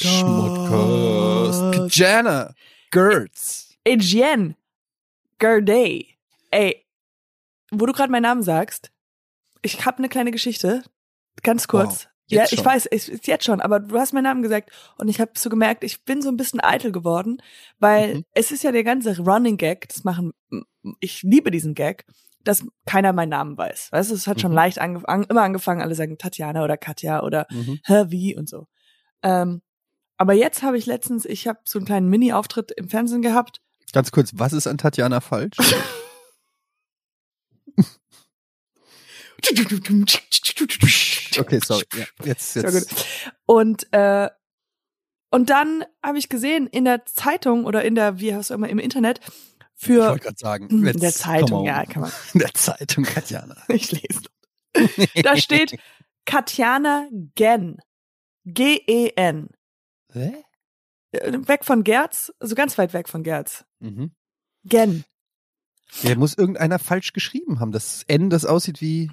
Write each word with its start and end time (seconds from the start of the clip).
Schmodcast. 0.00 1.96
Jana. 1.96 2.54
Gertz. 2.90 3.74
Etienne. 3.84 4.54
Gerday. 5.38 6.16
Ey, 6.50 6.84
wo 7.70 7.86
du 7.86 7.92
gerade 7.92 8.10
meinen 8.10 8.22
Namen 8.22 8.42
sagst, 8.42 8.90
ich 9.62 9.84
habe 9.84 9.98
eine 9.98 10.08
kleine 10.08 10.30
Geschichte. 10.30 10.82
Ganz 11.42 11.68
kurz. 11.68 12.04
Wow, 12.04 12.10
ja, 12.30 12.44
ich 12.44 12.50
schon. 12.50 12.64
weiß, 12.64 12.86
es 12.86 13.08
ist 13.08 13.26
jetzt 13.26 13.44
schon, 13.44 13.60
aber 13.60 13.80
du 13.80 13.98
hast 13.98 14.12
meinen 14.12 14.24
Namen 14.24 14.42
gesagt 14.42 14.70
und 14.98 15.08
ich 15.08 15.20
habe 15.20 15.32
so 15.36 15.48
gemerkt, 15.50 15.84
ich 15.84 16.04
bin 16.04 16.20
so 16.22 16.28
ein 16.28 16.36
bisschen 16.36 16.60
eitel 16.60 16.92
geworden, 16.92 17.40
weil 17.78 18.16
Mhm. 18.16 18.24
es 18.32 18.50
ist 18.50 18.62
ja 18.64 18.72
der 18.72 18.84
ganze 18.84 19.18
Running 19.18 19.56
Gag, 19.56 19.88
das 19.88 20.04
machen, 20.04 20.32
ich 21.00 21.22
liebe 21.22 21.50
diesen 21.50 21.74
Gag, 21.74 22.04
dass 22.44 22.64
keiner 22.86 23.12
meinen 23.12 23.30
Namen 23.30 23.56
weiß. 23.56 23.88
Weißt 23.92 24.10
du, 24.10 24.14
es 24.14 24.26
hat 24.26 24.40
schon 24.40 24.50
Mhm. 24.52 24.56
leicht 24.56 24.78
angefangen, 24.78 25.24
immer 25.24 25.42
angefangen, 25.42 25.80
alle 25.82 25.94
sagen 25.94 26.18
Tatjana 26.18 26.62
oder 26.64 26.76
Katja 26.76 27.22
oder 27.22 27.46
Mhm. 27.50 27.80
hä, 27.84 28.04
wie 28.08 28.36
und 28.36 28.48
so. 28.48 28.66
Ähm, 29.22 29.62
aber 30.18 30.34
jetzt 30.34 30.62
habe 30.62 30.76
ich 30.76 30.86
letztens, 30.86 31.24
ich 31.24 31.48
habe 31.48 31.60
so 31.64 31.78
einen 31.78 31.86
kleinen 31.86 32.08
Mini-Auftritt 32.08 32.72
im 32.72 32.88
Fernsehen 32.88 33.22
gehabt. 33.22 33.60
Ganz 33.92 34.10
kurz, 34.10 34.32
was 34.34 34.52
ist 34.52 34.66
an 34.66 34.76
Tatjana 34.78 35.20
falsch? 35.20 35.56
Okay, 41.38 41.60
sorry. 41.64 41.84
Ja, 41.94 42.04
jetzt, 42.24 42.56
jetzt. 42.56 43.06
Und 43.46 43.92
äh, 43.92 44.28
und 45.30 45.50
dann 45.50 45.84
habe 46.02 46.18
ich 46.18 46.28
gesehen 46.28 46.66
in 46.66 46.84
der 46.84 47.04
Zeitung 47.04 47.64
oder 47.64 47.84
in 47.84 47.94
der, 47.94 48.18
wie 48.18 48.34
heißt 48.34 48.50
immer, 48.50 48.68
im 48.68 48.78
Internet 48.78 49.20
Ich 49.20 49.86
für 49.86 50.08
wollte 50.08 50.24
gerade 50.24 50.38
sagen. 50.38 50.68
in 50.68 50.86
jetzt, 50.86 51.02
der 51.02 51.12
Zeitung, 51.12 51.64
ja, 51.66 51.84
kann 51.84 52.02
man. 52.02 52.12
In 52.32 52.40
der 52.40 52.54
Zeitung, 52.54 53.04
Tatjana. 53.04 53.56
Ich 53.68 53.92
lese. 53.92 54.22
Da 55.22 55.36
steht 55.36 55.78
Katjana 56.24 57.08
Gen. 57.34 57.78
G-E-N. 58.44 59.50
Hä? 60.18 60.44
Äh, 61.12 61.32
Weg 61.48 61.64
von 61.64 61.84
Gerz, 61.84 62.32
also 62.40 62.54
ganz 62.54 62.76
weit 62.78 62.92
weg 62.92 63.08
von 63.08 63.22
Gerz. 63.22 63.64
Mhm. 63.80 64.12
Gen. 64.64 65.04
Der 66.02 66.16
muss 66.18 66.36
irgendeiner 66.36 66.78
falsch 66.78 67.12
geschrieben 67.12 67.60
haben. 67.60 67.72
Das 67.72 68.02
N, 68.08 68.28
das 68.30 68.44
aussieht 68.44 68.80
wie. 68.80 69.10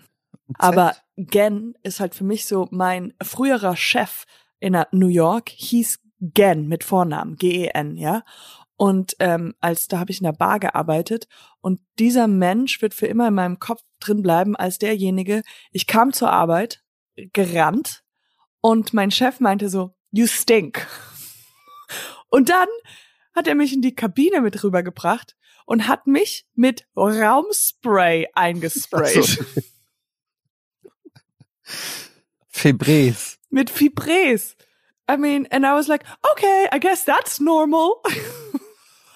Aber 0.55 0.95
Gen 1.15 1.75
ist 1.83 1.99
halt 1.99 2.15
für 2.15 2.25
mich 2.25 2.45
so, 2.45 2.67
mein 2.71 3.13
früherer 3.23 3.75
Chef 3.75 4.25
in 4.59 4.77
New 4.91 5.07
York 5.07 5.49
hieß 5.49 5.99
Gen 6.19 6.67
mit 6.67 6.83
Vornamen, 6.83 7.35
G-E-N, 7.35 7.97
ja. 7.97 8.23
Und 8.77 9.15
ähm, 9.19 9.55
als 9.61 9.87
da 9.87 9.99
habe 9.99 10.11
ich 10.11 10.19
in 10.19 10.25
der 10.25 10.33
Bar 10.33 10.59
gearbeitet 10.59 11.27
und 11.61 11.79
dieser 11.97 12.27
Mensch 12.27 12.81
wird 12.81 12.93
für 12.93 13.07
immer 13.07 13.29
in 13.29 13.33
meinem 13.33 13.59
Kopf 13.59 13.81
drin 14.01 14.21
bleiben 14.21 14.55
als 14.55 14.79
derjenige. 14.79 15.43
Ich 15.71 15.87
kam 15.87 16.11
zur 16.11 16.31
Arbeit, 16.31 16.83
gerannt 17.15 18.03
und 18.59 18.93
mein 18.93 19.11
Chef 19.11 19.39
meinte 19.39 19.69
so, 19.69 19.94
you 20.15 20.27
stink. 20.27 20.87
Und 22.29 22.49
dann 22.49 22.67
hat 23.33 23.47
er 23.47 23.55
mich 23.55 23.73
in 23.73 23.81
die 23.81 23.95
Kabine 23.95 24.41
mit 24.41 24.63
rübergebracht 24.63 25.35
und 25.65 25.87
hat 25.87 26.07
mich 26.07 26.47
mit 26.53 26.87
Raumspray 26.95 28.27
eingesprayt. 28.33 29.17
Ach 29.17 29.23
so. 29.23 29.61
Febres. 32.47 33.37
mit 33.49 33.69
Fibres. 33.69 34.55
I 35.09 35.17
mean, 35.17 35.47
and 35.51 35.65
I 35.65 35.73
was 35.73 35.87
like, 35.87 36.03
okay, 36.31 36.67
I 36.71 36.79
guess 36.79 37.05
that's 37.05 37.39
normal. 37.39 38.01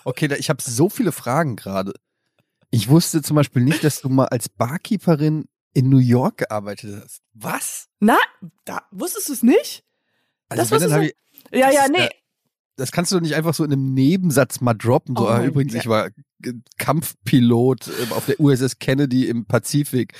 Okay, 0.06 0.28
da, 0.28 0.36
ich 0.38 0.50
habe 0.50 0.62
so 0.62 0.90
viele 0.90 1.12
Fragen 1.12 1.56
gerade. 1.56 1.94
Ich 2.72 2.90
wusste 2.90 3.22
zum 3.22 3.36
Beispiel 3.36 3.64
nicht, 3.64 3.84
dass 3.84 4.02
du 4.02 4.10
mal 4.10 4.28
als 4.28 4.48
Barkeeperin 4.48 5.46
in 5.74 5.90
New 5.90 6.00
York 6.00 6.38
gearbeitet 6.38 7.04
hast. 7.04 7.22
Was? 7.34 7.90
Na, 8.00 8.18
da 8.66 8.84
wusstest 8.92 9.30
du 9.30 9.34
es 9.34 9.44
nicht? 9.44 9.84
Das 10.58 10.72
wenn, 10.72 10.80
dann 10.80 10.92
wusstest 10.92 10.94
hab 10.94 11.02
du- 11.02 11.08
ich, 11.08 11.60
Ja, 11.60 11.72
ja, 11.72 11.88
nee. 11.90 12.00
ja- 12.04 12.10
das 12.78 12.92
kannst 12.94 13.12
du 13.12 13.16
doch 13.18 13.22
nicht 13.22 13.36
einfach 13.36 13.54
so 13.54 13.64
in 13.66 13.74
einem 13.74 13.94
Nebensatz 13.94 14.62
mal 14.62 14.74
droppen. 14.74 15.14
So, 15.18 15.26
Oh 15.26 15.28
ah, 15.28 15.44
übrigens, 15.44 15.74
Gott. 15.74 15.82
ich 15.82 15.90
war 15.90 16.10
Kampfpilot 16.78 17.88
äh, 17.88 18.14
auf 18.14 18.26
der 18.26 18.40
USS 18.40 18.80
Kennedy 18.80 19.28
im 19.28 19.46
Pazifik. 19.46 20.14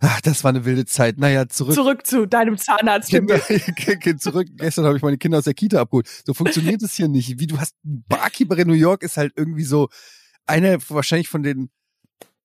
Ach, 0.00 0.20
das 0.20 0.42
war 0.42 0.48
eine 0.50 0.64
wilde 0.64 0.84
Zeit. 0.84 1.18
Naja, 1.18 1.48
zurück. 1.48 1.74
Zurück 1.74 2.06
zu 2.06 2.26
deinem 2.26 2.56
Zahnarzt. 2.58 3.08
Kinder, 3.10 3.40
zurück. 4.18 4.48
Gestern 4.56 4.84
habe 4.84 4.96
ich 4.96 5.02
meine 5.02 5.18
Kinder 5.18 5.38
aus 5.38 5.44
der 5.44 5.54
Kita 5.54 5.80
abgeholt. 5.80 6.08
So 6.26 6.34
funktioniert 6.34 6.82
es 6.82 6.94
hier 6.94 7.08
nicht. 7.08 7.38
Wie 7.38 7.46
du 7.46 7.58
hast 7.58 7.74
Barkeeper 7.84 8.56
in 8.58 8.66
New 8.68 8.74
York 8.74 9.02
ist 9.02 9.16
halt 9.16 9.32
irgendwie 9.36 9.64
so 9.64 9.88
einer 10.46 10.78
wahrscheinlich 10.88 11.28
von 11.28 11.42
den 11.44 11.70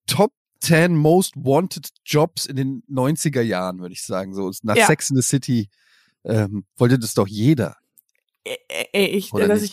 Top 0.06 0.34
10 0.62 0.96
Most 0.96 1.36
Wanted 1.36 1.90
Jobs 2.06 2.46
in 2.46 2.56
den 2.56 2.84
90er 2.92 3.42
Jahren, 3.42 3.80
würde 3.80 3.94
ich 3.94 4.04
sagen. 4.04 4.36
So 4.36 4.52
nach 4.62 4.76
Ja. 4.76 4.86
Sex 4.86 5.10
in 5.10 5.16
the 5.16 5.22
City 5.24 5.70
ähm, 6.28 6.66
wollte 6.76 7.00
das 7.00 7.14
doch 7.14 7.28
jeder. 7.28 7.78
Ich, 8.94 9.32
dass 9.32 9.62
ich, 9.62 9.72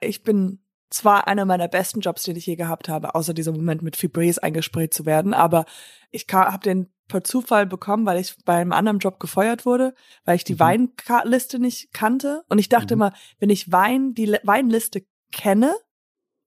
ich 0.00 0.22
bin 0.22 0.60
zwar 0.88 1.26
einer 1.26 1.44
meiner 1.44 1.68
besten 1.68 2.00
Jobs, 2.00 2.22
den 2.22 2.36
ich 2.36 2.46
je 2.46 2.56
gehabt 2.56 2.88
habe, 2.88 3.14
außer 3.14 3.34
dieser 3.34 3.52
Moment 3.52 3.82
mit 3.82 3.96
Fibres 3.96 4.38
eingesprayt 4.38 4.94
zu 4.94 5.04
werden, 5.04 5.34
aber 5.34 5.64
ich 6.10 6.26
habe 6.32 6.62
den 6.62 6.88
per 7.08 7.24
Zufall 7.24 7.66
bekommen, 7.66 8.06
weil 8.06 8.20
ich 8.20 8.34
bei 8.44 8.56
einem 8.56 8.72
anderen 8.72 8.98
Job 8.98 9.20
gefeuert 9.20 9.66
wurde, 9.66 9.94
weil 10.24 10.36
ich 10.36 10.44
die 10.44 10.54
Mhm. 10.54 10.60
Weinliste 10.60 11.58
nicht 11.58 11.92
kannte 11.92 12.42
und 12.48 12.58
ich 12.58 12.68
dachte 12.68 12.94
Mhm. 12.94 13.00
immer, 13.02 13.12
wenn 13.38 13.50
ich 13.50 13.70
Wein 13.70 14.14
die 14.14 14.26
Le- 14.26 14.40
Weinliste 14.44 15.04
kenne 15.32 15.74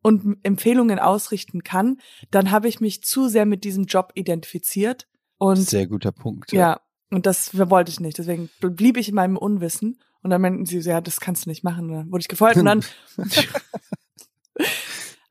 und 0.01 0.37
Empfehlungen 0.43 0.99
ausrichten 0.99 1.63
kann, 1.63 1.99
dann 2.31 2.51
habe 2.51 2.67
ich 2.67 2.79
mich 2.79 3.03
zu 3.03 3.27
sehr 3.27 3.45
mit 3.45 3.63
diesem 3.63 3.85
Job 3.85 4.11
identifiziert 4.15 5.07
und 5.37 5.57
Sehr 5.57 5.87
guter 5.87 6.11
Punkt. 6.11 6.51
ja, 6.51 6.79
und 7.11 7.25
das 7.25 7.57
wollte 7.57 7.91
ich 7.91 7.99
nicht. 7.99 8.17
Deswegen 8.17 8.49
blieb 8.59 8.97
ich 8.97 9.09
in 9.09 9.15
meinem 9.15 9.37
Unwissen. 9.37 9.99
Und 10.21 10.31
dann 10.31 10.41
meinten 10.41 10.65
sie, 10.65 10.81
so, 10.81 10.89
ja, 10.89 11.01
das 11.01 11.19
kannst 11.19 11.45
du 11.45 11.49
nicht 11.49 11.63
machen. 11.63 11.89
Und 11.89 11.95
dann 11.95 12.11
wurde 12.11 12.21
ich 12.21 12.27
gefeuert 12.27 12.57
und 12.57 12.65
dann. 12.65 12.83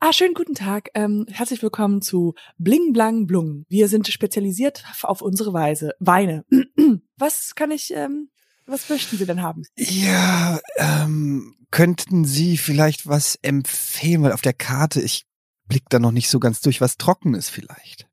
ah, 0.01 0.13
schönen 0.13 0.35
guten 0.35 0.55
Tag. 0.55 0.89
Ähm, 0.95 1.27
herzlich 1.29 1.63
willkommen 1.63 2.01
zu 2.01 2.35
Bling 2.57 2.93
Blang 2.93 3.27
Blung. 3.27 3.65
Wir 3.69 3.89
sind 3.89 4.09
spezialisiert 4.09 4.85
auf 5.03 5.21
unsere 5.21 5.53
Weise. 5.53 5.93
Weine. 6.01 6.45
was 7.17 7.55
kann 7.55 7.71
ich, 7.71 7.93
ähm, 7.95 8.31
was 8.67 8.89
möchten 8.89 9.19
Sie 9.19 9.27
denn 9.27 9.43
haben? 9.43 9.63
Ja, 9.77 10.59
ähm, 10.77 11.55
könnten 11.71 12.25
Sie 12.25 12.57
vielleicht 12.57 13.07
was 13.07 13.39
empfehlen, 13.43 14.23
weil 14.23 14.33
auf 14.33 14.41
der 14.41 14.55
Karte, 14.55 15.03
ich 15.03 15.27
blick 15.67 15.85
da 15.91 15.99
noch 15.99 16.13
nicht 16.13 16.31
so 16.31 16.41
ganz 16.41 16.63
durch, 16.63 16.81
was 16.81 16.97
trocken 16.97 17.35
ist 17.35 17.51
vielleicht. 17.51 18.09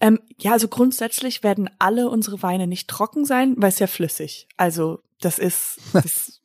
Ähm, 0.00 0.20
ja, 0.38 0.52
also 0.52 0.68
grundsätzlich 0.68 1.42
werden 1.42 1.68
alle 1.78 2.08
unsere 2.08 2.42
Weine 2.42 2.66
nicht 2.66 2.88
trocken 2.88 3.24
sein, 3.24 3.54
weil 3.56 3.70
es 3.70 3.78
ja 3.80 3.86
flüssig. 3.86 4.46
Also 4.56 5.00
das 5.20 5.38
ist, 5.38 5.78
das, 5.92 6.40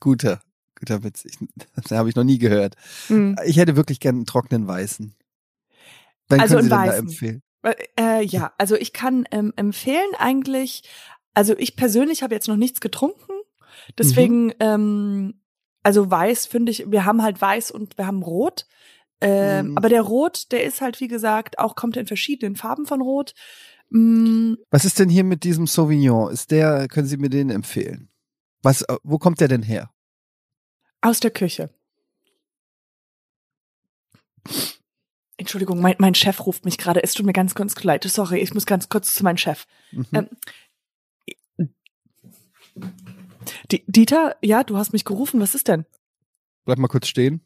Guter, 0.00 0.40
guter 0.78 1.04
Witz. 1.04 1.24
Ich, 1.24 1.38
das 1.76 1.90
habe 1.92 2.08
ich 2.08 2.16
noch 2.16 2.24
nie 2.24 2.38
gehört. 2.38 2.74
mh. 3.08 3.42
Ich 3.44 3.56
hätte 3.56 3.76
wirklich 3.76 4.00
gern 4.00 4.16
einen 4.16 4.26
trockenen 4.26 4.66
Weißen. 4.66 5.14
Dann 6.28 6.40
Also 6.40 6.56
können 6.56 6.68
Sie 6.68 6.74
einen 6.74 6.86
dann 6.86 6.94
da 6.94 6.98
empfehlen. 6.98 7.42
Äh, 7.96 8.24
ja, 8.24 8.52
also 8.58 8.74
ich 8.74 8.92
kann 8.92 9.24
ähm, 9.30 9.52
empfehlen 9.54 10.10
eigentlich, 10.18 10.82
also 11.34 11.56
ich 11.56 11.76
persönlich 11.76 12.24
habe 12.24 12.34
jetzt 12.34 12.48
noch 12.48 12.56
nichts 12.56 12.80
getrunken, 12.80 13.30
deswegen, 13.96 14.46
Mhm. 14.46 14.54
ähm, 14.58 15.40
also 15.84 16.10
weiß 16.10 16.46
finde 16.46 16.72
ich, 16.72 16.90
wir 16.90 17.04
haben 17.04 17.22
halt 17.22 17.40
weiß 17.40 17.70
und 17.70 17.98
wir 17.98 18.06
haben 18.08 18.22
rot, 18.22 18.66
ähm, 19.22 19.68
Mhm. 19.70 19.76
aber 19.78 19.88
der 19.88 20.02
rot, 20.02 20.50
der 20.52 20.64
ist 20.64 20.80
halt 20.80 21.00
wie 21.00 21.08
gesagt 21.08 21.58
auch 21.58 21.74
kommt 21.76 21.96
in 21.96 22.06
verschiedenen 22.06 22.56
Farben 22.56 22.84
von 22.86 23.00
rot. 23.00 23.32
Mm, 23.90 24.54
Was 24.70 24.84
ist 24.84 24.98
denn 24.98 25.08
hier 25.08 25.24
mit 25.24 25.44
diesem 25.44 25.66
Sauvignon? 25.66 26.30
Ist 26.32 26.50
der, 26.50 26.88
können 26.88 27.06
Sie 27.06 27.16
mir 27.18 27.28
den 27.30 27.50
empfehlen? 27.50 28.08
Was, 28.62 28.82
äh, 28.82 28.96
wo 29.02 29.18
kommt 29.18 29.40
der 29.40 29.48
denn 29.48 29.62
her? 29.62 29.90
aus 31.04 31.18
der 31.18 31.32
Küche. 31.32 31.68
Entschuldigung, 35.36 35.80
mein, 35.80 35.96
mein 35.98 36.14
Chef 36.14 36.46
ruft 36.46 36.64
mich 36.64 36.78
gerade. 36.78 37.02
Es 37.02 37.14
tut 37.14 37.26
mir 37.26 37.32
ganz 37.32 37.54
kurz 37.56 37.82
leid. 37.82 38.04
Sorry, 38.04 38.38
ich 38.38 38.54
muss 38.54 38.66
ganz 38.66 38.88
kurz 38.88 39.12
zu 39.14 39.24
meinem 39.24 39.36
Chef. 39.36 39.66
Mhm. 39.90 40.06
Ähm, 41.56 41.68
Die, 43.70 43.82
Dieter, 43.86 44.36
ja, 44.42 44.62
du 44.64 44.76
hast 44.76 44.92
mich 44.92 45.04
gerufen. 45.04 45.40
Was 45.40 45.54
ist 45.54 45.68
denn? 45.68 45.84
Bleib 46.64 46.78
mal 46.78 46.88
kurz 46.88 47.08
stehen. 47.08 47.40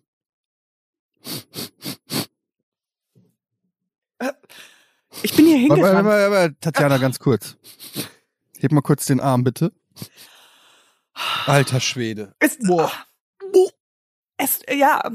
Ich 5.23 5.35
bin 5.35 5.47
hier 5.47 5.69
Warte, 5.69 5.83
warte, 5.83 5.97
hingerannt. 5.97 6.07
warte, 6.09 6.31
warte, 6.33 6.61
Tatjana, 6.61 6.99
ganz 6.99 7.19
kurz. 7.19 7.57
Heb 8.59 8.73
mal 8.73 8.81
kurz 8.83 9.07
den 9.07 9.21
Arm, 9.21 9.45
bitte. 9.45 9.73
Alter 11.47 11.81
Schwede. 11.81 12.35
Es, 12.39 12.59
Boah. 12.59 12.93
es, 14.37 14.61
ja, 14.71 15.11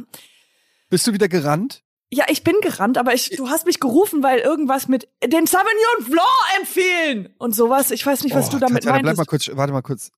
Bist 0.89 1.05
du 1.07 1.13
wieder 1.13 1.27
gerannt? 1.27 1.83
ja, 2.13 2.25
ich 2.27 2.43
bin 2.43 2.55
gerannt, 2.61 2.97
aber 2.97 3.13
ich, 3.13 3.29
du 3.37 3.47
hast 3.49 3.65
mich 3.65 3.79
gerufen, 3.79 4.21
weil 4.23 4.39
irgendwas 4.39 4.87
mit 4.89 5.07
den 5.23 5.47
Sauvignon 5.47 6.09
Blanc 6.09 6.27
empfehlen 6.59 7.33
und 7.37 7.55
sowas. 7.55 7.91
Ich 7.91 8.05
weiß 8.05 8.23
nicht, 8.23 8.35
was 8.35 8.47
Oh, 8.49 8.51
du 8.53 8.59
damit 8.59 8.83
Tatjana, 8.83 8.97
bleib 9.01 9.05
meintest. 9.15 9.17
mal 9.17 9.25
kurz, 9.25 9.49
warte 9.57 9.71
mal 9.73 9.81
kurz. 9.81 10.11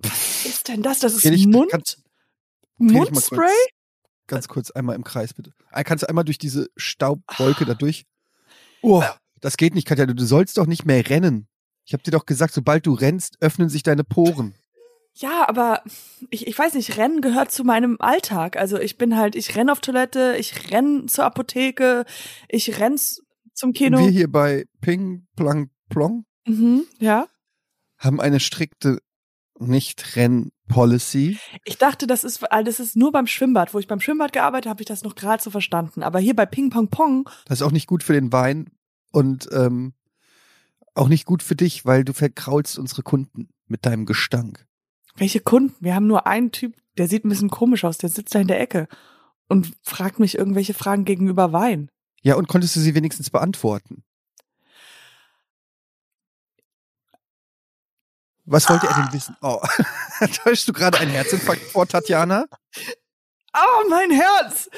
Was 0.00 0.44
ist 0.44 0.68
denn 0.68 0.82
das? 0.82 0.98
Das 0.98 1.14
ist 1.14 1.46
Mund, 1.46 1.70
kannst- 1.70 1.98
Mundspray? 2.78 3.38
kurz- 3.38 3.50
Ganz 4.26 4.48
kurz 4.48 4.70
einmal 4.70 4.96
im 4.96 5.04
Kreis, 5.04 5.34
bitte. 5.34 5.52
Ah, 5.70 5.84
Kannst 5.84 6.02
du 6.02 6.08
einmal 6.08 6.24
durch 6.24 6.38
diese 6.38 6.68
Staubwolke 6.76 7.64
da 7.66 7.74
durch? 7.74 8.04
Oh, 8.80 9.02
das 9.40 9.56
geht 9.58 9.74
nicht, 9.74 9.86
Katja. 9.86 10.06
Du, 10.06 10.24
sollst 10.24 10.56
doch 10.58 10.66
nicht 10.66 10.86
mehr 10.86 11.08
rennen. 11.10 11.46
Ich 11.84 11.92
habe 11.92 12.02
dir 12.02 12.10
doch 12.10 12.24
gesagt, 12.24 12.54
sobald 12.54 12.86
du 12.86 12.94
rennst, 12.94 13.36
öffnen 13.40 13.68
sich 13.68 13.82
deine 13.82 14.02
Poren. 14.04 14.54
Ja, 15.16 15.46
aber 15.48 15.82
ich, 16.30 16.46
ich 16.46 16.58
weiß 16.58 16.74
nicht, 16.74 16.96
Rennen 16.96 17.20
gehört 17.20 17.52
zu 17.52 17.62
meinem 17.62 17.96
Alltag. 18.00 18.56
Also 18.56 18.78
ich 18.80 18.96
bin 18.98 19.16
halt, 19.16 19.36
ich 19.36 19.54
renn 19.54 19.68
auf 19.70 19.80
Toilette, 19.80 20.36
ich 20.38 20.72
renn 20.72 21.06
zur 21.06 21.24
Apotheke, 21.24 22.04
ich 22.48 22.80
renn 22.80 22.98
zum 23.52 23.72
Kino. 23.74 23.98
Wir 23.98 24.08
hier 24.08 24.30
bei 24.32 24.64
Ping 24.80 25.26
Plang 25.36 25.70
Plong 25.88 26.24
Mhm, 26.46 26.84
ja. 26.98 27.28
haben 27.98 28.20
eine 28.20 28.40
strikte 28.40 28.98
Nicht-Renn-Policy. 30.68 31.38
Ich 31.64 31.78
dachte, 31.78 32.06
das 32.06 32.24
ist, 32.24 32.42
das 32.64 32.80
ist 32.80 32.96
nur 32.96 33.12
beim 33.12 33.26
Schwimmbad. 33.26 33.74
Wo 33.74 33.78
ich 33.78 33.86
beim 33.86 34.00
Schwimmbad 34.00 34.32
gearbeitet 34.32 34.68
habe, 34.68 34.82
ich 34.82 34.86
das 34.86 35.02
noch 35.02 35.14
gerade 35.14 35.42
so 35.42 35.50
verstanden. 35.50 36.02
Aber 36.02 36.18
hier 36.18 36.34
bei 36.34 36.46
Ping 36.46 36.70
Pong 36.70 36.88
Pong, 36.88 37.28
Das 37.46 37.60
ist 37.60 37.66
auch 37.66 37.72
nicht 37.72 37.86
gut 37.86 38.02
für 38.02 38.12
den 38.12 38.32
Wein 38.32 38.70
und 39.12 39.48
ähm, 39.52 39.94
auch 40.94 41.08
nicht 41.08 41.26
gut 41.26 41.42
für 41.42 41.56
dich, 41.56 41.84
weil 41.84 42.04
du 42.04 42.12
verkraulst 42.12 42.78
unsere 42.78 43.02
Kunden 43.02 43.48
mit 43.66 43.86
deinem 43.86 44.06
Gestank. 44.06 44.66
welche 45.16 45.40
Kunden? 45.40 45.74
Wir 45.80 45.94
haben 45.94 46.06
nur 46.06 46.26
einen 46.26 46.52
Typ, 46.52 46.74
der 46.98 47.08
sieht 47.08 47.24
ein 47.24 47.28
bisschen 47.28 47.50
komisch 47.50 47.84
aus, 47.84 47.98
der 47.98 48.10
sitzt 48.10 48.34
da 48.34 48.40
in 48.40 48.48
der 48.48 48.60
Ecke 48.60 48.88
und 49.48 49.72
fragt 49.82 50.18
mich 50.20 50.36
irgendwelche 50.38 50.74
Fragen 50.74 51.04
gegenüber 51.04 51.52
Wein. 51.52 51.90
Ja, 52.22 52.36
und 52.36 52.48
konntest 52.48 52.74
du 52.76 52.80
sie 52.80 52.94
wenigstens 52.94 53.30
beantworten? 53.30 54.02
Was 58.46 58.68
wollte 58.68 58.86
er 58.86 58.94
denn 58.94 59.12
wissen? 59.12 59.36
Oh, 59.42 59.60
täuschst 60.44 60.68
du 60.68 60.72
gerade 60.72 60.98
einen 60.98 61.10
Herzinfarkt 61.10 61.62
vor, 61.62 61.86
Tatjana? 61.86 62.46
Oh, 63.56 63.88
mein 63.88 64.10
Herz! 64.10 64.68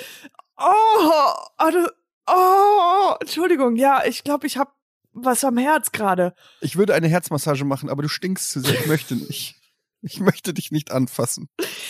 Oh, 0.56 1.32
oh, 1.58 1.70
du- 1.70 1.92
oh 2.28 3.14
Entschuldigung, 3.20 3.76
ja, 3.76 4.04
ich 4.04 4.22
glaube, 4.24 4.46
ich 4.46 4.56
habe 4.56 4.70
was 5.12 5.44
am 5.44 5.56
Herz 5.58 5.92
gerade. 5.92 6.34
Ich 6.60 6.76
würde 6.76 6.94
eine 6.94 7.08
Herzmassage 7.08 7.64
machen, 7.64 7.88
aber 7.88 8.02
du 8.02 8.08
stinkst 8.08 8.50
zu 8.50 8.60
sehr. 8.60 8.78
Ich 8.80 8.86
möchte 8.86 9.16
nicht. 9.16 9.56
Ich 10.02 10.20
möchte 10.20 10.52
dich 10.54 10.70
nicht 10.70 10.92
anfassen. 10.92 11.48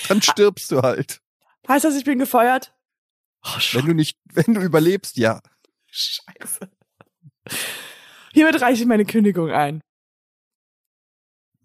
Dann 0.09 0.23
stirbst 0.23 0.71
du 0.71 0.81
halt. 0.83 1.21
Heißt 1.69 1.85
das, 1.85 1.97
ich 1.97 2.05
bin 2.05 2.19
gefeuert? 2.19 2.73
Oh, 3.45 3.59
Wenn 3.73 3.87
du 3.87 3.95
nicht, 3.95 4.17
wenn 4.33 4.55
du 4.55 4.61
überlebst, 4.61 5.17
ja. 5.17 5.41
Scheiße. 5.91 6.71
Hiermit 8.33 8.61
reiche 8.61 8.83
ich 8.83 8.89
meine 8.89 9.05
Kündigung 9.05 9.51
ein. 9.51 9.83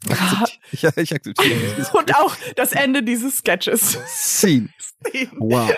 Akzepti- 0.08 0.58
Ja, 0.82 0.92
ich 0.96 1.14
akzeptiere. 1.14 1.88
Und 1.94 2.16
auch 2.16 2.36
das 2.56 2.72
Ende 2.72 3.04
dieses 3.04 3.38
Sketches. 3.38 3.98
Scene. 4.08 4.70
I 5.14 5.30
Wow. 5.38 5.72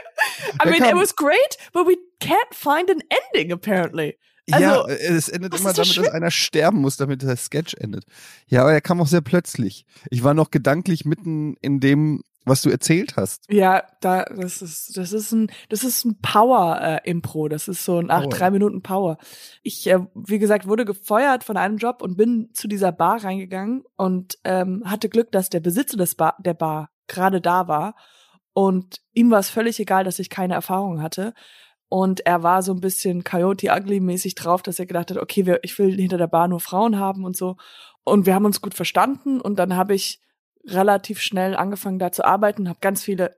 Wer 0.64 0.72
mean, 0.72 0.84
it 0.84 0.96
was 0.96 1.16
great, 1.16 1.58
but 1.74 1.88
we 1.88 1.96
can't 2.22 2.54
find 2.54 2.90
an 2.90 3.02
ending 3.34 3.52
apparently. 3.54 4.18
ja, 4.48 4.81
Also, 4.81 4.88
es 4.90 5.30
endet 5.30 5.58
immer 5.58 5.72
damit, 5.74 5.98
dass 5.98 6.08
einer 6.10 6.31
sterben 6.31 6.80
muss, 6.80 6.98
damit 6.98 7.22
der 7.22 7.38
Sketch 7.38 7.74
endet. 7.75 8.06
Ja, 8.48 8.62
aber 8.62 8.74
er 8.74 8.81
kam 8.81 9.00
auch 9.02 9.08
sehr 9.08 9.22
plötzlich. 9.22 9.86
Ich 10.10 10.24
war 10.24 10.34
noch 10.34 10.52
gedanklich 10.52 11.06
mitten 11.06 11.56
in 11.62 11.80
dem, 11.80 12.24
was 12.45 12.62
du 12.62 12.69
erzählt 12.69 13.16
hast. 13.16 13.45
Ja, 13.50 13.84
da 14.01 14.25
das 14.25 14.62
ist 14.62 14.98
das 14.98 15.13
ist 15.13 15.31
ein 15.31 15.51
das 15.69 15.84
ist 15.84 16.06
ein 16.06 16.19
Power 16.22 16.80
äh, 16.81 17.10
Impro, 17.10 17.48
das 17.48 17.68
ist 17.68 17.86
so 17.86 18.00
ein 18.00 18.12
acht 18.12 18.28
drei 18.31 18.51
Minuten 18.51 18.81
Power. 18.81 19.18
Ich 19.62 19.88
äh, 19.88 20.00
wie 20.13 20.40
gesagt 20.40 20.68
wurde 20.68 20.86
gefeuert 20.86 21.44
von 21.44 21.57
einem 21.57 21.78
Job 21.78 22.01
und 22.01 22.18
bin 22.18 22.50
zu 22.54 22.68
dieser 22.68 22.92
Bar 22.92 23.24
reingegangen 23.24 23.84
und 23.95 24.38
ähm, 24.44 24.84
hatte 24.86 25.10
Glück, 25.10 25.31
dass 25.31 25.50
der 25.50 25.60
Besitzer 25.60 25.98
des 25.98 26.16
Bar 26.16 26.36
der 26.40 26.54
Bar 26.54 26.90
gerade 27.07 27.42
da 27.42 27.68
war 27.68 27.95
und 28.54 29.01
ihm 29.13 29.31
war 29.31 29.39
es 29.39 29.50
völlig 29.50 29.80
egal, 29.80 30.04
dass 30.04 30.19
ich 30.19 30.30
keine 30.30 30.54
Erfahrung 30.54 31.01
hatte. 31.01 31.34
Und 31.89 32.25
er 32.25 32.42
war 32.42 32.63
so 32.63 32.74
ein 32.74 32.80
bisschen 32.80 33.24
Coyote 33.24 33.69
Ugly 33.69 34.00
mäßig 34.00 34.36
drauf, 34.36 34.63
dass 34.63 34.80
er 34.80 34.86
gedacht 34.86 35.12
hat, 35.12 35.18
okay, 35.18 35.46
wir, 35.46 35.60
ich 35.63 35.78
will 35.78 35.96
hinter 35.96 36.18
der 36.18 36.28
Bar 36.28 36.48
nur 36.48 36.60
Frauen 36.60 36.98
haben 36.98 37.24
und 37.24 37.38
so. 37.38 37.57
Und 38.04 38.25
wir 38.25 38.34
haben 38.34 38.46
uns 38.46 38.62
gut 38.62 38.74
verstanden 38.74 39.39
und 39.39 39.60
dann 39.60 39.75
habe 39.75 39.94
ich 39.94 40.19
relativ 40.65 41.19
schnell 41.21 41.56
angefangen 41.56 42.00
da 42.00 42.12
zu 42.12 42.24
arbeiten, 42.25 42.69
habe 42.69 42.80
ganz 42.81 43.04
viele 43.04 43.36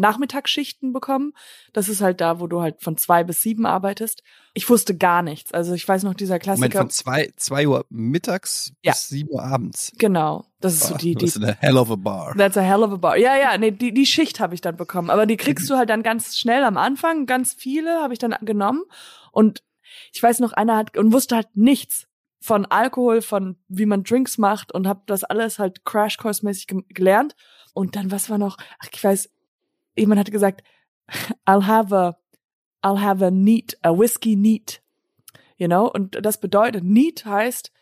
Nachmittagsschichten 0.00 0.92
bekommen. 0.92 1.32
Das 1.72 1.88
ist 1.88 2.00
halt 2.00 2.20
da, 2.20 2.38
wo 2.40 2.46
du 2.46 2.60
halt 2.60 2.80
von 2.82 2.96
zwei 2.96 3.24
bis 3.24 3.42
sieben 3.42 3.66
arbeitest. 3.66 4.22
Ich 4.54 4.68
wusste 4.70 4.96
gar 4.96 5.22
nichts. 5.22 5.52
Also 5.52 5.74
ich 5.74 5.86
weiß 5.86 6.04
noch 6.04 6.14
dieser 6.14 6.34
Moment, 6.34 6.42
Klassiker. 6.44 6.78
von 6.78 6.90
zwei, 6.90 7.32
zwei 7.36 7.66
Uhr 7.66 7.84
mittags 7.90 8.72
Ja. 8.82 8.92
bis 8.92 9.08
sieben 9.08 9.30
Uhr 9.30 9.42
abends. 9.42 9.92
genau, 9.98 10.44
das 10.60 10.74
ist 10.74 10.84
so 10.86 10.94
Ah, 10.94 10.98
die, 10.98 11.14
das 11.14 11.20
die 11.20 11.26
ist 11.26 11.36
eine 11.42 11.56
hell 11.60 11.76
of 11.76 11.90
a 11.90 11.96
bar. 11.96 12.34
That's 12.36 12.56
a 12.56 12.60
hell 12.60 12.82
of 12.84 12.92
a 12.92 12.96
bar. 12.96 13.16
Ja, 13.16 13.36
ja, 13.36 13.58
nee, 13.58 13.72
die, 13.72 13.92
die 13.92 14.06
Schicht 14.06 14.38
habe 14.40 14.54
ich 14.54 14.60
dann 14.60 14.76
bekommen. 14.76 15.10
Aber 15.10 15.26
die 15.26 15.36
kriegst 15.36 15.68
du 15.68 15.76
halt 15.76 15.90
dann 15.90 16.02
ganz 16.04 16.38
schnell 16.38 16.62
am 16.62 16.76
Anfang. 16.76 17.26
Ganz 17.26 17.52
viele 17.54 18.00
habe 18.00 18.12
ich 18.12 18.18
dann 18.20 18.36
genommen. 18.42 18.84
Und 19.32 19.62
ich 20.12 20.22
weiß 20.22 20.38
noch, 20.40 20.52
einer 20.52 20.76
hat 20.76 20.96
und 20.96 21.12
wusste 21.12 21.34
halt 21.36 21.48
nichts 21.54 22.06
von 22.40 22.66
Alkohol, 22.66 23.22
von 23.22 23.56
wie 23.68 23.86
man 23.86 24.04
Drinks 24.04 24.38
macht 24.38 24.72
und 24.72 24.86
habe 24.86 25.02
das 25.06 25.24
alles 25.24 25.58
halt 25.58 25.84
Crashcourse-mäßig 25.84 26.66
ge 26.66 26.82
gelernt. 26.88 27.34
Und 27.74 27.96
dann, 27.96 28.10
was 28.10 28.30
war 28.30 28.38
noch? 28.38 28.56
Ach, 28.78 28.88
ich 28.92 29.02
weiß, 29.02 29.30
jemand 29.96 30.20
hatte 30.20 30.30
gesagt, 30.30 30.62
I'll 31.46 31.66
have 31.66 31.94
a, 31.94 32.16
I'll 32.82 33.00
have 33.00 33.24
a 33.24 33.30
neat, 33.30 33.76
a 33.82 33.90
whiskey 33.90 34.36
neat. 34.36 34.82
You 35.56 35.66
know? 35.66 35.90
Und 35.90 36.18
das 36.24 36.40
bedeutet, 36.40 36.84
neat 36.84 37.24
heißt 37.24 37.72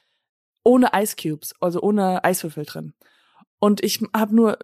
ohne 0.64 0.90
Ice 0.94 1.16
Cubes, 1.16 1.54
also 1.60 1.80
ohne 1.80 2.24
Eiswürfel 2.24 2.64
drin. 2.64 2.94
Und 3.58 3.82
ich 3.84 4.00
habe 4.14 4.34
nur 4.34 4.58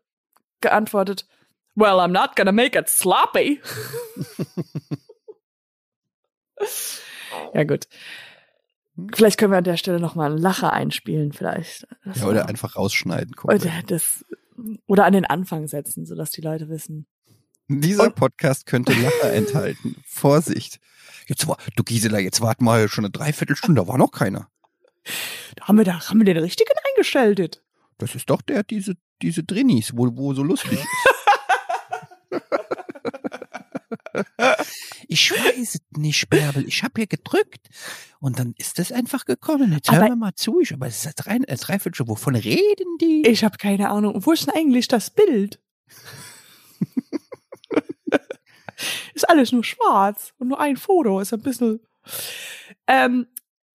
geantwortet, 0.61 1.27
well, 1.75 2.01
I'm 2.01 2.13
not 2.13 2.35
gonna 2.37 2.53
make 2.53 2.79
it 2.79 2.89
sloppy. 2.89 3.61
ja, 7.55 7.65
gut. 7.65 7.87
Vielleicht 9.15 9.39
können 9.39 9.53
wir 9.53 9.59
an 9.59 9.65
der 9.65 9.77
Stelle 9.79 10.01
noch 10.01 10.15
mal 10.15 10.31
einen 10.31 10.39
Lacher 10.41 10.73
einspielen, 10.73 11.33
vielleicht. 11.33 11.87
Das 12.05 12.21
Ja, 12.21 12.27
oder 12.27 12.49
einfach 12.49 12.77
rausschneiden. 12.77 13.35
Oder, 13.43 13.71
das, 13.87 14.25
oder 14.87 15.07
an 15.07 15.15
den 15.15 15.25
Anfang 15.25 15.67
setzen, 15.67 16.05
sodass 16.05 16.31
die 16.31 16.43
Leute 16.43 16.69
wissen. 16.69 17.07
Dieser 17.69 18.05
Und- 18.05 18.15
Podcast 18.17 18.67
könnte 18.67 18.93
Lacher 18.93 19.33
enthalten. 19.33 19.97
Vorsicht. 20.07 20.79
Jetzt 21.27 21.47
war, 21.49 21.57
du 21.77 21.85
Gisela, 21.85 22.19
jetzt 22.19 22.41
warten 22.43 22.65
wir 22.65 22.89
schon 22.89 23.05
eine 23.05 23.13
Dreiviertelstunde, 23.13 23.81
da 23.81 23.89
war 23.89 23.97
noch 23.97 24.11
keiner. 24.11 24.49
Da 25.57 25.67
haben 25.69 25.79
wir 25.79 25.85
da 25.85 26.01
haben 26.09 26.19
wir 26.21 26.25
den 26.27 26.37
richtigen 26.39 26.73
eingestellt. 26.91 27.63
Das 27.99 28.15
ist 28.15 28.29
doch 28.29 28.43
der, 28.43 28.63
diese, 28.63 28.95
diese 29.23 29.43
Drinnies, 29.45 29.93
wo, 29.97 30.09
wo 30.17 30.35
so 30.35 30.43
lustig 30.43 30.73
ist. 32.31 32.41
Ich 35.09 35.31
weiß 35.31 35.75
es 35.75 35.81
nicht, 35.97 36.31
Bärbel. 36.31 36.67
Ich 36.67 36.83
habe 36.83 36.95
hier 36.97 37.07
gedrückt 37.07 37.69
und 38.21 38.39
dann 38.39 38.55
ist 38.57 38.79
das 38.79 38.93
einfach 38.93 39.25
gekommen. 39.25 39.73
Jetzt 39.73 39.91
hören 39.91 40.09
wir 40.09 40.17
mal 40.17 40.35
zu. 40.35 40.61
Ich, 40.61 40.73
aber 40.73 40.87
es 40.87 41.05
ist 41.05 41.15
drei, 41.17 41.37
äh, 41.37 41.57
Dreiviertelstunde. 41.57 42.11
Wovon 42.11 42.37
reden 42.37 42.99
die? 43.01 43.23
Ich 43.27 43.45
habe 43.45 43.59
keine 43.59 43.91
Ahnung. 43.91 44.25
Wo 44.25 44.33
ist 44.33 44.47
denn 44.47 44.55
eigentlich 44.55 44.89
das 44.89 45.11
Bild? 45.11 45.61
ist 49.15 49.29
alles 49.29 49.53
nur 49.53 49.65
schwarz 49.65 50.33
und 50.39 50.49
nur 50.49 50.61
ein 50.61 50.77
Foto 50.77 51.21
ist 51.21 51.33
ein 51.33 51.43
bisschen. 51.43 51.81
Ähm, 52.87 53.27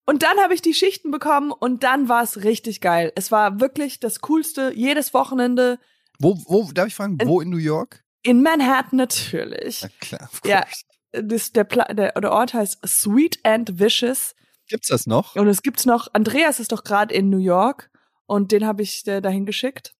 und 0.06 0.24
dann 0.24 0.38
habe 0.38 0.53
ich 0.53 0.62
die 0.62 0.74
Schichten 0.74 1.12
bekommen 1.12 1.51
und 1.51 1.84
dann 1.84 2.08
war 2.08 2.24
es 2.24 2.44
richtig 2.44 2.79
geil. 2.79 3.12
Es 3.15 3.32
war 3.32 3.60
wirklich 3.60 4.00
das 4.00 4.22
Coolste. 4.22 4.72
Jedes 4.74 5.13
Wochenende 5.13 5.79
Wo, 6.20 6.38
wo, 6.46 6.72
darf 6.72 6.88
ich 6.88 6.96
fragen, 6.96 7.17
wo 7.25 7.41
in 7.41 7.50
New 7.50 7.58
York? 7.58 8.06
In 8.27 8.41
Manhattan 8.41 8.98
natürlich. 8.98 9.81
Na 9.81 9.89
klar, 10.00 10.24
of 10.24 10.41
Ja. 10.46 10.65
Das, 11.13 11.51
der, 11.53 11.63
Pla 11.63 11.86
der, 11.86 12.12
der 12.12 12.31
Ort 12.31 12.53
heißt 12.53 12.86
Sweet 12.86 13.39
and 13.43 13.79
Vicious. 13.79 14.36
Gibt's 14.67 14.89
das 14.89 15.07
noch? 15.07 15.36
Und 15.36 15.48
es 15.48 15.62
gibt's 15.62 15.86
noch, 15.86 16.13
Andreas 16.13 16.60
ist 16.60 16.74
doch 16.74 16.84
gerade 16.84 17.13
in 17.13 17.29
New 17.29 17.38
York 17.38 17.89
und 18.25 18.51
den 18.51 18.65
habe 18.65 18.84
ich 18.84 19.07
äh, 19.07 19.22
dahin 19.22 19.46
geschickt. 19.46 19.96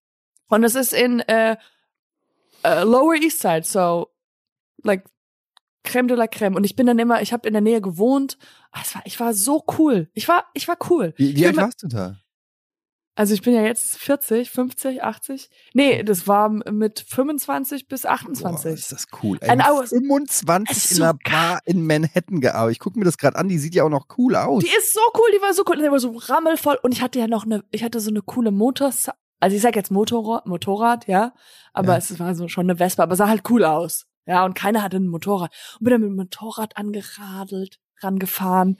Und 0.48 0.64
es 0.64 0.74
ist 0.74 0.92
in 0.92 1.20
äh, 1.20 1.56
äh, 2.62 2.82
Lower 2.84 3.14
East 3.14 3.40
Side, 3.40 3.62
so 3.64 4.08
like 4.82 5.04
Creme 5.82 6.08
de 6.08 6.16
la 6.16 6.26
Creme. 6.26 6.56
Und 6.56 6.64
ich 6.64 6.76
bin 6.76 6.86
dann 6.86 6.98
immer, 6.98 7.22
ich 7.22 7.32
habe 7.32 7.48
in 7.48 7.54
der 7.54 7.62
Nähe 7.62 7.80
gewohnt. 7.80 8.36
Es 8.80 8.94
war, 8.94 9.02
ich 9.06 9.18
war 9.18 9.32
so 9.32 9.64
cool. 9.78 10.10
Ich 10.12 10.28
war, 10.28 10.44
ich 10.52 10.68
war 10.68 10.76
cool. 10.90 11.14
Wie, 11.16 11.34
wie 11.34 11.46
alt 11.46 11.56
warst 11.56 11.82
du 11.82 11.88
da? 11.88 12.18
Also 13.18 13.34
ich 13.34 13.42
bin 13.42 13.52
ja 13.52 13.62
jetzt 13.62 13.98
40, 13.98 14.48
50, 14.48 15.02
80. 15.02 15.50
Nee, 15.74 16.04
das 16.04 16.28
war 16.28 16.48
mit 16.48 17.00
25 17.00 17.88
bis 17.88 18.02
Boah, 18.02 18.12
28. 18.12 18.72
ist 18.74 18.92
das 18.92 19.06
cool. 19.22 19.38
Ey, 19.40 19.48
And 19.50 19.58
mit 19.58 19.66
I 19.66 19.70
was- 19.70 19.90
25 19.90 20.76
Es 20.76 20.84
ist 20.84 20.90
in 20.92 20.96
so 20.98 21.02
einer 21.02 21.14
Bar 21.14 21.58
in 21.64 21.84
Manhattan 21.84 22.40
gearbeitet. 22.40 22.72
Ich 22.76 22.78
gucke 22.78 22.96
mir 22.96 23.04
das 23.04 23.18
gerade 23.18 23.36
an, 23.36 23.48
die 23.48 23.58
sieht 23.58 23.74
ja 23.74 23.82
auch 23.82 23.88
noch 23.88 24.06
cool 24.18 24.36
aus. 24.36 24.62
Die 24.62 24.70
ist 24.70 24.92
so 24.94 25.00
cool, 25.14 25.28
die 25.36 25.42
war 25.42 25.52
so 25.52 25.64
cool, 25.68 25.76
die 25.78 25.90
war 25.90 25.98
so 25.98 26.12
rammelvoll 26.16 26.78
und 26.82 26.92
ich 26.92 27.02
hatte 27.02 27.18
ja 27.18 27.26
noch 27.26 27.44
eine, 27.44 27.64
ich 27.72 27.82
hatte 27.82 27.98
so 27.98 28.10
eine 28.10 28.22
coole 28.22 28.52
Motors, 28.52 29.10
also 29.40 29.56
ich 29.56 29.62
sag 29.62 29.74
jetzt 29.74 29.90
Motorrad, 29.90 30.46
Motorrad, 30.46 31.08
ja, 31.08 31.34
aber 31.72 31.92
Ja. 31.94 31.98
es 31.98 32.18
war 32.20 32.36
so 32.36 32.46
schon 32.46 32.66
eine 32.70 32.76
Vespa, 32.76 33.02
aber 33.02 33.16
sah 33.16 33.26
halt 33.28 33.42
cool 33.50 33.64
aus, 33.64 34.06
ja, 34.26 34.44
und 34.44 34.54
keiner 34.54 34.80
hatte 34.82 34.96
ein 34.98 35.08
Motorrad 35.08 35.52
und 35.80 35.84
bin 35.84 35.90
dann 35.90 36.00
mit 36.02 36.10
dem 36.10 36.16
Motorrad 36.16 36.76
angeradelt, 36.76 37.80
rangefahren 38.00 38.78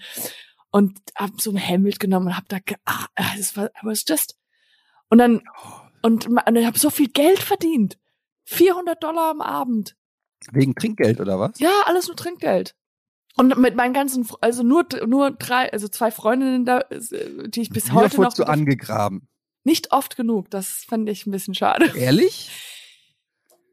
und 0.78 0.98
hab 1.16 1.40
so 1.40 1.50
ein 1.50 1.56
Helmut 1.56 1.98
genommen 2.00 2.28
und 2.28 2.36
hab 2.36 2.48
da, 2.48 2.58
ge 2.60 2.76
ah, 2.86 3.06
es 3.38 3.56
war, 3.56 3.66
it 3.66 3.72
was 3.82 4.04
just 4.08 4.36
und 5.10 5.18
dann 5.18 5.42
und, 6.02 6.26
und 6.28 6.56
ich 6.56 6.66
habe 6.66 6.78
so 6.78 6.90
viel 6.90 7.08
Geld 7.08 7.40
verdient, 7.40 7.98
400 8.44 9.02
Dollar 9.02 9.30
am 9.30 9.40
Abend, 9.40 9.96
Wegen 10.52 10.74
Trinkgeld 10.74 11.20
oder 11.20 11.38
was? 11.40 11.58
ja, 11.58 11.72
alles 11.86 12.06
nur 12.06 12.16
Trinkgeld 12.16 12.76
Und 13.36 13.58
mit 13.58 13.74
meinen 13.74 13.92
ganzen, 13.94 14.26
also 14.40 14.62
nur, 14.62 14.86
nur 15.06 15.32
drei, 15.32 15.72
also 15.72 15.88
zwei 15.88 16.10
Freundinnen 16.12 16.64
da, 16.64 16.84
die 16.90 17.60
ich 17.60 17.70
bis 17.70 17.86
Wieder 17.86 17.94
heute 17.96 18.20
noch 18.20 18.34
du 18.34 18.44
angegraben. 18.44 19.28
nicht 19.64 19.92
oft 19.92 20.16
genug. 20.16 20.50
Das 20.50 20.84
fand 20.88 21.08
ich 21.08 21.26
ein 21.26 21.32
bisschen 21.32 21.54
schade. 21.54 21.92
Ehrlich? 21.96 22.50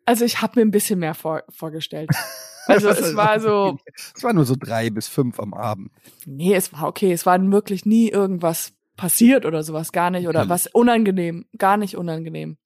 Also 0.06 0.26
ich 0.26 0.42
habe 0.42 0.60
mir 0.60 0.66
ein 0.66 0.72
bisschen 0.72 1.00
mehr 1.00 1.14
vor, 1.14 1.44
vorgestellt. 1.50 2.10
Also 2.68 2.90
es 2.90 3.16
war 3.16 3.40
so. 3.40 3.78
Es 4.16 4.24
war 4.24 4.34
nur 4.34 4.44
so 4.44 4.56
drei 4.60 4.90
bis 4.90 5.08
fünf 5.08 5.40
am 5.40 5.54
Abend. 5.54 5.92
nee, 6.26 6.56
es 6.56 6.74
war 6.74 6.88
okay. 6.88 7.12
Es 7.12 7.24
war 7.28 7.40
wirklich 7.52 7.86
nie 7.86 8.10
irgendwas 8.10 8.74
passiert 8.98 9.46
oder 9.46 9.64
sowas, 9.64 9.92
gar 9.92 10.10
nicht. 10.10 10.28
Oder 10.28 10.50
was 10.50 10.66
unangenehm, 10.66 11.46
gar 11.60 11.78
nicht 11.78 11.96
unangenehm. 11.96 12.58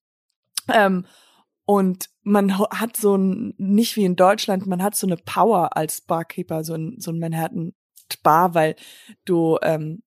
Ähm, 0.70 1.06
und 1.66 2.10
man 2.24 2.58
hat 2.58 2.96
so 2.98 3.16
ein, 3.16 3.54
nicht 3.58 3.96
wie 3.96 4.06
in 4.06 4.16
Deutschland, 4.16 4.66
man 4.68 4.82
hat 4.82 4.96
so 4.96 5.06
eine 5.06 5.18
Power 5.18 5.76
als 5.76 6.02
Barkeeper, 6.02 6.64
so 6.64 6.76
ein, 6.76 6.96
so 7.00 7.12
ein 7.12 7.20
Manhattan 7.20 7.74
Bar, 8.24 8.56
weil 8.56 8.76
du, 9.26 9.60
ähm, 9.62 10.02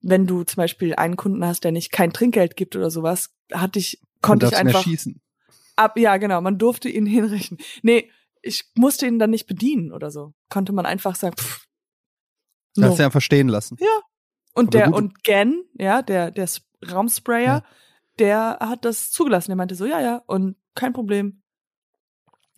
wenn 0.00 0.26
du 0.26 0.42
zum 0.42 0.56
Beispiel 0.56 0.94
einen 0.96 1.16
Kunden 1.16 1.44
hast, 1.44 1.64
der 1.64 1.70
nicht 1.70 1.92
kein 1.92 2.12
Trinkgeld 2.12 2.56
gibt 2.56 2.74
oder 2.74 2.90
sowas, 2.90 3.32
hatte 3.52 3.78
ich, 3.78 4.00
konnte 4.20 4.46
ich 4.46 4.56
einfach 4.56 4.82
schießen. 4.82 5.20
Ab, 5.76 5.98
ja 5.98 6.16
genau, 6.16 6.40
man 6.40 6.58
durfte 6.58 6.88
ihn 6.88 7.06
hinrichten. 7.16 7.58
Nee, 7.82 8.10
ich 8.42 8.64
musste 8.74 9.06
ihn 9.06 9.18
dann 9.18 9.30
nicht 9.30 9.46
bedienen 9.46 9.92
oder 9.92 10.10
so. 10.10 10.34
Konnte 10.50 10.72
man 10.72 10.86
einfach 10.86 11.14
sagen, 11.16 11.36
pff, 11.36 11.64
Du 12.76 12.80
no. 12.82 12.88
hast 12.88 12.98
ja 12.98 13.06
einfach 13.06 13.20
stehen 13.20 13.48
lassen. 13.48 13.76
Und 14.52 14.68
Aber 14.74 14.78
der 14.78 14.86
gut. 14.86 14.94
und 14.96 15.22
Gen, 15.24 15.64
ja, 15.78 16.02
der 16.02 16.30
der 16.32 16.48
Raumsprayer, 16.90 17.44
Ja. 17.44 17.64
der 18.18 18.58
hat 18.60 18.84
das 18.84 19.10
zugelassen. 19.12 19.50
Der 19.50 19.56
meinte 19.56 19.74
so, 19.76 19.86
ja, 19.86 20.00
ja, 20.00 20.22
und 20.26 20.56
kein 20.74 20.92
Problem. 20.92 21.40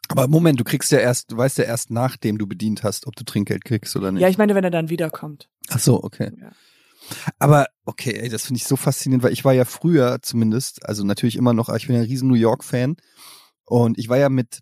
Aber 0.09 0.29
Moment, 0.29 0.59
du 0.61 0.65
kriegst 0.65 0.91
ja 0.93 0.99
erst, 0.99 1.33
du 1.33 1.37
weißt 1.37 1.59
ja 1.59 1.65
erst, 1.65 1.91
nachdem 1.91 2.39
du 2.39 2.47
bedient 2.47 2.83
hast, 2.83 3.07
ob 3.07 3.17
du 3.17 3.25
Trinkgeld 3.25 3.65
kriegst 3.65 3.95
oder 3.97 4.13
nicht. 4.13 4.23
Ja, 4.23 4.29
ich 4.29 4.39
meine, 4.39 4.55
wenn 4.55 4.65
er 4.65 4.71
dann 4.71 4.89
wiederkommt. 4.89 5.49
Ach 5.69 5.81
so, 5.81 6.03
okay. 6.03 6.31
Ja. 6.41 6.51
Aber 7.39 7.67
okay, 7.85 8.13
ey, 8.13 8.29
das 8.29 8.47
finde 8.47 8.59
ich 8.59 8.67
so 8.67 8.77
faszinierend, 8.77 9.23
weil 9.25 9.33
ich 9.33 9.45
war 9.45 9.53
ja 9.53 9.65
früher 9.65 10.19
zumindest, 10.23 10.85
also 10.87 11.05
natürlich 11.05 11.37
immer 11.37 11.53
noch, 11.53 11.69
ich 11.69 11.87
bin 11.87 11.97
ja 11.97 12.03
ein 12.03 12.09
riesen 12.09 12.29
New 12.29 12.35
York-Fan 12.35 12.97
und 13.65 13.99
ich 13.99 14.09
war 14.09 14.19
ja 14.19 14.29
mit 14.29 14.61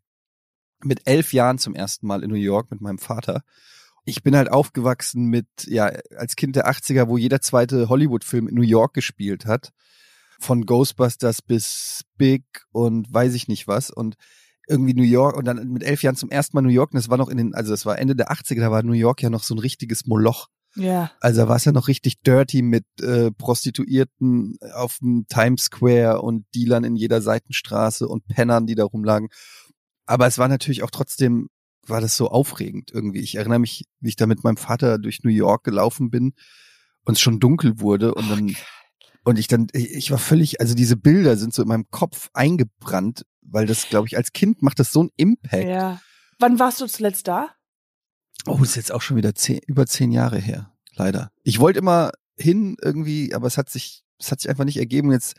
mit 0.84 1.02
elf 1.06 1.32
Jahren 1.32 1.58
zum 1.58 1.74
ersten 1.74 2.06
Mal 2.06 2.22
in 2.22 2.30
New 2.30 2.36
York 2.36 2.70
mit 2.70 2.80
meinem 2.80 2.98
Vater. 2.98 3.42
Ich 4.04 4.22
bin 4.22 4.36
halt 4.36 4.50
aufgewachsen 4.50 5.26
mit, 5.26 5.46
ja, 5.66 5.90
als 6.16 6.36
Kind 6.36 6.56
der 6.56 6.68
80er, 6.68 7.08
wo 7.08 7.16
jeder 7.16 7.40
zweite 7.40 7.88
Hollywood-Film 7.88 8.48
in 8.48 8.54
New 8.54 8.62
York 8.62 8.92
gespielt 8.92 9.46
hat. 9.46 9.72
Von 10.38 10.66
Ghostbusters 10.66 11.40
bis 11.40 12.02
Big 12.18 12.44
und 12.70 13.12
weiß 13.12 13.34
ich 13.34 13.48
nicht 13.48 13.66
was. 13.66 13.90
Und 13.90 14.16
irgendwie 14.68 14.94
New 14.94 15.02
York 15.02 15.36
und 15.36 15.46
dann 15.46 15.68
mit 15.68 15.82
elf 15.82 16.02
Jahren 16.02 16.16
zum 16.16 16.30
ersten 16.30 16.56
Mal 16.56 16.62
New 16.62 16.68
York. 16.68 16.92
Und 16.92 16.96
das 16.96 17.08
war 17.08 17.16
noch 17.16 17.28
in 17.28 17.38
den, 17.38 17.54
also 17.54 17.70
das 17.70 17.86
war 17.86 17.98
Ende 17.98 18.14
der 18.14 18.30
80er, 18.30 18.60
da 18.60 18.70
war 18.70 18.82
New 18.82 18.92
York 18.92 19.22
ja 19.22 19.30
noch 19.30 19.42
so 19.42 19.54
ein 19.54 19.58
richtiges 19.58 20.06
Moloch. 20.06 20.48
Ja. 20.76 21.10
Also 21.20 21.42
da 21.42 21.48
war 21.48 21.56
es 21.56 21.64
ja 21.64 21.72
noch 21.72 21.88
richtig 21.88 22.20
dirty 22.22 22.62
mit 22.62 22.84
äh, 23.00 23.30
Prostituierten 23.30 24.58
auf 24.74 24.98
dem 24.98 25.26
Times 25.28 25.64
Square 25.64 26.22
und 26.22 26.46
Dealern 26.54 26.84
in 26.84 26.96
jeder 26.96 27.22
Seitenstraße 27.22 28.08
und 28.08 28.26
Pennern, 28.26 28.66
die 28.66 28.74
da 28.74 28.84
rumlagen. 28.84 29.28
Aber 30.06 30.26
es 30.26 30.38
war 30.38 30.48
natürlich 30.48 30.82
auch 30.82 30.90
trotzdem, 30.90 31.48
war 31.86 32.00
das 32.00 32.16
so 32.16 32.28
aufregend 32.28 32.90
irgendwie. 32.92 33.20
Ich 33.20 33.36
erinnere 33.36 33.58
mich, 33.58 33.84
wie 34.00 34.08
ich 34.08 34.16
da 34.16 34.26
mit 34.26 34.42
meinem 34.44 34.56
Vater 34.56 34.98
durch 34.98 35.22
New 35.22 35.30
York 35.30 35.64
gelaufen 35.64 36.10
bin 36.10 36.34
und 37.04 37.14
es 37.14 37.20
schon 37.20 37.40
dunkel 37.40 37.80
wurde 37.80 38.14
und 38.14 38.30
dann 38.30 38.54
und 39.26 39.38
ich 39.38 39.48
dann, 39.48 39.68
ich 39.72 40.10
war 40.10 40.18
völlig, 40.18 40.60
also 40.60 40.74
diese 40.74 40.96
Bilder 40.96 41.38
sind 41.38 41.54
so 41.54 41.62
in 41.62 41.68
meinem 41.68 41.90
Kopf 41.90 42.28
eingebrannt, 42.34 43.24
weil 43.40 43.66
das, 43.66 43.88
glaube 43.88 44.06
ich, 44.06 44.18
als 44.18 44.32
Kind 44.32 44.62
macht 44.62 44.78
das 44.78 44.92
so 44.92 45.00
einen 45.00 45.10
Impact. 45.16 45.66
Ja. 45.66 46.00
Wann 46.38 46.58
warst 46.58 46.82
du 46.82 46.86
zuletzt 46.86 47.26
da? 47.26 47.54
Oh, 48.46 48.62
ist 48.62 48.76
jetzt 48.76 48.92
auch 48.92 49.02
schon 49.02 49.16
wieder 49.16 49.34
zehn, 49.34 49.60
über 49.66 49.86
zehn 49.86 50.12
Jahre 50.12 50.38
her, 50.38 50.72
leider. 50.94 51.30
Ich 51.42 51.60
wollte 51.60 51.78
immer 51.78 52.12
hin 52.36 52.76
irgendwie, 52.82 53.34
aber 53.34 53.46
es 53.46 53.58
hat 53.58 53.70
sich, 53.70 54.04
es 54.18 54.30
hat 54.30 54.40
sich 54.40 54.50
einfach 54.50 54.64
nicht 54.64 54.78
ergeben. 54.78 55.12
Jetzt 55.12 55.36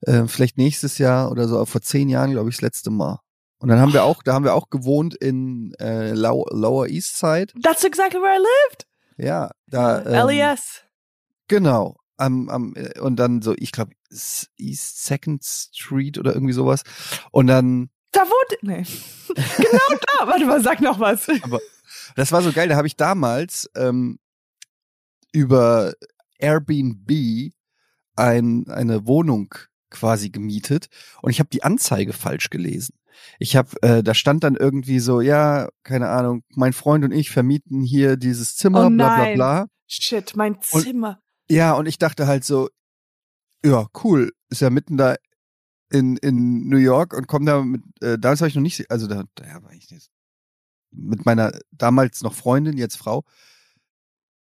äh, 0.00 0.26
vielleicht 0.26 0.58
nächstes 0.58 0.98
Jahr 0.98 1.30
oder 1.30 1.48
so, 1.48 1.56
aber 1.56 1.66
vor 1.66 1.82
zehn 1.82 2.08
Jahren, 2.08 2.32
glaube 2.32 2.50
ich, 2.50 2.56
das 2.56 2.62
letzte 2.62 2.90
Mal. 2.90 3.20
Und 3.58 3.68
dann 3.68 3.80
haben 3.80 3.92
wir 3.92 4.04
auch, 4.04 4.22
da 4.22 4.34
haben 4.34 4.44
wir 4.44 4.54
auch 4.54 4.68
gewohnt 4.68 5.14
in 5.14 5.72
äh, 5.78 6.12
Low, 6.12 6.46
Lower 6.50 6.88
East 6.88 7.18
Side. 7.18 7.52
That's 7.62 7.84
exactly 7.84 8.20
where 8.20 8.36
I 8.36 8.38
lived. 8.38 8.86
Ja, 9.16 9.50
da. 9.68 10.04
Ähm, 10.04 10.28
LES. 10.28 10.82
Genau. 11.48 11.96
Am, 12.16 12.48
am, 12.48 12.74
äh, 12.76 12.98
und 13.00 13.16
dann 13.16 13.42
so, 13.42 13.54
ich 13.56 13.72
glaube, 13.72 13.92
East 14.10 15.04
Second 15.04 15.42
Street 15.44 16.18
oder 16.18 16.34
irgendwie 16.34 16.52
sowas. 16.52 16.82
Und 17.30 17.46
dann 17.46 17.90
Da 18.12 18.20
wohnt. 18.20 18.62
Nee. 18.62 18.84
genau 19.34 19.98
da. 20.18 20.26
Warte 20.26 20.44
mal, 20.46 20.62
sag 20.62 20.80
noch 20.80 21.00
was. 21.00 21.26
Das 22.16 22.32
war 22.32 22.42
so 22.42 22.52
geil, 22.52 22.68
da 22.68 22.76
habe 22.76 22.86
ich 22.86 22.96
damals 22.96 23.70
ähm, 23.76 24.18
über 25.32 25.92
Airbnb 26.38 27.52
ein, 28.16 28.68
eine 28.68 29.06
Wohnung 29.06 29.54
quasi 29.90 30.30
gemietet 30.30 30.88
und 31.22 31.30
ich 31.30 31.38
habe 31.40 31.50
die 31.50 31.62
Anzeige 31.62 32.12
falsch 32.12 32.50
gelesen. 32.50 32.94
Ich 33.38 33.54
habe, 33.56 33.70
äh, 33.82 34.02
da 34.02 34.12
stand 34.14 34.42
dann 34.42 34.56
irgendwie 34.56 34.98
so, 34.98 35.20
ja, 35.20 35.68
keine 35.84 36.08
Ahnung, 36.08 36.42
mein 36.50 36.72
Freund 36.72 37.04
und 37.04 37.12
ich 37.12 37.30
vermieten 37.30 37.82
hier 37.82 38.16
dieses 38.16 38.56
Zimmer, 38.56 38.86
Oh 38.86 38.90
bla 38.90 39.16
bla 39.24 39.34
bla. 39.34 39.66
Shit, 39.86 40.34
mein 40.36 40.54
Und- 40.54 40.64
Zimmer. 40.64 41.20
Ja, 41.48 41.74
und 41.74 41.86
ich 41.86 41.98
dachte 41.98 42.26
halt 42.26 42.44
so, 42.44 42.68
ja, 43.64 43.86
cool, 44.02 44.32
ist 44.50 44.62
ja 44.62 44.70
mitten 44.70 44.96
da 44.96 45.14
in, 45.90 46.16
in 46.16 46.68
New 46.68 46.78
York 46.78 47.12
und 47.14 47.26
komm 47.28 47.44
da 47.46 47.62
mit, 47.62 47.82
äh, 48.02 48.18
damals 48.18 48.40
war 48.40 48.48
ich 48.48 48.54
noch 48.54 48.62
nicht, 48.62 48.90
also 48.90 49.06
da, 49.06 49.24
da 49.34 49.62
war 49.62 49.72
ich 49.72 49.90
nicht, 49.90 50.10
mit 50.94 51.26
meiner 51.26 51.52
damals 51.72 52.22
noch 52.22 52.34
Freundin, 52.34 52.76
jetzt 52.78 52.96
Frau. 52.96 53.24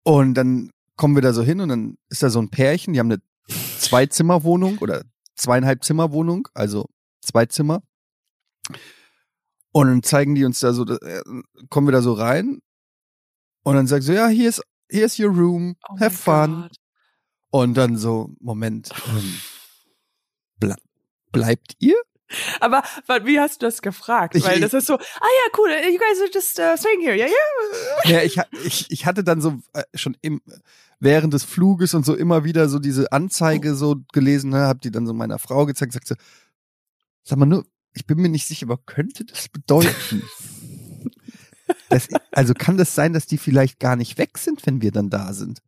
Und 0.03 0.35
dann 0.35 0.71
kommen 0.97 1.15
wir 1.15 1.23
da 1.23 1.33
so 1.33 1.43
hin 1.43 1.61
und 1.61 1.69
dann 1.69 1.99
ist 2.09 2.23
da 2.23 2.31
so 2.31 2.41
ein 2.41 2.51
Pärchen, 2.51 2.93
die 2.93 3.01
haben 3.01 3.11
eine 3.11 3.23
Zwei-Zimmer-Wohnung 3.79 4.79
oder 4.79 5.03
zweieinhalb 5.35 5.83
Zimmer-Wohnung, 5.83 6.49
also 6.55 6.87
zwei 7.21 7.47
Zimmer. 7.47 7.83
Und 9.73 9.87
dann 9.87 10.03
zeigen 10.03 10.35
die 10.35 10.45
uns 10.45 10.61
da 10.61 10.73
so, 10.73 10.85
äh, 10.87 11.23
kommen 11.69 11.87
wir 11.87 11.93
da 11.93 12.03
so 12.03 12.13
rein 12.13 12.61
und 13.63 13.75
dann 13.75 13.87
sagen 13.87 14.03
sie, 14.03 14.15
ja, 14.15 14.29
hier 14.29 14.49
ist, 14.49 14.63
hier 14.91 15.07
ist 15.07 15.19
your 15.19 15.31
room, 15.31 15.77
Oh 15.89 15.99
have 15.99 16.17
fun. 16.17 16.63
Gott. 16.63 16.77
Und 17.53 17.75
dann 17.75 17.97
so, 17.97 18.31
Moment, 18.41 18.91
ähm, 19.09 19.35
ble 20.59 20.77
bleibt 21.33 21.75
ihr? 21.79 21.97
Aber 22.61 22.83
wie 23.25 23.41
hast 23.41 23.63
du 23.63 23.67
das 23.67 23.83
gefragt? 23.83 24.35
Ich- 24.37 24.45
Weil 24.45 24.61
das 24.61 24.73
ist 24.75 24.87
so, 24.87 24.95
ah 24.95 24.99
ja, 24.99 25.59
cool, 25.59 25.69
you 25.91 25.99
guys 25.99 26.21
are 26.21 26.31
just 26.33 26.59
uh, 26.59 26.77
staying 26.77 27.01
here, 27.01 27.17
ja, 27.17 27.27
ja. 27.27 28.11
Ja, 28.11 28.23
ich, 28.23 28.39
ich, 28.65 28.87
ich 28.91 29.07
hatte 29.07 29.25
dann 29.25 29.41
so 29.41 29.61
äh, 29.73 29.83
schon 29.95 30.17
im, 30.23 30.41
während 31.01 31.35
des 31.35 31.45
Fluges 31.45 31.95
und 31.95 32.05
so 32.05 32.15
immer 32.15 32.45
wieder 32.45 32.69
so 32.69 32.79
diese 32.79 33.11
Anzeige 33.13 33.75
so 33.75 33.97
gelesen, 34.13 34.51
ne, 34.51 34.67
hab 34.67 34.81
die 34.81 34.91
dann 34.91 35.07
so 35.07 35.15
meiner 35.15 35.39
Frau 35.39 35.67
gezeigt, 35.67 35.93
sagt 35.93 36.07
so, 36.09 36.15
sag 37.23 37.39
mal 37.39 37.47
nur, 37.47 37.65
ich 37.93 38.07
bin 38.07 38.19
mir 38.19 38.29
nicht 38.29 38.47
sicher, 38.47 38.67
aber 38.67 38.79
könnte 38.79 39.25
das 39.25 39.49
bedeuten? 39.49 40.23
das, 41.89 42.09
also 42.33 42.55
kann 42.55 42.77
das 42.77 42.95
sein, 42.95 43.13
dass 43.13 43.27
die 43.27 43.39
vielleicht 43.39 43.81
gar 43.81 43.97
nicht 43.97 44.19
weg 44.19 44.39
sind, 44.39 44.65
wenn 44.67 44.83
wir 44.83 44.93
dann 44.93 45.11
da 45.11 45.33
sind? 45.33 45.61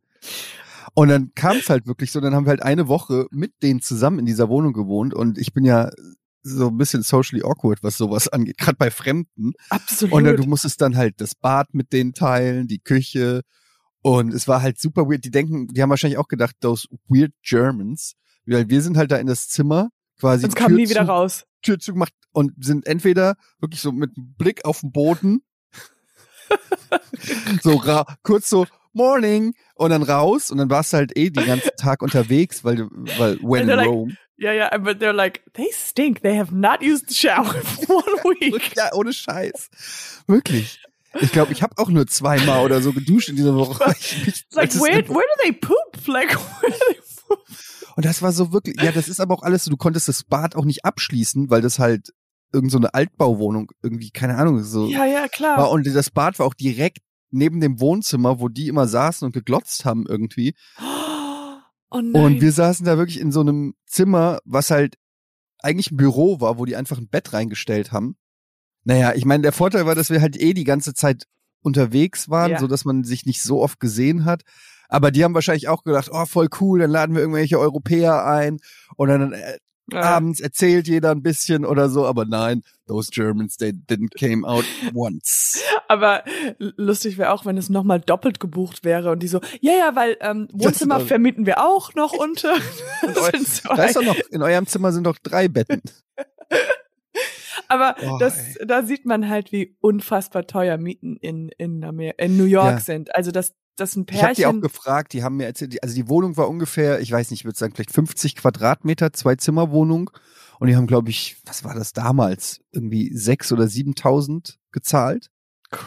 Und 0.95 1.07
dann 1.09 1.31
kam 1.35 1.57
es 1.57 1.69
halt 1.69 1.87
wirklich 1.87 2.11
so, 2.11 2.21
dann 2.21 2.35
haben 2.35 2.45
wir 2.45 2.51
halt 2.51 2.61
eine 2.63 2.87
Woche 2.87 3.25
mit 3.31 3.63
denen 3.63 3.81
zusammen 3.81 4.19
in 4.19 4.25
dieser 4.25 4.47
Wohnung 4.49 4.73
gewohnt 4.73 5.13
und 5.13 5.37
ich 5.37 5.53
bin 5.53 5.65
ja 5.65 5.89
so 6.43 6.67
ein 6.67 6.77
bisschen 6.77 7.01
socially 7.01 7.43
awkward, 7.43 7.81
was 7.81 7.97
sowas 7.97 8.27
angeht, 8.33 8.57
gerade 8.57 8.77
bei 8.77 8.91
Fremden. 8.91 9.53
Absolut. 9.69 10.13
Und 10.13 10.23
dann, 10.25 10.37
du 10.37 10.43
musstest 10.43 10.81
dann 10.81 10.95
halt 10.95 11.19
das 11.19 11.35
Bad 11.35 11.73
mit 11.73 11.93
denen 11.93 12.13
teilen, 12.13 12.67
die 12.67 12.79
Küche. 12.79 13.41
Und 14.01 14.33
es 14.33 14.47
war 14.47 14.61
halt 14.61 14.79
super 14.79 15.09
weird. 15.09 15.23
Die 15.23 15.31
denken, 15.31 15.67
die 15.67 15.81
haben 15.81 15.89
wahrscheinlich 15.89 16.19
auch 16.19 16.27
gedacht, 16.27 16.55
those 16.59 16.87
weird 17.07 17.33
Germans. 17.41 18.13
Weil 18.45 18.69
wir 18.69 18.81
sind 18.81 18.97
halt 18.97 19.11
da 19.11 19.17
in 19.17 19.27
das 19.27 19.47
Zimmer 19.47 19.89
quasi 20.19 20.41
Sonst 20.41 20.55
kam 20.55 20.73
nie 20.73 20.89
wieder 20.89 21.05
zu, 21.05 21.11
raus. 21.11 21.45
Tür 21.61 21.79
zugemacht 21.79 22.13
und 22.31 22.51
sind 22.63 22.87
entweder 22.87 23.35
wirklich 23.59 23.81
so 23.81 23.91
mit 23.91 24.11
Blick 24.15 24.65
auf 24.65 24.81
den 24.81 24.91
Boden, 24.91 25.43
so 27.61 27.75
ra 27.75 28.05
kurz 28.23 28.49
so 28.49 28.67
Morning 28.93 29.53
und 29.75 29.89
dann 29.91 30.03
raus 30.03 30.51
und 30.51 30.57
dann 30.57 30.69
warst 30.69 30.93
du 30.93 30.97
halt 30.97 31.17
eh 31.17 31.29
den 31.29 31.45
ganzen 31.45 31.71
Tag 31.77 32.01
unterwegs, 32.01 32.63
weil 32.63 32.75
du, 32.77 32.89
weil 33.17 33.37
when 33.41 33.69
in 33.69 33.75
like- 33.75 33.87
Rome. 33.87 34.17
Ja, 34.35 34.51
ja, 34.51 34.75
but 34.79 34.97
they're 34.97 35.13
like, 35.13 35.41
they 35.53 35.67
stink. 35.71 36.21
They 36.23 36.35
have 36.37 36.53
not 36.53 36.81
used 36.81 37.07
the 37.09 37.13
shower 37.15 37.45
for 37.45 37.95
one 38.23 38.23
week. 38.41 38.75
Ja, 38.75 38.91
ohne 38.93 39.13
Scheiß. 39.13 39.69
Wirklich. 40.27 40.79
Ich 41.21 41.31
glaube, 41.31 41.53
ich 41.53 41.61
habe 41.61 41.77
auch 41.77 41.89
nur 41.89 42.07
zweimal 42.07 42.65
oder 42.65 42.81
so 42.81 42.91
geduscht 42.93 43.29
in 43.29 43.35
dieser 43.35 43.55
Woche. 43.55 43.83
It's 44.25 44.45
like, 44.51 44.73
where, 44.75 45.07
where 45.07 45.07
do 45.07 45.43
they 45.43 45.51
poop? 45.53 46.07
Like, 46.07 46.31
where 46.35 46.71
do 46.71 46.77
they 46.89 46.99
poop? 47.27 47.39
Und 47.95 48.05
das 48.05 48.23
war 48.23 48.31
so 48.31 48.51
wirklich, 48.51 48.75
ja, 48.81 48.91
das 48.91 49.07
ist 49.07 49.19
aber 49.21 49.35
auch 49.35 49.43
alles 49.43 49.65
so, 49.65 49.69
du 49.71 49.77
konntest 49.77 50.07
das 50.07 50.23
Bad 50.23 50.55
auch 50.55 50.65
nicht 50.65 50.83
abschließen, 50.83 51.51
weil 51.51 51.61
das 51.61 51.77
halt 51.77 52.09
irgend 52.51 52.71
so 52.71 52.79
eine 52.79 52.93
Altbauwohnung 52.95 53.71
irgendwie, 53.83 54.09
keine 54.09 54.35
Ahnung, 54.37 54.63
so 54.63 54.87
Ja, 54.87 55.05
ja, 55.05 55.27
klar. 55.27 55.57
war. 55.59 55.69
Und 55.71 55.85
das 55.85 56.09
Bad 56.09 56.39
war 56.39 56.47
auch 56.47 56.55
direkt 56.55 56.99
neben 57.33 57.59
dem 57.59 57.79
Wohnzimmer, 57.79 58.39
wo 58.39 58.47
die 58.47 58.67
immer 58.67 58.87
saßen 58.87 59.25
und 59.25 59.33
geglotzt 59.33 59.85
haben 59.85 60.05
irgendwie. 60.07 60.55
Oh. 60.79 61.97
Und 61.97 62.41
wir 62.41 62.51
saßen 62.51 62.85
da 62.85 62.97
wirklich 62.97 63.19
in 63.19 63.31
so 63.31 63.41
einem 63.41 63.75
Zimmer, 63.85 64.39
was 64.45 64.71
halt 64.71 64.95
eigentlich 65.59 65.91
ein 65.91 65.97
Büro 65.97 66.41
war, 66.41 66.57
wo 66.57 66.65
die 66.65 66.75
einfach 66.75 66.97
ein 66.97 67.07
Bett 67.07 67.33
reingestellt 67.33 67.91
haben. 67.91 68.15
Naja, 68.83 69.13
ich 69.15 69.25
meine, 69.25 69.43
der 69.43 69.51
Vorteil 69.51 69.85
war, 69.85 69.95
dass 69.95 70.09
wir 70.09 70.21
halt 70.21 70.39
eh 70.41 70.53
die 70.53 70.63
ganze 70.65 70.93
Zeit 70.93 71.25
unterwegs 71.61 72.29
waren, 72.29 72.51
Ja. 72.51 72.59
so 72.59 72.67
dass 72.67 72.83
man 72.83 73.03
sich 73.03 73.25
nicht 73.25 73.41
so 73.41 73.61
oft 73.61 73.79
gesehen 73.79 74.25
hat. 74.25 74.41
Aber 74.89 75.09
die 75.11 75.23
haben 75.23 75.33
wahrscheinlich 75.33 75.69
auch 75.69 75.83
gedacht, 75.83 76.09
oh, 76.11 76.25
voll 76.25 76.49
cool, 76.59 76.79
dann 76.79 76.91
laden 76.91 77.15
wir 77.15 77.21
irgendwelche 77.21 77.57
Europäer 77.59 78.25
ein 78.25 78.59
und 78.95 79.07
dann 79.07 79.33
äh, 79.33 79.57
Ja. 79.91 80.01
abends 80.01 80.39
erzählt 80.39 80.87
jeder 80.87 81.11
ein 81.11 81.21
bisschen 81.21 81.65
oder 81.65 81.89
so. 81.89 82.05
Aber 82.05 82.25
nein, 82.25 82.63
those 82.87 83.09
Germans, 83.11 83.57
they 83.57 83.71
didn't 83.71 84.17
came 84.17 84.47
out 84.47 84.63
once. 84.93 85.61
Aber 85.89 86.23
lustig 86.57 87.17
wäre 87.17 87.31
auch, 87.31 87.45
wenn 87.45 87.57
es 87.57 87.69
nochmal 87.69 87.99
doppelt 87.99 88.39
gebucht 88.39 88.83
wäre 88.85 89.11
und 89.11 89.19
die 89.21 89.27
so, 89.27 89.41
ja, 89.59 89.73
ja, 89.73 89.95
weil 89.95 90.17
ähm, 90.21 90.47
Wohnzimmer 90.53 90.99
Das- 90.99 91.07
vermieten 91.07 91.45
wir 91.45 91.61
auch 91.63 91.93
noch 91.95 92.13
unter. 92.13 92.55
Da 93.75 93.83
ist 93.85 93.95
doch 93.95 94.03
noch, 94.03 94.17
in 94.31 94.41
eurem 94.41 94.65
Zimmer 94.67 94.91
sind 94.93 95.05
doch 95.05 95.17
drei 95.21 95.47
Betten. 95.49 95.81
Aber 97.69 97.95
Oh, 98.01 98.17
das, 98.19 98.55
ey. 98.57 98.67
da 98.67 98.83
sieht 98.83 99.05
man 99.05 99.29
halt, 99.29 99.51
wie 99.51 99.75
unfassbar 99.81 100.45
teuer 100.47 100.77
Mieten 100.77 101.15
in, 101.17 101.49
in, 101.57 101.83
Amer 101.83 102.17
in 102.19 102.37
New 102.37 102.45
York 102.45 102.71
Ja. 102.71 102.79
sind. 102.79 103.15
Also 103.15 103.31
das, 103.31 103.53
das 103.75 103.95
ein 103.95 104.05
Ich 104.09 104.21
habe 104.23 104.33
die 104.35 104.45
auch 104.45 104.51
Pärchen. 104.51 104.61
gefragt, 104.61 105.13
die 105.13 105.23
haben 105.23 105.37
mir 105.37 105.45
erzählt, 105.45 105.81
also 105.81 105.95
die 105.95 106.07
Wohnung 106.09 106.37
war 106.37 106.49
ungefähr, 106.49 106.99
ich 106.99 107.11
weiß 107.11 107.31
nicht, 107.31 107.41
ich 107.41 107.45
würde 107.45 107.57
sagen, 107.57 107.73
vielleicht 107.75 107.91
50 107.91 108.35
Quadratmeter, 108.35 109.13
zwei 109.13 109.35
Zimmerwohnung. 109.35 110.11
Und 110.59 110.67
die 110.67 110.75
haben, 110.75 110.87
glaube 110.87 111.09
ich, 111.09 111.37
was 111.45 111.63
war 111.63 111.73
das 111.73 111.93
damals? 111.93 112.61
Irgendwie 112.71 113.11
sechs 113.15 113.51
oder 113.51 113.65
7.000 113.65 114.57
gezahlt. 114.71 115.29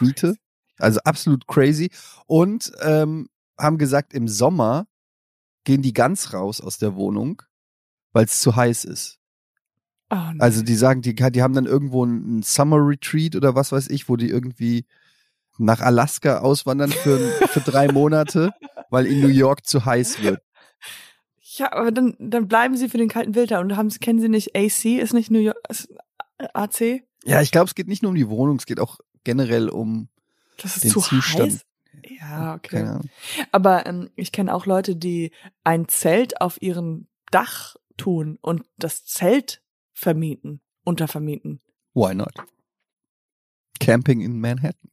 Miete. 0.01 0.35
Also 0.77 0.99
absolut 1.05 1.47
crazy. 1.47 1.89
Und 2.27 2.71
ähm, 2.81 3.29
haben 3.57 3.77
gesagt, 3.77 4.13
im 4.13 4.27
Sommer 4.27 4.87
gehen 5.63 5.81
die 5.81 5.93
ganz 5.93 6.33
raus 6.33 6.61
aus 6.61 6.77
der 6.77 6.95
Wohnung, 6.95 7.41
weil 8.11 8.25
es 8.25 8.41
zu 8.41 8.55
heiß 8.55 8.85
ist. 8.85 9.16
Oh, 10.09 10.15
nee. 10.33 10.39
Also 10.39 10.61
die 10.61 10.75
sagen, 10.75 11.01
die, 11.01 11.13
die 11.15 11.41
haben 11.43 11.53
dann 11.53 11.65
irgendwo 11.65 12.05
einen 12.05 12.41
Summer 12.43 12.77
Retreat 12.77 13.35
oder 13.35 13.55
was 13.55 13.71
weiß 13.71 13.89
ich, 13.89 14.07
wo 14.07 14.15
die 14.15 14.29
irgendwie 14.29 14.85
nach 15.57 15.81
Alaska 15.81 16.39
auswandern 16.39 16.91
für, 16.91 17.17
für 17.47 17.59
drei 17.61 17.87
Monate, 17.91 18.53
weil 18.89 19.05
in 19.05 19.21
New 19.21 19.27
York 19.27 19.65
zu 19.65 19.85
heiß 19.85 20.21
wird. 20.21 20.41
ja, 21.41 21.73
aber 21.73 21.91
dann, 21.91 22.15
dann 22.19 22.47
bleiben 22.47 22.77
sie 22.77 22.89
für 22.89 22.97
den 22.97 23.09
kalten 23.09 23.35
Winter 23.35 23.59
und 23.59 23.75
haben, 23.75 23.89
kennen 23.89 24.19
sie 24.19 24.29
nicht 24.29 24.55
AC? 24.55 24.85
Ist 24.85 25.13
nicht 25.13 25.31
New 25.31 25.39
York, 25.39 25.57
ist 25.67 25.89
AC? 26.53 27.03
Ja, 27.25 27.41
ich 27.41 27.51
glaube, 27.51 27.67
es 27.67 27.75
geht 27.75 27.87
nicht 27.87 28.03
nur 28.03 28.09
um 28.09 28.15
die 28.15 28.29
Wohnung, 28.29 28.57
es 28.57 28.65
geht 28.65 28.79
auch 28.79 28.99
generell 29.23 29.67
um 29.67 30.07
Das 30.57 30.75
ist 30.75 30.85
den 30.85 30.91
zu 30.91 31.01
Zustand. 31.01 31.51
heiß. 31.51 31.61
Ja, 32.21 32.53
okay. 32.55 32.99
Aber 33.51 33.85
ähm, 33.85 34.09
ich 34.15 34.31
kenne 34.31 34.53
auch 34.53 34.65
Leute, 34.65 34.95
die 34.95 35.31
ein 35.63 35.87
Zelt 35.89 36.39
auf 36.39 36.61
ihrem 36.61 37.07
Dach 37.31 37.75
tun 37.97 38.37
und 38.41 38.63
das 38.77 39.03
Zelt 39.03 39.61
vermieten, 39.97 40.61
untervermieten. 40.85 41.59
Why 41.93 42.13
not? 42.13 42.33
Camping 43.79 44.21
in 44.21 44.39
Manhattan. 44.39 44.91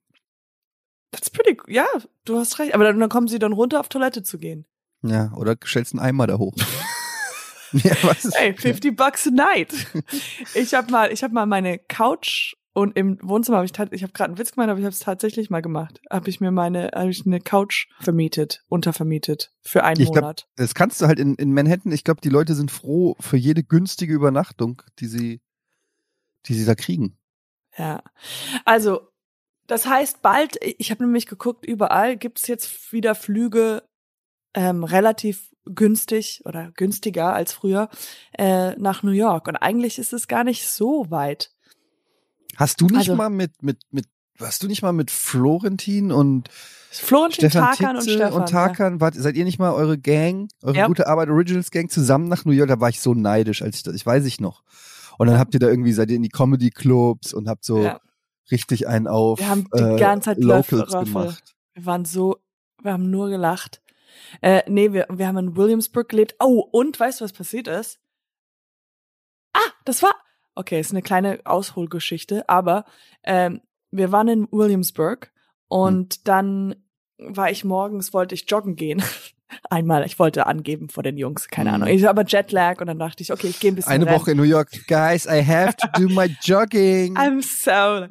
That's 1.13 1.31
pretty, 1.31 1.59
ja, 1.69 1.87
du 2.25 2.39
hast 2.39 2.59
recht. 2.59 2.75
Aber 2.75 2.85
dann, 2.85 2.99
dann 2.99 3.11
kommen 3.11 3.29
sie 3.29 3.39
dann 3.39 3.53
runter, 3.53 3.81
auf 3.81 3.89
Toilette 3.89 4.23
zu 4.23 4.39
gehen. 4.39 4.67
Ja, 5.03 5.33
oder 5.35 5.57
stellst 5.65 5.93
einen 5.93 6.01
Eimer 6.01 6.27
da 6.27 6.39
hoch. 6.39 6.55
ja, 7.73 7.95
was 8.03 8.25
ist, 8.25 8.37
Ey, 8.37 8.55
50 8.55 8.97
bucks 8.97 9.27
a 9.27 9.31
night. 9.31 9.75
Ich 10.55 10.75
habe 10.75 10.91
mal, 10.91 11.13
ich 11.13 11.23
habe 11.23 11.35
mal 11.35 11.47
meine 11.47 11.79
Couch 11.79 12.55
und 12.75 12.97
im 12.99 13.19
Wohnzimmer 13.23 13.59
habe 13.59 13.67
ich 13.67 13.73
ich 13.93 14.03
habe 14.03 14.13
gerade 14.13 14.31
einen 14.31 14.39
Witz 14.39 14.53
gemacht, 14.53 14.69
aber 14.69 14.79
ich 14.81 14.85
habe 14.85 14.93
es 14.93 14.99
tatsächlich 14.99 15.49
mal 15.49 15.63
gemacht. 15.63 16.01
Habe 16.11 16.29
ich 16.29 16.41
mir 16.41 16.51
meine 16.51 16.91
habe 16.93 17.11
ich 17.11 17.25
eine 17.25 17.41
Couch 17.41 17.87
vermietet, 18.01 18.65
untervermietet 18.69 19.53
für 19.63 19.85
einen 19.85 20.01
Ich 20.01 20.11
glaub- 20.11 20.25
Monat. 20.25 20.49
Das 20.57 20.75
kannst 20.75 21.01
du 21.01 21.07
halt 21.07 21.21
in, 21.21 21.37
in 21.37 21.55
Manhattan, 21.55 21.93
ich 21.93 22.03
glaube, 22.03 22.21
die 22.21 22.29
Leute 22.29 22.55
sind 22.55 22.73
froh 22.73 23.17
für 23.21 23.37
jede 23.37 23.63
günstige 23.63 24.13
Übernachtung, 24.13 24.83
die 24.99 25.07
sie, 25.07 25.41
die 26.47 26.55
sie 26.55 26.65
da 26.65 26.75
kriegen. 26.75 27.17
Ja. 27.79 28.03
Also, 28.65 29.09
das 29.69 29.87
heißt 29.87 30.21
bald, 30.21 30.59
ich 30.61 30.91
habe 30.91 31.05
nämlich 31.05 31.27
geguckt, 31.27 31.65
überall 31.65 32.17
gibt's 32.17 32.49
jetzt 32.49 32.93
wieder 32.93 33.15
Flüge 33.15 33.85
ähm, 34.55 34.83
relativ 34.83 35.51
günstig 35.65 36.43
oder 36.45 36.73
günstiger 36.73 37.33
als 37.33 37.53
früher 37.53 37.89
äh, 38.37 38.75
nach 38.77 39.03
New 39.05 39.13
York. 39.13 39.47
Und 39.49 39.57
eigentlich 39.57 39.99
ist 39.99 40.13
es 40.13 40.29
gar 40.29 40.43
nicht 40.45 40.67
so 40.67 41.11
weit. 41.11 41.54
Hast 42.57 42.81
du 42.81 42.87
nicht 42.87 42.97
Also- 42.99 43.15
mal 43.17 43.31
mit, 43.31 43.63
mit, 43.63 43.79
mit, 43.91 44.07
hast 44.41 44.63
du 44.63 44.67
nicht 44.67 44.83
mal 44.83 44.93
mit 44.93 45.11
Florentin 45.11 46.13
und 46.13 46.49
Florentin, 46.91 47.51
Stefan 47.51 47.63
Tarkan 47.77 47.97
und 47.97 48.03
Titze 48.05 48.17
Stefan. 48.19 48.33
und 48.33 48.49
Tarkan, 48.49 49.01
wart, 49.01 49.15
seid 49.17 49.37
ihr 49.37 49.45
nicht 49.45 49.59
mal 49.59 49.73
eure 49.73 49.99
Gang, 49.99 50.49
eure 50.63 50.77
Ja. 50.77 50.87
gute 50.87 51.07
Arbeit 51.09 51.29
Originals 51.29 51.71
Gang 51.71 51.91
zusammen 51.91 52.29
nach 52.29 52.45
New 52.45 52.53
York? 52.53 52.69
Da 52.69 52.79
war 52.81 52.89
ich 52.89 53.01
so 53.01 53.15
neidisch, 53.15 53.63
als 53.63 53.77
ich 53.77 53.83
das, 53.83 53.95
ich 53.95 54.07
weiß 54.07 54.25
ich 54.27 54.41
noch. 54.41 54.63
Und 55.19 55.27
dann 55.29 55.39
habt 55.39 55.55
ihr 55.55 55.61
da 55.61 55.69
irgendwie, 55.69 55.93
seid 55.93 56.11
ihr 56.11 56.17
in 56.17 56.23
die 56.23 56.29
Comedy 56.29 56.71
Clubs 56.71 57.33
und 57.35 57.49
habt 57.49 57.65
so 57.65 57.79
Ja. 57.79 57.85
Ja. 57.85 58.01
richtig 58.51 58.87
einen 58.89 59.07
auf 59.09 59.39
Wir 59.41 59.49
haben 59.49 59.67
die 59.75 59.81
äh, 59.83 59.97
ganze 59.99 60.27
Zeit 60.31 60.39
Locals 60.39 60.93
Löffel- 60.93 61.05
gemacht. 61.05 61.55
Wir 61.75 61.87
waren 61.87 62.05
so, 62.05 62.37
wir 62.83 62.93
haben 62.93 63.11
nur 63.11 63.29
gelacht. 63.31 63.81
Äh, 64.41 64.63
nee, 64.69 64.93
wir, 64.93 65.07
wir 65.11 65.27
haben 65.27 65.39
in 65.39 65.57
Williamsburg 65.57 66.09
gelebt. 66.09 66.37
Oh, 66.41 66.61
und 66.71 66.99
weißt 67.01 67.21
du, 67.21 67.25
was 67.25 67.33
passiert 67.33 67.67
ist? 67.67 67.99
Ah, 69.53 69.59
das 69.85 70.03
war, 70.03 70.15
okay, 70.55 70.81
ist 70.81 70.93
eine 70.93 71.03
kleine 71.03 71.41
Ausholgeschichte, 71.45 72.49
aber 72.49 72.85
ähm, 73.25 73.61
wir 73.91 74.13
waren 74.13 74.29
in 74.29 74.49
Williamsburg 74.51 75.31
und 75.69 76.15
Hm. 76.15 76.21
dann 76.25 76.75
war 77.19 77.51
ich 77.51 77.65
morgens, 77.65 78.13
wollte 78.13 78.35
ich 78.35 78.45
joggen 78.51 78.77
gehen. 78.77 79.03
Einmal, 79.71 80.05
ich 80.05 80.19
wollte 80.19 80.47
angeben 80.47 80.89
vor 80.89 81.03
den 81.05 81.17
Jungs, 81.17 81.49
keine 81.49 81.71
Hm. 81.71 81.75
Ahnung. 81.83 81.89
Ich 81.89 82.09
aber 82.09 82.25
Jetlag 82.25 82.81
und 82.81 82.89
dann 82.89 82.99
dachte 82.99 83.23
ich, 83.23 83.33
okay, 83.33 83.47
ich 83.49 83.61
gehe 83.61 83.71
ein 83.71 83.77
bisschen 83.77 83.93
Eine 83.93 84.07
rennen. 84.07 84.21
Woche 84.21 84.33
in 84.33 84.37
New 84.37 84.43
York. 84.43 84.71
Guys, 84.89 85.27
I 85.27 85.45
have 85.45 85.77
to 85.77 85.87
do 85.97 86.09
my 86.09 86.27
jogging. 86.43 87.17
I'm 87.17 87.41
so 87.43 88.07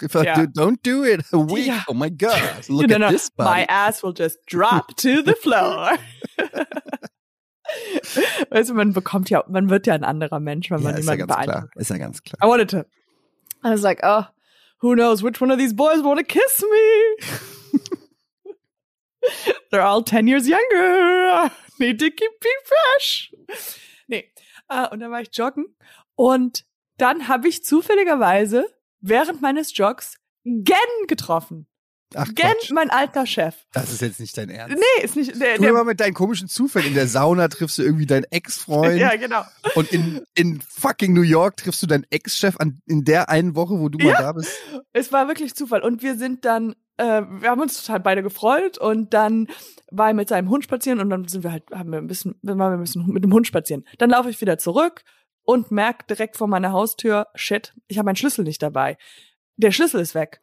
If 0.00 0.14
I 0.14 0.24
ja. 0.24 0.34
do, 0.34 0.42
don't 0.42 0.78
do 0.82 1.04
it. 1.04 1.24
A 1.32 1.38
week. 1.38 1.68
Ja. 1.68 1.82
Oh 1.88 1.94
my 1.94 2.10
God. 2.10 2.36
Look 2.68 2.88
no, 2.88 2.96
at 2.96 3.00
no, 3.00 3.08
this 3.08 3.30
body. 3.30 3.60
My 3.62 3.66
ass 3.66 4.02
will 4.02 4.12
just 4.12 4.38
drop 4.46 4.94
to 4.96 5.22
the 5.22 5.34
floor. 5.34 5.92
du, 8.50 8.74
man 8.74 8.92
bekommt 8.92 9.30
ja, 9.30 9.44
man 9.48 9.70
wird 9.70 9.86
ja 9.86 9.94
ein 9.94 10.04
anderer 10.04 10.40
Mensch, 10.40 10.70
wenn 10.70 10.78
ja, 10.78 10.90
man 10.90 10.96
ist 10.98 11.08
ja 11.08 11.16
ganz 11.16 11.34
klar. 11.34 11.68
Ist 11.74 11.90
ja 11.90 11.98
ganz 11.98 12.22
klar. 12.22 12.38
I 12.42 12.50
wanted 12.50 12.70
to. 12.70 12.78
I 13.64 13.70
was 13.70 13.82
like, 13.82 14.00
oh, 14.02 14.24
who 14.80 14.94
knows 14.94 15.22
which 15.22 15.40
one 15.40 15.52
of 15.52 15.58
these 15.58 15.74
boys 15.74 16.02
want 16.02 16.18
to 16.18 16.24
kiss 16.24 16.62
me? 16.62 17.80
They're 19.70 19.82
all 19.82 20.02
10 20.02 20.28
years 20.28 20.46
younger. 20.46 21.50
Need 21.78 21.98
to 21.98 22.10
keep 22.10 22.40
being 22.40 22.62
fresh. 22.64 23.32
Nee. 24.06 24.32
Ah, 24.68 24.86
und 24.86 25.00
dann 25.00 25.10
war 25.10 25.20
ich 25.20 25.30
joggen 25.32 25.66
und 26.14 26.64
dann 26.96 27.28
habe 27.28 27.48
ich 27.48 27.64
zufälligerweise 27.64 28.66
während 29.00 29.42
meines 29.42 29.76
Jogs 29.76 30.16
Gen 30.44 30.76
getroffen. 31.08 31.66
Ach 32.14 32.26
Gen, 32.26 32.34
Quatsch. 32.36 32.70
mein 32.70 32.88
alter 32.90 33.26
Chef. 33.26 33.56
Das 33.72 33.92
ist 33.92 34.00
jetzt 34.00 34.20
nicht 34.20 34.36
dein 34.38 34.48
Ernst. 34.48 34.76
Nee, 34.78 35.04
ist 35.04 35.16
nicht 35.16 35.40
der, 35.40 35.56
Du 35.56 35.62
der 35.62 35.70
immer 35.70 35.82
mit 35.84 35.98
deinen 36.00 36.14
komischen 36.14 36.46
Zufällen. 36.48 36.88
In 36.88 36.94
der 36.94 37.08
Sauna 37.08 37.48
triffst 37.48 37.78
du 37.78 37.82
irgendwie 37.82 38.06
deinen 38.06 38.24
Ex-Freund 38.30 38.96
Ja, 39.00 39.16
genau. 39.16 39.42
und 39.74 39.92
in, 39.92 40.22
in 40.34 40.60
fucking 40.60 41.12
New 41.12 41.22
York 41.22 41.56
triffst 41.56 41.82
du 41.82 41.86
deinen 41.86 42.06
Ex-Chef 42.10 42.56
in 42.86 43.04
der 43.04 43.28
einen 43.28 43.56
Woche, 43.56 43.80
wo 43.80 43.88
du 43.88 43.98
mal 43.98 44.12
Ja. 44.12 44.20
da 44.22 44.32
bist. 44.32 44.50
Es 44.92 45.12
war 45.12 45.26
wirklich 45.26 45.54
Zufall. 45.56 45.82
Und 45.82 46.02
wir 46.02 46.16
sind 46.16 46.44
dann, 46.44 46.76
äh, 46.96 47.22
wir 47.22 47.50
haben 47.50 47.60
uns 47.60 47.82
total 47.82 48.00
beide 48.00 48.22
gefreut 48.22 48.78
und 48.78 49.12
dann 49.12 49.48
war 49.90 50.08
er 50.08 50.14
mit 50.14 50.28
seinem 50.28 50.48
Hund 50.48 50.62
spazieren 50.64 51.00
und 51.00 51.10
dann 51.10 51.26
sind 51.26 51.42
wir 51.42 51.50
halt, 51.50 51.64
haben 51.72 51.90
wir 51.90 51.98
ein 51.98 52.06
bisschen, 52.06 52.36
waren 52.42 52.58
wir 52.58 52.66
ein 52.70 52.80
bisschen 52.80 53.06
mit 53.08 53.24
dem 53.24 53.32
Hund 53.32 53.46
spazieren. 53.48 53.84
Dann 53.98 54.10
laufe 54.10 54.30
ich 54.30 54.40
wieder 54.40 54.58
zurück 54.58 55.02
und 55.42 55.70
merke 55.72 56.06
direkt 56.08 56.36
vor 56.36 56.46
meiner 56.46 56.70
Haustür, 56.72 57.26
shit, 57.34 57.74
ich 57.88 57.98
habe 57.98 58.06
meinen 58.06 58.16
Schlüssel 58.16 58.44
nicht 58.44 58.62
dabei. 58.62 58.96
Der 59.56 59.72
Schlüssel 59.72 60.00
ist 60.00 60.14
weg. 60.14 60.40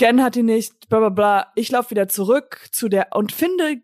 Gen 0.00 0.22
hat 0.22 0.34
ihn 0.34 0.46
nicht, 0.46 0.88
bla 0.88 0.98
bla 0.98 1.08
bla. 1.10 1.52
Ich 1.56 1.70
laufe 1.70 1.90
wieder 1.90 2.08
zurück 2.08 2.68
zu 2.72 2.88
der 2.88 3.08
und 3.14 3.32
finde 3.32 3.82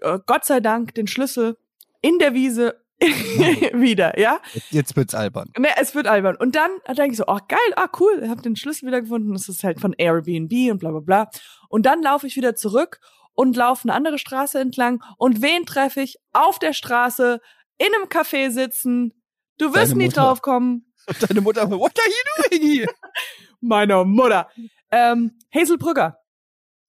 äh, 0.00 0.18
Gott 0.26 0.44
sei 0.44 0.58
Dank 0.58 0.96
den 0.96 1.06
Schlüssel 1.06 1.56
in 2.02 2.18
der 2.18 2.34
Wiese 2.34 2.84
wieder, 3.00 4.18
ja? 4.18 4.40
Jetzt, 4.70 4.96
wird's 4.96 5.14
albern. 5.14 5.48
Ne, 5.56 5.68
es 5.80 5.94
wird 5.94 6.08
albern. 6.08 6.34
Und 6.34 6.56
dann 6.56 6.72
denke 6.88 7.12
ich 7.12 7.18
so, 7.18 7.24
oh 7.28 7.38
geil, 7.46 7.58
ah 7.76 7.86
cool, 8.00 8.20
ich 8.20 8.28
habe 8.28 8.42
den 8.42 8.56
Schlüssel 8.56 8.88
wiedergefunden. 8.88 9.32
Das 9.32 9.48
ist 9.48 9.62
halt 9.62 9.78
von 9.78 9.92
Airbnb 9.96 10.72
und 10.72 10.78
bla 10.78 10.90
bla 10.90 10.98
bla. 10.98 11.30
Und 11.68 11.86
dann 11.86 12.02
laufe 12.02 12.26
ich 12.26 12.34
wieder 12.34 12.56
zurück 12.56 12.98
und 13.34 13.54
laufe 13.56 13.84
eine 13.84 13.94
andere 13.94 14.18
Straße 14.18 14.58
entlang. 14.58 15.04
Und 15.18 15.40
wen 15.40 15.64
treffe 15.66 16.00
ich 16.00 16.16
auf 16.32 16.58
der 16.58 16.72
Straße 16.72 17.40
in 17.78 17.94
einem 17.94 18.08
Café 18.08 18.50
sitzen? 18.50 19.14
Du 19.58 19.66
wirst 19.72 19.92
Deine 19.92 19.98
nie 19.98 20.04
Mutter. 20.06 20.22
drauf 20.22 20.42
kommen. 20.42 20.92
Und 21.06 21.22
deine 21.30 21.42
Mutter, 21.42 21.70
what 21.70 21.92
are 21.96 22.08
you 22.08 22.58
doing 22.58 22.72
here? 22.72 22.88
Meiner 23.60 24.04
Mutter. 24.04 24.48
Ähm, 24.90 25.38
Hazel 25.54 25.78
Brügger. 25.78 26.18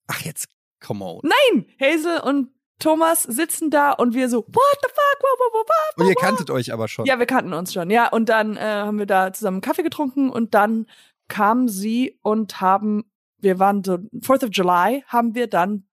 Ach, 0.07 0.21
jetzt, 0.21 0.47
come 0.79 1.03
on. 1.03 1.21
Nein, 1.23 1.65
Hazel 1.79 2.19
und 2.21 2.49
Thomas 2.79 3.23
sitzen 3.23 3.69
da 3.69 3.91
und 3.91 4.13
wir 4.13 4.29
so, 4.29 4.37
what 4.37 4.77
the 4.81 4.87
fuck, 4.87 5.21
what, 5.21 5.39
what, 5.39 5.53
what, 5.53 5.67
what? 5.67 5.97
Und 5.97 6.07
ihr 6.07 6.15
kanntet 6.15 6.49
euch 6.49 6.71
aber 6.71 6.87
schon. 6.87 7.05
Ja, 7.05 7.19
wir 7.19 7.25
kannten 7.25 7.53
uns 7.53 7.73
schon, 7.73 7.89
ja. 7.89 8.07
Und 8.07 8.29
dann 8.29 8.55
äh, 8.55 8.61
haben 8.61 8.97
wir 8.97 9.05
da 9.05 9.33
zusammen 9.33 9.61
Kaffee 9.61 9.83
getrunken 9.83 10.29
und 10.29 10.53
dann 10.53 10.87
kamen 11.27 11.67
sie 11.67 12.17
und 12.21 12.61
haben, 12.61 13.03
wir 13.39 13.59
waren 13.59 13.83
so, 13.83 13.93
4th 13.93 14.45
of 14.45 14.49
July, 14.53 15.03
haben 15.07 15.35
wir 15.35 15.47
dann 15.47 15.85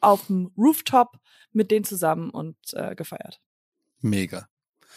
auf 0.00 0.26
dem 0.26 0.50
Rooftop 0.58 1.18
mit 1.52 1.70
denen 1.70 1.84
zusammen 1.84 2.30
und 2.30 2.56
äh, 2.72 2.94
gefeiert. 2.94 3.40
Mega. 4.00 4.48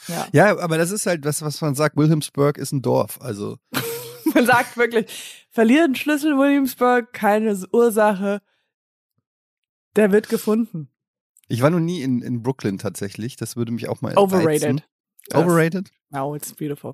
Ja. 0.07 0.27
Ja, 0.31 0.59
aber 0.59 0.77
das 0.77 0.91
ist 0.91 1.05
halt 1.05 1.25
das, 1.25 1.41
was 1.41 1.61
man 1.61 1.75
sagt. 1.75 1.95
Wilhelmsburg 1.95 2.57
ist 2.57 2.71
ein 2.71 2.81
Dorf. 2.81 3.19
Also 3.21 3.57
Man 4.35 4.45
sagt 4.45 4.77
wirklich, 4.77 5.47
verlieren 5.51 5.95
Schlüssel 5.95 6.37
Williamsburg, 6.37 7.13
keine 7.13 7.57
Ursache. 7.71 8.41
Der 9.95 10.11
wird 10.11 10.29
gefunden. 10.29 10.89
Ich 11.47 11.61
war 11.61 11.69
noch 11.71 11.79
nie 11.79 12.01
in, 12.01 12.21
in 12.21 12.43
Brooklyn 12.43 12.77
tatsächlich. 12.77 13.35
Das 13.35 13.55
würde 13.55 13.71
mich 13.71 13.89
auch 13.89 14.01
mal 14.01 14.15
Overrated. 14.17 14.63
reizen. 14.63 14.81
Overrated? 15.33 15.89
No, 16.11 16.35
it's 16.35 16.53
beautiful. 16.53 16.93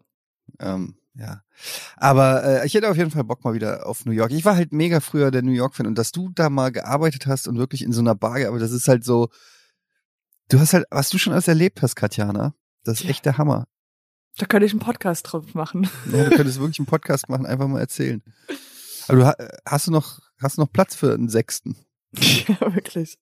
Ähm, 0.59 0.95
ja. 1.13 1.43
Aber 1.97 2.43
äh, 2.43 2.65
ich 2.65 2.73
hätte 2.73 2.89
auf 2.89 2.97
jeden 2.97 3.11
Fall 3.11 3.23
Bock 3.23 3.43
mal 3.43 3.53
wieder 3.53 3.85
auf 3.87 4.05
New 4.05 4.11
York. 4.11 4.31
Ich 4.31 4.45
war 4.45 4.55
halt 4.55 4.71
mega 4.73 4.99
früher 5.01 5.31
der 5.31 5.41
New 5.41 5.51
York-Fan 5.51 5.87
und 5.87 5.95
dass 5.97 6.11
du 6.11 6.29
da 6.33 6.49
mal 6.49 6.71
gearbeitet 6.71 7.27
hast 7.27 7.47
und 7.47 7.57
wirklich 7.57 7.81
in 7.81 7.91
so 7.93 8.01
einer 8.01 8.15
Bar 8.15 8.45
aber 8.47 8.59
das 8.59 8.71
ist 8.71 8.87
halt 8.87 9.03
so, 9.03 9.29
du 10.49 10.59
hast 10.59 10.73
halt, 10.73 10.85
was 10.89 11.09
du 11.09 11.17
schon 11.17 11.33
alles 11.33 11.47
erlebt 11.47 11.81
hast, 11.81 11.95
Katjana, 11.95 12.53
das 12.83 12.99
ist 12.99 13.03
Ja. 13.05 13.09
echt 13.11 13.25
der 13.25 13.37
Hammer. 13.37 13.65
Da 14.37 14.45
könnte 14.45 14.65
ich 14.65 14.71
einen 14.73 14.81
Podcast 14.81 15.31
drauf 15.31 15.53
machen. 15.53 15.89
Ja, 16.11 16.25
du 16.29 16.35
könntest 16.35 16.59
wirklich 16.59 16.79
einen 16.79 16.85
Podcast 16.87 17.29
machen, 17.29 17.45
einfach 17.45 17.67
mal 17.67 17.79
erzählen. 17.79 18.21
Aber 19.07 19.17
du 19.17 19.25
ha- 19.25 19.37
hast 19.65 19.87
du 19.87 19.91
noch, 19.91 20.19
hast 20.41 20.57
du 20.57 20.61
noch 20.61 20.71
Platz 20.71 20.95
für 20.95 21.13
einen 21.13 21.29
sechsten? 21.29 21.77
ja, 22.17 22.75
wirklich. 22.75 23.17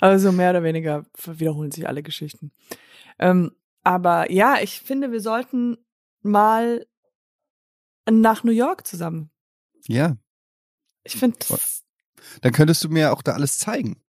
Aber 0.00 0.18
so 0.18 0.32
mehr 0.32 0.50
oder 0.50 0.62
weniger 0.62 1.04
wiederholen 1.26 1.70
sich 1.72 1.86
alle 1.86 2.02
Geschichten. 2.02 2.52
Ähm, 3.18 3.52
aber 3.82 4.30
ja, 4.30 4.58
ich 4.62 4.80
finde, 4.80 5.12
wir 5.12 5.20
sollten 5.20 5.76
mal 6.22 6.86
nach 8.08 8.44
New 8.44 8.52
York 8.52 8.86
zusammen. 8.86 9.30
Ja. 9.86 10.16
Ich 11.04 11.16
finde, 11.16 11.36
Dann 12.40 12.52
könntest 12.52 12.82
du 12.84 12.88
mir 12.88 13.12
auch 13.12 13.22
da 13.22 13.32
alles 13.32 13.58
zeigen. 13.58 14.02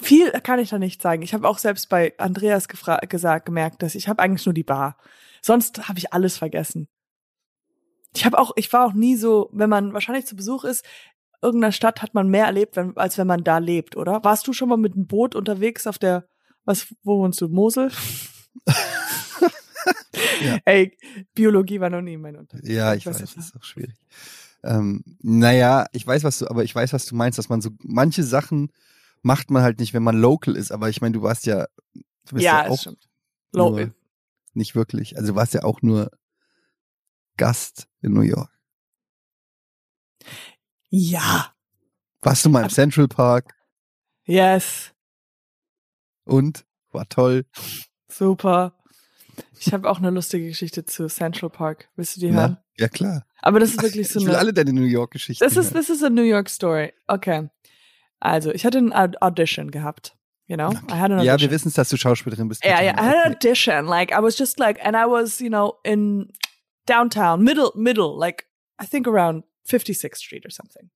Viel 0.00 0.30
kann 0.30 0.58
ich 0.58 0.70
da 0.70 0.78
nicht 0.78 1.02
zeigen. 1.02 1.22
Ich 1.22 1.34
habe 1.34 1.48
auch 1.48 1.58
selbst 1.58 1.88
bei 1.88 2.14
Andreas 2.18 2.68
gesagt, 2.68 3.46
gemerkt, 3.46 3.82
dass 3.82 3.94
ich 3.94 4.08
habe 4.08 4.22
eigentlich 4.22 4.46
nur 4.46 4.54
die 4.54 4.62
Bar. 4.62 4.96
Sonst 5.42 5.88
habe 5.88 5.98
ich 5.98 6.12
alles 6.12 6.38
vergessen. 6.38 6.88
Ich 8.14 8.24
habe 8.24 8.38
auch, 8.38 8.52
ich 8.56 8.72
war 8.72 8.86
auch 8.86 8.94
nie 8.94 9.16
so, 9.16 9.50
wenn 9.52 9.68
man 9.68 9.92
wahrscheinlich 9.92 10.26
zu 10.26 10.36
Besuch 10.36 10.64
ist, 10.64 10.84
irgendeiner 11.42 11.72
Stadt 11.72 12.02
hat 12.02 12.14
man 12.14 12.28
mehr 12.28 12.46
erlebt, 12.46 12.76
wenn, 12.76 12.96
als 12.96 13.18
wenn 13.18 13.26
man 13.26 13.44
da 13.44 13.58
lebt, 13.58 13.96
oder? 13.96 14.24
Warst 14.24 14.46
du 14.46 14.52
schon 14.52 14.68
mal 14.68 14.76
mit 14.76 14.94
einem 14.94 15.06
Boot 15.06 15.34
unterwegs 15.34 15.86
auf 15.86 15.98
der, 15.98 16.26
was, 16.64 16.94
wo 17.02 17.18
wohnst 17.18 17.40
du? 17.40 17.48
Mosel? 17.48 17.90
Ja. 20.40 20.58
Ey, 20.64 20.96
Biologie 21.34 21.80
war 21.80 21.90
noch 21.90 22.00
nie 22.00 22.16
mein 22.16 22.36
Unterricht. 22.36 22.68
Ja, 22.68 22.94
ich 22.94 23.06
weiß 23.06 23.20
weiß, 23.20 23.34
das 23.34 23.46
ist 23.46 23.56
auch 23.56 23.64
schwierig. 23.64 23.96
Ähm, 24.64 25.04
naja, 25.22 25.86
ich 25.92 26.06
weiß, 26.06 26.24
was 26.24 26.38
du, 26.38 26.48
aber 26.48 26.64
ich 26.64 26.74
weiß, 26.74 26.92
was 26.92 27.06
du 27.06 27.14
meinst, 27.14 27.38
dass 27.38 27.48
man 27.48 27.60
so 27.60 27.70
manche 27.82 28.24
Sachen 28.24 28.72
macht 29.26 29.50
man 29.50 29.62
halt 29.64 29.80
nicht, 29.80 29.92
wenn 29.92 30.04
man 30.04 30.16
local 30.16 30.54
ist. 30.56 30.70
Aber 30.70 30.88
ich 30.88 31.00
meine, 31.00 31.12
du 31.14 31.22
warst 31.22 31.46
ja, 31.46 31.66
du 31.94 32.34
bist 32.34 32.44
ja, 32.44 32.64
Ja, 32.66 32.70
auch 32.70 32.86
nur, 33.52 33.92
nicht 34.54 34.74
wirklich. 34.76 35.16
Also 35.18 35.32
du 35.32 35.36
warst 35.36 35.52
ja 35.52 35.64
auch 35.64 35.82
nur 35.82 36.10
Gast 37.36 37.88
in 38.02 38.12
New 38.12 38.20
York. 38.22 38.50
ja, 40.90 41.52
Warst 42.22 42.44
du 42.44 42.50
mal 42.50 42.62
im 42.64 42.70
Central 42.70 43.08
Park 43.08 43.54
yes, 44.24 44.92
und 46.24 46.64
war 46.92 47.08
toll. 47.08 47.44
super. 48.08 48.72
Ich 49.58 49.72
habe 49.72 49.88
auch 49.90 49.98
eine 49.98 50.10
lustige 50.10 50.48
Geschichte 50.48 50.84
zu 50.84 51.08
Central 51.08 51.50
Park. 51.50 51.88
Willst 51.96 52.16
du 52.16 52.20
die 52.20 52.32
hören? 52.32 52.56
Na, 52.58 52.64
ja 52.78 52.88
klar. 52.88 53.26
Aber 53.42 53.60
das 53.60 53.70
ist 53.70 53.82
wirklich 53.82 54.08
so 54.12 54.18
ich 54.20 54.24
will 54.26 54.32
eine. 54.32 54.38
alle 54.38 54.52
deine 54.54 54.72
New 54.72 54.82
York 54.86 55.12
Geschichten. 55.12 55.44
Das 55.44 55.56
ist 55.56 55.72
hören. 55.74 55.80
this 55.84 55.90
is 55.90 56.02
a 56.02 56.10
New 56.10 56.22
York 56.22 56.48
story. 56.48 56.92
Okay. 57.06 57.48
Also, 58.20 58.50
ich 58.52 58.64
hatte 58.64 58.78
ein 58.78 58.92
Aud- 58.92 59.20
Audition 59.20 59.70
gehabt. 59.70 60.16
You 60.48 60.56
know, 60.56 60.70
I 60.88 60.92
had 60.98 61.10
an 61.10 61.20
ja, 61.22 61.32
audition. 61.32 61.40
wir 61.40 61.50
wissen 61.50 61.68
es, 61.68 61.74
dass 61.74 61.88
du 61.88 61.96
Schauspielerin 61.96 62.48
bist. 62.48 62.64
Yeah, 62.64 62.80
yeah. 62.80 62.94
I 62.94 63.04
had 63.04 63.16
an 63.26 63.32
audition. 63.34 63.86
Like 63.86 64.12
I 64.12 64.22
was 64.22 64.38
just 64.38 64.60
like, 64.60 64.78
and 64.84 64.94
I 64.96 65.04
was, 65.04 65.40
you 65.40 65.48
know, 65.48 65.74
in 65.82 66.30
downtown, 66.86 67.42
middle, 67.42 67.72
middle, 67.74 68.16
like 68.16 68.46
I 68.80 68.86
think 68.86 69.08
around 69.08 69.42
56th 69.68 70.16
Street 70.18 70.46
or 70.46 70.50
something. 70.50 70.90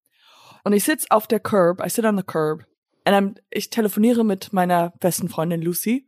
Und 0.63 0.73
ich 0.73 0.85
sitz 0.85 1.07
auf 1.11 1.27
der 1.27 1.41
Curb. 1.41 1.81
I 1.85 1.89
sit 1.89 2.05
on 2.05 2.17
the 2.17 2.23
curb, 2.23 2.65
and 3.05 3.17
I'm, 3.17 3.41
ich 3.51 3.71
telefoniere 3.71 4.25
mit 4.25 4.53
meiner 4.53 4.91
besten 5.01 5.29
Freundin 5.29 5.63
Lucy. 5.63 6.07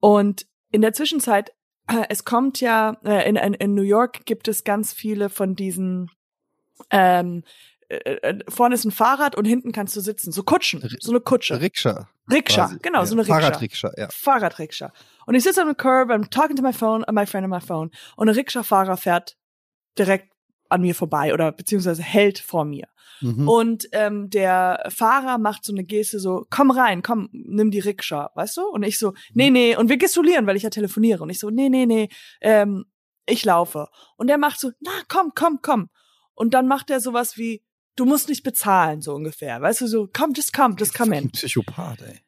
Und 0.00 0.46
in 0.70 0.82
der 0.82 0.92
Zwischenzeit, 0.92 1.52
äh, 1.88 2.04
es 2.10 2.24
kommt 2.24 2.60
ja 2.60 2.98
äh, 3.04 3.26
in, 3.26 3.36
in, 3.36 3.54
in 3.54 3.74
New 3.74 3.82
York 3.82 4.26
gibt 4.26 4.48
es 4.48 4.64
ganz 4.64 4.92
viele 4.92 5.30
von 5.30 5.54
diesen. 5.56 6.10
Ähm, 6.90 7.42
äh, 7.88 7.96
äh, 7.96 8.38
vorne 8.48 8.74
ist 8.74 8.84
ein 8.84 8.90
Fahrrad 8.90 9.36
und 9.36 9.44
hinten 9.44 9.72
kannst 9.72 9.94
du 9.96 10.00
sitzen. 10.00 10.32
So 10.32 10.42
Kutschen, 10.42 10.82
so 11.00 11.12
eine 11.12 11.20
Kutsche. 11.20 11.60
Rikscha. 11.60 12.08
Rikscha, 12.30 12.66
quasi. 12.66 12.78
genau, 12.82 13.00
ja. 13.00 13.06
so 13.06 13.14
eine 13.14 13.22
Rikscha. 13.22 13.40
Fahrradrikscha, 13.40 13.92
ja. 13.96 14.08
Fahrradrikscha. 14.10 14.92
Und 15.26 15.34
ich 15.34 15.44
sitze 15.44 15.64
the 15.66 15.74
curb, 15.74 16.10
I'm 16.10 16.28
talking 16.28 16.56
to 16.56 16.62
my 16.62 16.72
phone, 16.72 17.04
my 17.12 17.26
friend 17.26 17.44
on 17.44 17.50
my 17.50 17.60
phone. 17.60 17.90
Und 18.16 18.28
ein 18.28 18.34
Rikscha-Fahrer 18.34 18.96
fährt 18.96 19.36
direkt 19.98 20.32
an 20.68 20.80
mir 20.80 20.94
vorbei 20.94 21.32
oder 21.32 21.52
beziehungsweise 21.52 22.02
hält 22.02 22.38
vor 22.38 22.64
mir. 22.64 22.88
Mhm. 23.20 23.48
Und 23.48 23.88
ähm, 23.92 24.28
der 24.30 24.84
Fahrer 24.88 25.38
macht 25.38 25.64
so 25.64 25.72
eine 25.72 25.84
Geste 25.84 26.18
so, 26.18 26.46
komm 26.50 26.70
rein, 26.70 27.02
komm, 27.02 27.28
nimm 27.32 27.70
die 27.70 27.78
Rikscha, 27.78 28.30
weißt 28.34 28.56
du? 28.58 28.66
Und 28.66 28.82
ich 28.82 28.98
so, 28.98 29.14
nee, 29.32 29.50
nee, 29.50 29.76
und 29.76 29.88
wir 29.88 29.96
gestulieren, 29.96 30.46
weil 30.46 30.56
ich 30.56 30.64
ja 30.64 30.70
telefoniere. 30.70 31.22
Und 31.22 31.30
ich 31.30 31.38
so, 31.38 31.50
nee, 31.50 31.68
nee, 31.68 31.86
nee, 31.86 32.08
ähm, 32.40 32.84
ich 33.26 33.44
laufe. 33.44 33.88
Und 34.16 34.26
der 34.28 34.38
macht 34.38 34.60
so, 34.60 34.70
na, 34.80 34.90
komm, 35.08 35.32
komm, 35.34 35.60
komm. 35.62 35.88
Und 36.34 36.52
dann 36.52 36.68
macht 36.68 36.90
er 36.90 37.00
sowas 37.00 37.36
wie, 37.36 37.62
du 37.96 38.04
musst 38.04 38.28
nicht 38.28 38.42
bezahlen, 38.42 39.00
so 39.00 39.14
ungefähr. 39.14 39.60
Weißt 39.60 39.80
du, 39.80 39.86
so, 39.86 40.08
komm, 40.12 40.32
just 40.34 40.52
come, 40.52 40.76
just 40.78 40.94
come 40.94 41.16
in. 41.16 41.30
Psychopath, 41.32 42.02
ey. 42.02 42.20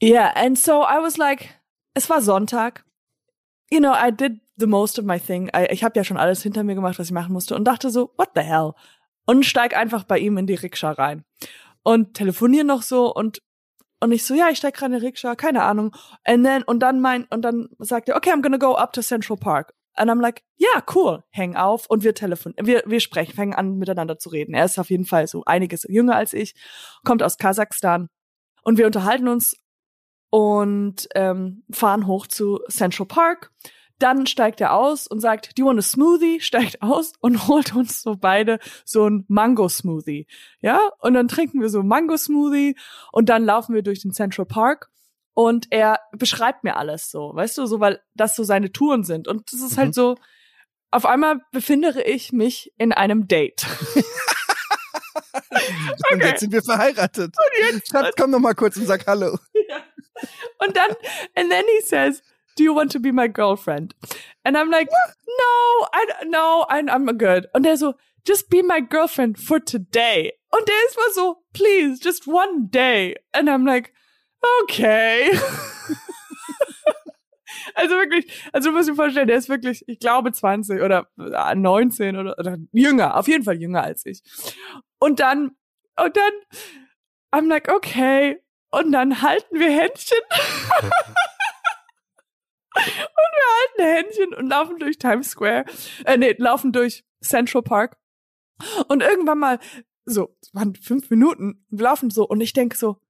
Yeah, 0.00 0.32
and 0.36 0.56
so 0.56 0.82
I 0.84 1.02
was 1.02 1.16
like, 1.16 1.48
es 1.94 2.08
war 2.08 2.22
Sonntag. 2.22 2.84
You 3.70 3.80
know, 3.80 3.92
I 3.92 4.10
did 4.10 4.40
the 4.56 4.66
most 4.66 4.98
of 4.98 5.04
my 5.04 5.18
thing. 5.18 5.50
I, 5.54 5.66
ich 5.70 5.82
habe 5.82 5.98
ja 5.98 6.04
schon 6.04 6.16
alles 6.16 6.42
hinter 6.42 6.62
mir 6.62 6.74
gemacht, 6.74 6.98
was 6.98 7.08
ich 7.08 7.12
machen 7.12 7.32
musste 7.32 7.56
und 7.56 7.64
dachte 7.64 7.90
so, 7.90 8.12
what 8.16 8.30
the 8.34 8.42
hell? 8.42 8.72
Und 9.26 9.44
steig 9.44 9.76
einfach 9.76 10.04
bei 10.04 10.18
ihm 10.18 10.38
in 10.38 10.46
die 10.46 10.54
Rikscha 10.54 10.92
rein. 10.92 11.24
Und 11.82 12.14
telefonier 12.14 12.64
noch 12.64 12.82
so 12.82 13.12
und 13.12 13.42
und 14.00 14.12
ich 14.12 14.24
so, 14.24 14.34
ja, 14.34 14.48
ich 14.48 14.58
steig 14.58 14.80
rein 14.80 14.92
in 14.92 15.00
die 15.00 15.06
Rikscha, 15.06 15.34
keine 15.34 15.64
Ahnung. 15.64 15.94
And 16.24 16.44
then, 16.44 16.62
und 16.62 16.80
dann 16.80 17.00
mein, 17.00 17.24
und 17.30 17.42
dann 17.42 17.68
sagt 17.80 18.08
er, 18.08 18.16
okay, 18.16 18.30
I'm 18.30 18.42
gonna 18.42 18.56
go 18.56 18.76
up 18.76 18.92
to 18.92 19.02
Central 19.02 19.36
Park. 19.36 19.74
And 19.98 20.10
I'm 20.10 20.20
like, 20.20 20.42
ja, 20.56 20.82
cool, 20.94 21.24
häng 21.30 21.56
auf 21.56 21.86
und 21.88 22.04
wir 22.04 22.14
telefon, 22.14 22.54
wir, 22.60 22.82
wir 22.86 23.00
sprechen, 23.00 23.34
fangen 23.34 23.54
an 23.54 23.78
miteinander 23.78 24.18
zu 24.18 24.28
reden. 24.28 24.54
Er 24.54 24.64
ist 24.64 24.78
auf 24.78 24.90
jeden 24.90 25.04
Fall 25.04 25.26
so 25.26 25.44
einiges 25.44 25.84
jünger 25.88 26.16
als 26.16 26.32
ich, 26.32 26.54
kommt 27.04 27.22
aus 27.22 27.36
Kasachstan 27.38 28.08
und 28.62 28.78
wir 28.78 28.86
unterhalten 28.86 29.28
uns 29.28 29.56
und 30.30 31.08
ähm, 31.14 31.64
fahren 31.70 32.06
hoch 32.06 32.26
zu 32.26 32.60
Central 32.68 33.06
Park. 33.06 33.50
Dann 33.98 34.26
steigt 34.26 34.60
er 34.60 34.74
aus 34.74 35.08
und 35.08 35.20
sagt, 35.20 35.58
do 35.58 35.62
you 35.62 35.66
want 35.66 35.78
a 35.78 35.82
smoothie? 35.82 36.40
Steigt 36.40 36.82
aus 36.82 37.14
und 37.20 37.48
holt 37.48 37.74
uns 37.74 38.02
so 38.02 38.16
beide 38.16 38.60
so 38.84 39.08
ein 39.08 39.24
Mango-Smoothie. 39.28 40.26
Ja, 40.60 40.78
und 41.00 41.14
dann 41.14 41.28
trinken 41.28 41.60
wir 41.60 41.68
so 41.68 41.82
Mango-Smoothie 41.82 42.76
und 43.10 43.28
dann 43.28 43.44
laufen 43.44 43.74
wir 43.74 43.82
durch 43.82 44.00
den 44.00 44.12
Central 44.12 44.46
Park 44.46 44.90
und 45.40 45.68
er 45.70 46.00
beschreibt 46.10 46.64
mir 46.64 46.76
alles 46.76 47.12
so, 47.12 47.30
weißt 47.32 47.58
du, 47.58 47.66
so, 47.66 47.78
weil 47.78 48.00
das 48.14 48.34
so 48.34 48.42
seine 48.42 48.72
Touren 48.72 49.04
sind. 49.04 49.28
Und 49.28 49.52
das 49.52 49.60
ist 49.60 49.76
Mhm. 49.76 49.80
halt 49.80 49.94
so, 49.94 50.16
auf 50.90 51.06
einmal 51.06 51.40
befinde 51.52 52.02
ich 52.02 52.32
mich 52.32 52.72
in 52.76 52.92
einem 52.92 53.28
Date. 53.28 53.64
Und 56.12 56.22
jetzt 56.24 56.40
sind 56.40 56.52
wir 56.52 56.62
verheiratet. 56.62 57.36
Und 57.36 57.72
jetzt 57.72 57.88
Schatz, 57.88 58.14
komm 58.18 58.32
noch 58.32 58.40
mal 58.40 58.54
kurz 58.54 58.76
und 58.78 58.86
sag 58.86 59.06
Hallo. 59.06 59.38
Und 60.58 60.76
dann, 60.76 60.90
and 61.36 61.50
then 61.50 61.64
he 61.76 61.80
says, 61.84 62.20
do 62.56 62.64
you 62.64 62.74
want 62.74 62.90
to 62.92 62.98
be 62.98 63.12
my 63.12 63.28
girlfriend? 63.28 63.94
And 64.44 64.56
I'm 64.56 64.70
like, 64.72 64.88
no, 64.90 65.86
I, 65.92 66.24
no, 66.26 66.66
I'm, 66.68 66.88
I'm 66.88 67.16
good. 67.16 67.46
Und 67.54 67.64
er 67.64 67.76
so, 67.76 67.94
just 68.26 68.48
be 68.50 68.64
my 68.64 68.80
girlfriend 68.80 69.38
for 69.38 69.60
today. 69.64 70.32
Und 70.50 70.66
der 70.66 70.74
ist 70.88 70.96
mal 70.96 71.12
so, 71.14 71.36
please, 71.52 72.00
just 72.02 72.26
one 72.26 72.68
day. 72.70 73.14
And 73.32 73.48
I'm 73.48 73.64
like, 73.64 73.92
okay. 74.62 75.30
also 77.74 77.96
wirklich, 77.96 78.26
also 78.52 78.70
du 78.70 78.76
musst 78.76 78.88
dir 78.88 78.94
vorstellen, 78.94 79.28
der 79.28 79.36
ist 79.36 79.48
wirklich, 79.48 79.84
ich 79.86 79.98
glaube 79.98 80.32
20 80.32 80.82
oder 80.82 81.08
äh, 81.18 81.54
19 81.54 82.16
oder, 82.16 82.38
oder 82.38 82.56
jünger, 82.72 83.16
auf 83.16 83.28
jeden 83.28 83.44
Fall 83.44 83.60
jünger 83.60 83.82
als 83.82 84.04
ich. 84.06 84.22
Und 84.98 85.20
dann, 85.20 85.56
und 86.00 86.16
dann, 86.16 86.32
I'm 87.32 87.48
like, 87.48 87.72
okay. 87.72 88.42
Und 88.70 88.92
dann 88.92 89.22
halten 89.22 89.58
wir 89.58 89.70
Händchen. 89.70 90.18
und 92.74 92.84
wir 92.84 93.82
halten 93.82 93.96
Händchen 93.96 94.34
und 94.34 94.48
laufen 94.48 94.78
durch 94.78 94.98
Times 94.98 95.30
Square. 95.30 95.64
Äh, 96.04 96.18
nee, 96.18 96.34
laufen 96.38 96.72
durch 96.72 97.04
Central 97.22 97.62
Park. 97.62 97.96
Und 98.88 99.02
irgendwann 99.02 99.38
mal, 99.38 99.58
so, 100.04 100.36
waren 100.52 100.74
fünf 100.74 101.10
Minuten, 101.10 101.64
wir 101.68 101.84
laufen 101.84 102.10
so 102.10 102.26
und 102.26 102.40
ich 102.40 102.52
denke 102.52 102.76
so, 102.76 103.00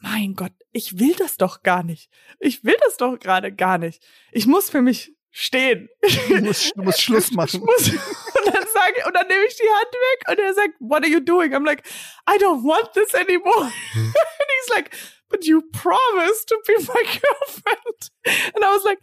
mein 0.00 0.34
Gott, 0.34 0.52
ich 0.72 0.98
will 0.98 1.14
das 1.14 1.36
doch 1.36 1.62
gar 1.62 1.82
nicht. 1.82 2.10
Ich 2.38 2.64
will 2.64 2.76
das 2.84 2.96
doch 2.96 3.18
gerade 3.18 3.52
gar 3.52 3.78
nicht. 3.78 4.02
Ich 4.32 4.46
muss 4.46 4.70
für 4.70 4.82
mich 4.82 5.12
stehen. 5.30 5.88
Du 6.28 6.40
musst, 6.42 6.72
du 6.76 6.82
musst 6.82 7.02
Schluss 7.02 7.30
machen. 7.32 7.60
muss, 7.60 7.88
und 7.88 8.46
dann 8.46 8.66
sage 8.66 9.06
und 9.06 9.14
dann 9.14 9.26
nehme 9.28 9.44
ich 9.46 9.56
die 9.56 9.68
Hand 9.68 9.92
weg 9.92 10.28
und 10.28 10.38
er 10.38 10.54
sagt, 10.54 10.74
what 10.80 11.02
are 11.02 11.10
you 11.10 11.20
doing? 11.20 11.54
I'm 11.54 11.64
like, 11.64 11.82
I 12.28 12.36
don't 12.38 12.62
want 12.62 12.92
this 12.94 13.14
anymore. 13.14 13.64
and 13.94 14.14
he's 14.14 14.70
like, 14.70 14.90
but 15.28 15.44
you 15.44 15.62
promised 15.72 16.48
to 16.48 16.56
be 16.66 16.74
my 16.78 17.02
girlfriend. 17.04 18.10
And 18.54 18.64
I 18.64 18.72
was 18.72 18.84
like, 18.84 18.98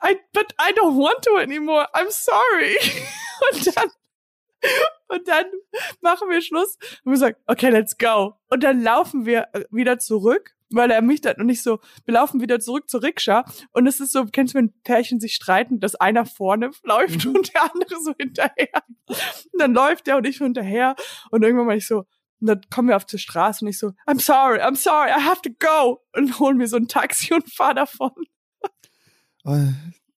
I, 0.00 0.16
but 0.32 0.52
I 0.58 0.72
don't 0.72 0.96
want 0.96 1.22
to 1.22 1.38
anymore. 1.38 1.86
I'm 1.94 2.10
sorry. 2.10 2.76
Und 3.52 3.76
dann, 3.76 3.90
und 5.08 5.26
dann 5.28 5.44
machen 6.00 6.28
wir 6.30 6.40
Schluss 6.42 6.76
und 7.04 7.12
wir 7.12 7.18
sagen, 7.18 7.36
okay, 7.46 7.70
let's 7.70 7.96
go. 7.98 8.34
Und 8.48 8.62
dann 8.62 8.82
laufen 8.82 9.24
wir 9.26 9.48
äh, 9.52 9.64
wieder 9.70 9.98
zurück, 9.98 10.54
weil 10.70 10.90
er 10.90 11.00
mich 11.02 11.20
dann 11.22 11.36
und 11.36 11.46
nicht 11.46 11.62
so, 11.62 11.78
wir 12.04 12.14
laufen 12.14 12.40
wieder 12.40 12.60
zurück 12.60 12.90
zur 12.90 13.02
Rikscha 13.02 13.44
und 13.72 13.86
es 13.86 14.00
ist 14.00 14.12
so, 14.12 14.24
kennst 14.26 14.54
du, 14.54 14.58
wenn 14.58 14.72
Pärchen 14.82 15.18
sich 15.20 15.34
streiten, 15.34 15.80
dass 15.80 15.94
einer 15.94 16.26
vorne 16.26 16.70
läuft 16.82 17.24
Mhm. 17.24 17.36
und 17.36 17.54
der 17.54 17.62
andere 17.72 18.00
so 18.02 18.12
hinterher. 18.18 18.82
Und 19.06 19.58
dann 19.58 19.72
läuft 19.74 20.06
der 20.06 20.16
und 20.18 20.26
ich 20.26 20.38
hinterher 20.38 20.94
und 21.30 21.42
irgendwann 21.42 21.66
mal 21.66 21.76
ich 21.76 21.86
so, 21.86 22.04
und 22.40 22.46
dann 22.46 22.60
kommen 22.70 22.88
wir 22.88 22.96
auf 22.96 23.04
die 23.04 23.18
Straße 23.18 23.64
und 23.64 23.70
ich 23.70 23.78
so, 23.78 23.92
I'm 24.06 24.20
sorry, 24.20 24.60
I'm 24.60 24.76
sorry, 24.76 25.08
I 25.10 25.22
have 25.24 25.40
to 25.42 25.50
go. 25.58 26.04
Und 26.14 26.38
holen 26.38 26.56
mir 26.56 26.68
so 26.68 26.76
ein 26.76 26.86
Taxi 26.86 27.34
und 27.34 27.52
fahr 27.52 27.74
davon. 27.74 28.12
Oh, 29.44 29.56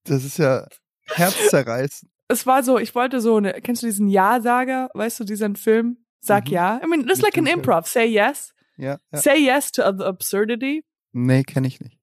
Das 0.04 0.24
ist 0.24 0.38
ja 0.38 0.68
herzzerreißend. 1.08 2.12
Es 2.32 2.46
war 2.46 2.64
so, 2.64 2.80
ich 2.80 2.96
wollte 2.96 3.22
so 3.22 3.38
eine, 3.38 3.54
kennst 3.62 3.84
du 3.84 3.88
diesen 3.88 4.08
Ja-Sager, 4.08 4.90
weißt 4.94 5.20
du, 5.20 5.24
diesen 5.24 5.56
Film? 5.56 5.98
Sag 6.20 6.48
Mhm. 6.48 6.54
ja. 6.54 6.82
I 6.84 6.88
mean, 6.88 7.08
it's 7.08 7.22
like 7.22 7.38
an 7.38 7.48
improv. 7.48 7.88
Say 7.88 8.06
yes. 8.06 8.54
Ja, 8.78 8.98
ja. 9.12 9.20
Say 9.20 9.38
yes 9.46 9.72
to 9.72 9.84
absurdity. 9.84 10.84
Nee, 11.12 11.44
kenne 11.44 11.68
ich 11.68 11.80
nicht. 11.80 11.98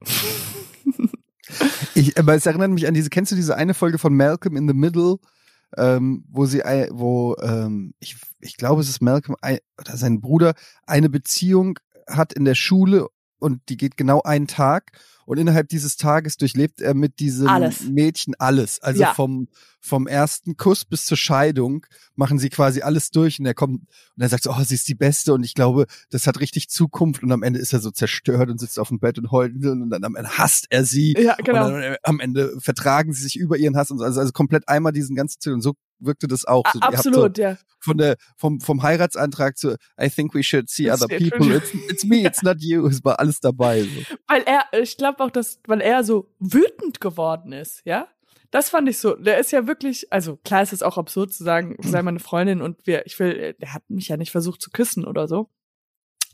Ich, 1.94 2.18
aber 2.18 2.34
es 2.34 2.46
erinnert 2.46 2.70
mich 2.70 2.86
an 2.88 2.94
diese, 2.94 3.10
kennst 3.10 3.30
du 3.30 3.36
diese 3.36 3.56
eine 3.56 3.74
Folge 3.74 3.98
von 3.98 4.14
Malcolm 4.16 4.56
in 4.56 4.66
the 4.66 4.74
Middle, 4.74 5.16
ähm, 5.76 6.24
wo 6.28 6.46
sie, 6.46 6.60
wo, 6.90 7.36
ähm, 7.40 7.94
ich, 8.00 8.16
ich 8.40 8.56
glaube, 8.56 8.80
es 8.80 8.88
ist 8.88 9.00
Malcolm 9.00 9.36
oder 9.78 9.96
sein 9.96 10.20
Bruder 10.20 10.54
eine 10.86 11.08
Beziehung 11.08 11.78
hat 12.08 12.32
in 12.32 12.44
der 12.44 12.54
Schule 12.54 13.08
und 13.38 13.60
die 13.68 13.76
geht 13.76 13.96
genau 13.96 14.22
einen 14.22 14.46
Tag 14.46 14.92
und 15.26 15.38
innerhalb 15.38 15.68
dieses 15.68 15.96
Tages 15.96 16.36
durchlebt 16.36 16.80
er 16.80 16.94
mit 16.94 17.18
diesem 17.20 17.48
Alles. 17.48 17.82
Mädchen 17.84 18.34
alles. 18.38 18.80
Also 18.82 19.02
Ja. 19.02 19.14
vom, 19.14 19.48
vom 19.80 20.06
ersten 20.06 20.56
Kuss 20.56 20.84
bis 20.84 21.04
zur 21.04 21.16
Scheidung 21.16 21.86
machen 22.16 22.38
sie 22.38 22.48
quasi 22.48 22.80
alles 22.82 23.10
durch 23.10 23.38
und 23.38 23.46
er 23.46 23.54
kommt 23.54 23.80
und 24.16 24.22
er 24.22 24.28
sagt 24.28 24.44
so, 24.44 24.50
oh, 24.50 24.62
sie 24.64 24.74
ist 24.74 24.88
die 24.88 24.94
Beste 24.94 25.34
und 25.34 25.44
ich 25.44 25.54
glaube, 25.54 25.86
das 26.10 26.26
hat 26.26 26.40
richtig 26.40 26.68
Zukunft 26.70 27.22
und 27.22 27.32
am 27.32 27.42
Ende 27.42 27.58
ist 27.60 27.72
er 27.72 27.80
so 27.80 27.90
zerstört 27.90 28.48
und 28.50 28.58
sitzt 28.58 28.78
auf 28.78 28.88
dem 28.88 28.98
Bett 29.00 29.18
und 29.18 29.30
heult 29.30 29.54
und 29.64 29.90
dann 29.90 30.04
am 30.04 30.16
Ende 30.16 30.30
hasst 30.38 30.66
er 30.70 30.84
sie 30.84 31.14
Ja, 31.18 31.34
genau. 31.36 31.66
und 31.66 31.72
dann 31.74 31.82
äh, 31.82 31.96
am 32.02 32.20
Ende 32.20 32.54
vertragen 32.60 33.12
sie 33.12 33.22
sich 33.22 33.36
über 33.36 33.56
ihren 33.58 33.76
Hass 33.76 33.90
und 33.90 33.98
so. 33.98 34.04
Also, 34.04 34.20
also 34.20 34.32
komplett 34.32 34.68
einmal 34.68 34.92
diesen 34.92 35.16
ganzen 35.16 35.40
Zyklus. 35.40 35.54
Und 35.56 35.62
so 35.62 35.74
wirkte 36.04 36.28
das 36.28 36.44
auch. 36.44 36.64
So, 36.72 36.80
Absolut, 36.80 37.38
ja. 37.38 37.56
So 37.56 37.62
von 37.84 37.98
der, 37.98 38.16
vom, 38.36 38.60
vom 38.60 38.82
Heiratsantrag 38.82 39.56
zu 39.56 39.76
I 40.00 40.08
think 40.08 40.34
we 40.34 40.42
should 40.42 40.70
see 40.70 40.90
other 40.90 41.06
the 41.08 41.18
people. 41.18 41.54
It's, 41.54 41.72
it's 41.88 42.04
me, 42.04 42.24
it's 42.24 42.42
not 42.42 42.56
you. 42.60 42.86
Es 42.86 43.04
war 43.04 43.20
alles 43.20 43.40
dabei. 43.40 43.82
So. 43.82 44.16
Weil 44.26 44.42
er, 44.42 44.64
ich 44.72 44.96
glaube 44.96 45.22
auch, 45.22 45.30
dass, 45.30 45.60
weil 45.66 45.80
er 45.80 46.02
so 46.04 46.30
wütend 46.38 47.00
geworden 47.00 47.52
ist, 47.52 47.82
ja. 47.84 48.08
Das 48.50 48.70
fand 48.70 48.88
ich 48.88 48.98
so. 48.98 49.16
Der 49.16 49.38
ist 49.38 49.50
ja 49.50 49.66
wirklich, 49.66 50.12
also 50.12 50.36
klar 50.36 50.62
ist 50.62 50.72
es 50.72 50.82
auch 50.82 50.96
absurd 50.96 51.32
zu 51.32 51.42
sagen, 51.42 51.76
sei 51.80 52.02
meine 52.02 52.20
Freundin 52.20 52.62
und 52.62 52.86
wir, 52.86 53.04
ich 53.04 53.18
will, 53.18 53.54
der 53.54 53.74
hat 53.74 53.82
mich 53.88 54.08
ja 54.08 54.16
nicht 54.16 54.30
versucht 54.30 54.62
zu 54.62 54.70
küssen 54.70 55.04
oder 55.04 55.26
so. 55.26 55.50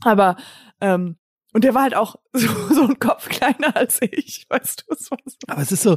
Aber, 0.02 0.36
ähm, 0.80 1.16
und 1.52 1.64
der 1.64 1.74
war 1.74 1.82
halt 1.82 1.94
auch 1.94 2.16
so, 2.32 2.48
so 2.72 2.82
ein 2.86 2.98
Kopf 2.98 3.28
kleiner 3.28 3.76
als 3.76 3.98
ich, 4.02 4.46
weißt 4.48 4.84
du, 4.88 4.94
so. 4.96 5.16
Aber 5.48 5.60
es 5.62 5.72
ist 5.72 5.82
so, 5.82 5.96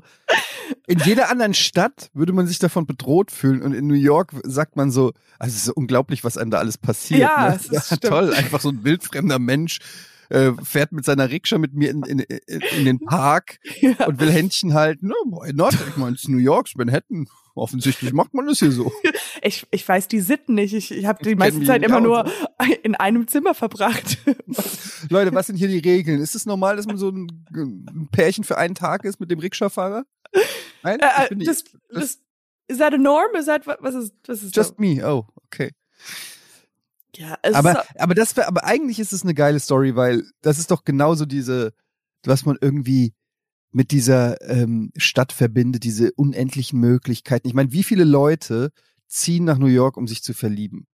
in 0.87 0.99
jeder 0.99 1.29
anderen 1.29 1.53
Stadt 1.53 2.09
würde 2.13 2.33
man 2.33 2.47
sich 2.47 2.59
davon 2.59 2.85
bedroht 2.85 3.31
fühlen 3.31 3.61
und 3.61 3.73
in 3.73 3.87
New 3.87 3.93
York 3.93 4.31
sagt 4.43 4.75
man 4.75 4.91
so, 4.91 5.13
also 5.39 5.55
es 5.55 5.63
ist 5.67 5.69
unglaublich, 5.69 6.23
was 6.23 6.37
einem 6.37 6.51
da 6.51 6.59
alles 6.59 6.77
passiert. 6.77 7.21
Ja, 7.21 7.49
ne? 7.49 7.55
es 7.55 7.67
ist- 7.67 7.85
stimmt. 7.87 8.03
toll, 8.03 8.33
einfach 8.33 8.61
so 8.61 8.69
ein 8.69 8.83
wildfremder 8.83 9.39
Mensch 9.39 9.79
äh, 10.33 10.53
fährt 10.63 10.91
mit 10.91 11.05
seiner 11.05 11.29
Rikscha 11.29 11.59
mit 11.59 11.73
mir 11.73 11.91
in, 11.91 12.03
in, 12.03 12.19
in, 12.19 12.85
den 12.85 12.99
Park 12.99 13.59
Ja. 13.81 14.07
und 14.07 14.19
will 14.19 14.31
Händchen 14.31 14.73
halten. 14.73 15.07
No, 15.07 15.15
why 15.29 15.53
not? 15.53 15.73
Ich 15.73 15.97
meine, 15.97 16.15
es 16.15 16.23
ist 16.23 16.29
New 16.29 16.37
York, 16.37 16.65
es 16.65 16.71
ist 16.71 16.77
Manhattan. 16.77 17.27
Offensichtlich 17.55 18.13
macht 18.13 18.33
man 18.33 18.47
das 18.47 18.57
hier 18.57 18.71
so. 18.71 18.91
Ich, 19.43 19.67
ich 19.69 19.87
weiß 19.87 20.07
die 20.07 20.21
Sitten 20.21 20.55
nicht. 20.55 20.73
Ich, 20.73 20.89
ich 20.89 21.05
habe 21.05 21.23
die 21.23 21.35
meiste 21.35 21.63
Zeit 21.63 21.83
immer 21.83 22.01
nur 22.01 22.25
in 22.81 22.95
einem 22.95 23.27
Zimmer 23.27 23.53
verbracht. 23.53 24.17
Leute, 25.09 25.35
was 25.35 25.47
sind 25.47 25.57
hier 25.57 25.67
die 25.67 25.77
Regeln? 25.77 26.19
Ist 26.19 26.33
es 26.33 26.47
normal, 26.47 26.77
dass 26.77 26.87
man 26.87 26.97
so 26.97 27.09
ein, 27.09 27.45
ein 27.53 28.07
Pärchen 28.11 28.43
für 28.43 28.57
einen 28.57 28.73
Tag 28.73 29.03
ist 29.05 29.19
mit 29.19 29.29
dem 29.29 29.37
Rikscha-Fahrer? 29.37 30.05
Nein? 30.81 30.99
Äh, 30.99 31.27
äh, 31.27 31.35
nicht- 31.35 31.47
das, 31.47 31.63
das, 31.91 32.19
ist 32.67 32.79
that 32.79 32.93
a 32.93 32.97
norm? 32.97 33.35
Ist 33.35 33.45
that, 33.45 33.67
was 33.67 33.93
ist, 33.93 34.13
was 34.25 34.41
ist 34.41 34.55
Just 34.55 34.79
me, 34.79 35.05
oh, 35.07 35.27
okay. 35.45 35.69
Ja, 37.15 37.37
es 37.41 37.53
Aber, 37.53 37.71
ist, 37.71 37.99
aber 37.99 38.15
das 38.15 38.37
aber 38.37 38.63
eigentlich 38.63 38.99
ist 38.99 39.13
es 39.13 39.23
eine 39.23 39.33
geile 39.33 39.59
Story, 39.59 39.95
weil 39.95 40.23
das 40.41 40.57
ist 40.59 40.71
doch 40.71 40.83
genauso 40.83 41.25
diese, 41.25 41.73
was 42.23 42.45
man 42.45 42.57
irgendwie 42.59 43.13
mit 43.71 43.91
dieser 43.91 44.41
ähm, 44.49 44.91
Stadt 44.97 45.31
verbindet, 45.31 45.83
diese 45.83 46.11
unendlichen 46.13 46.79
Möglichkeiten. 46.79 47.47
Ich 47.47 47.53
meine, 47.53 47.71
wie 47.71 47.83
viele 47.83 48.03
Leute 48.03 48.71
ziehen 49.07 49.43
nach 49.43 49.57
New 49.57 49.67
York, 49.67 49.97
um 49.97 50.07
sich 50.07 50.23
zu 50.23 50.33
verlieben? 50.33 50.87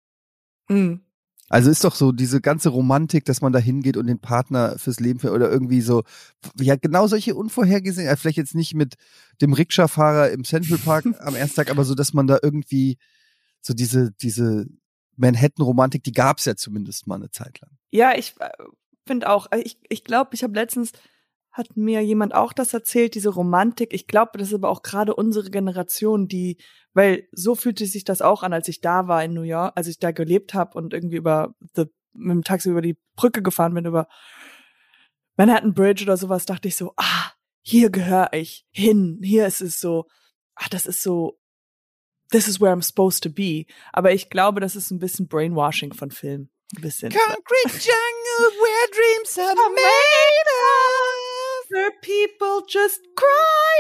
mh. 0.70 1.00
Also 1.50 1.72
ist 1.72 1.84
doch 1.84 1.96
so 1.96 2.12
diese 2.12 2.42
ganze 2.42 2.70
Romantik, 2.70 3.26
dass 3.26 3.42
man 3.42 3.52
da 3.52 3.58
hingeht 3.58 3.98
und 3.98 4.06
den 4.06 4.20
Partner 4.20 4.78
fürs 4.78 5.00
Leben 5.00 5.20
oder 5.28 5.50
irgendwie 5.52 5.82
so, 5.82 6.04
ja, 6.60 6.76
genau 6.76 7.08
solche 7.08 7.34
unvorhergesehen, 7.34 8.08
äh, 8.08 8.16
vielleicht 8.16 8.38
jetzt 8.38 8.54
nicht 8.54 8.76
mit 8.76 8.96
dem 9.42 9.54
Rikscha-Fahrer 9.54 10.30
im 10.30 10.44
Central 10.44 10.78
Park 10.78 11.06
am 11.20 11.36
ersten 11.36 11.56
Tag, 11.56 11.72
aber 11.72 11.86
so, 11.86 11.96
dass 11.96 12.14
man 12.14 12.28
da 12.28 12.38
irgendwie 12.44 12.98
so 13.62 13.74
diese, 13.74 14.12
diese 14.22 14.68
Manhattan-Romantik, 15.20 16.04
die 16.04 16.12
gab's 16.12 16.46
ja 16.46 16.56
zumindest 16.56 17.08
mal 17.08 17.16
eine 17.16 17.32
Zeit 17.32 17.60
lang. 17.62 17.72
Ja, 17.92 18.14
ich 18.16 18.36
finde 19.06 19.30
auch, 19.30 19.48
äh, 19.52 19.60
ich 19.60 19.80
ich, 19.90 20.04
glaube, 20.04 20.32
ich 20.34 20.44
habe 20.44 20.54
letztens, 20.54 20.92
hat 21.52 21.76
mir 21.76 22.02
jemand 22.02 22.34
auch 22.34 22.54
das 22.54 22.74
erzählt, 22.74 23.16
diese 23.16 23.30
Romantik. 23.30 23.94
Ich 23.94 24.08
glaube, 24.08 24.38
das 24.38 24.50
ist 24.50 24.54
aber 24.54 24.70
auch 24.70 24.84
gerade 24.84 25.16
unsere 25.16 25.50
Generation, 25.50 26.28
die, 26.28 26.58
weil 26.94 27.28
so 27.32 27.56
fühlte 27.56 27.86
sich 27.86 28.04
das 28.04 28.22
auch 28.22 28.44
an, 28.44 28.54
als 28.54 28.68
ich 28.68 28.82
da 28.82 29.08
war 29.08 29.24
in 29.24 29.34
New 29.34 29.42
York, 29.42 29.74
als 29.76 29.88
ich 29.88 30.00
da 30.00 30.12
gelebt 30.12 30.54
habe 30.54 30.78
und 30.78 30.94
irgendwie 30.94 31.18
über 31.18 31.56
the, 31.76 31.86
mit 32.14 32.32
dem 32.32 32.44
Taxi 32.44 32.70
über 32.70 32.82
die 32.82 32.98
Brücke 33.16 33.42
gefahren 33.42 33.74
bin, 33.74 33.86
über 33.86 34.08
Manhattan 35.38 35.74
Bridge 35.74 36.04
oder 36.04 36.18
sowas, 36.18 36.46
dachte 36.46 36.68
ich 36.68 36.76
so, 36.76 36.94
ah, 36.98 37.32
hier 37.62 37.90
gehöre 37.90 38.32
ich 38.34 38.66
hin. 38.72 39.20
Hier 39.24 39.48
ist 39.48 39.62
es 39.62 39.80
so, 39.80 40.06
ah, 40.56 40.68
das 40.70 40.86
ist 40.86 41.02
so, 41.02 41.39
this 42.32 42.48
is 42.48 42.60
where 42.60 42.72
I'm 42.72 42.82
supposed 42.82 43.24
to 43.24 43.30
be. 43.30 43.66
Aber 43.94 44.12
ich 44.12 44.30
glaube, 44.30 44.60
das 44.60 44.76
ist 44.76 44.92
ein 44.92 45.00
bisschen 45.00 45.28
Brainwashing 45.28 45.94
von 45.94 46.12
Filmen. 46.12 46.50
Ein 46.76 46.82
bisschen. 46.82 47.12
Concrete 47.12 47.80
jungle 47.80 48.52
where 48.62 48.88
dreams 48.92 49.38
are 49.38 49.56
made 49.56 50.50
of. 50.64 51.72
Where 51.72 51.92
people 52.02 52.64
just 52.68 53.00
cry 53.16 53.76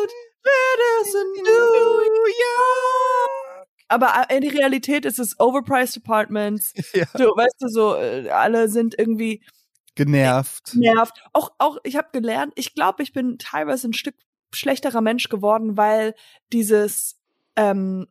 out, 0.00 0.10
it 0.44 1.06
is 1.06 1.14
in 1.14 1.42
New 1.42 2.26
York. 2.26 3.68
Aber 3.88 4.26
äh, 4.28 4.36
in 4.36 4.42
der 4.42 4.52
Realität 4.52 5.04
ist 5.04 5.18
es 5.18 5.38
overpriced 5.40 5.96
apartments. 5.96 6.72
Ja. 6.94 7.06
Du, 7.16 7.24
weißt 7.24 7.56
du, 7.60 7.68
so, 7.68 7.96
äh, 7.96 8.28
alle 8.30 8.68
sind 8.68 8.98
irgendwie 8.98 9.42
Genervt. 9.94 10.74
nervt. 10.74 11.22
Auch, 11.32 11.52
auch, 11.58 11.78
ich 11.84 11.96
habe 11.96 12.08
gelernt, 12.12 12.52
ich 12.56 12.74
glaube, 12.74 13.02
ich 13.02 13.12
bin 13.12 13.38
teilweise 13.38 13.88
ein 13.88 13.92
Stück 13.94 14.14
schlechterer 14.52 15.00
Mensch 15.00 15.28
geworden, 15.28 15.76
weil 15.76 16.14
dieses, 16.52 17.17
ähm, 17.58 18.06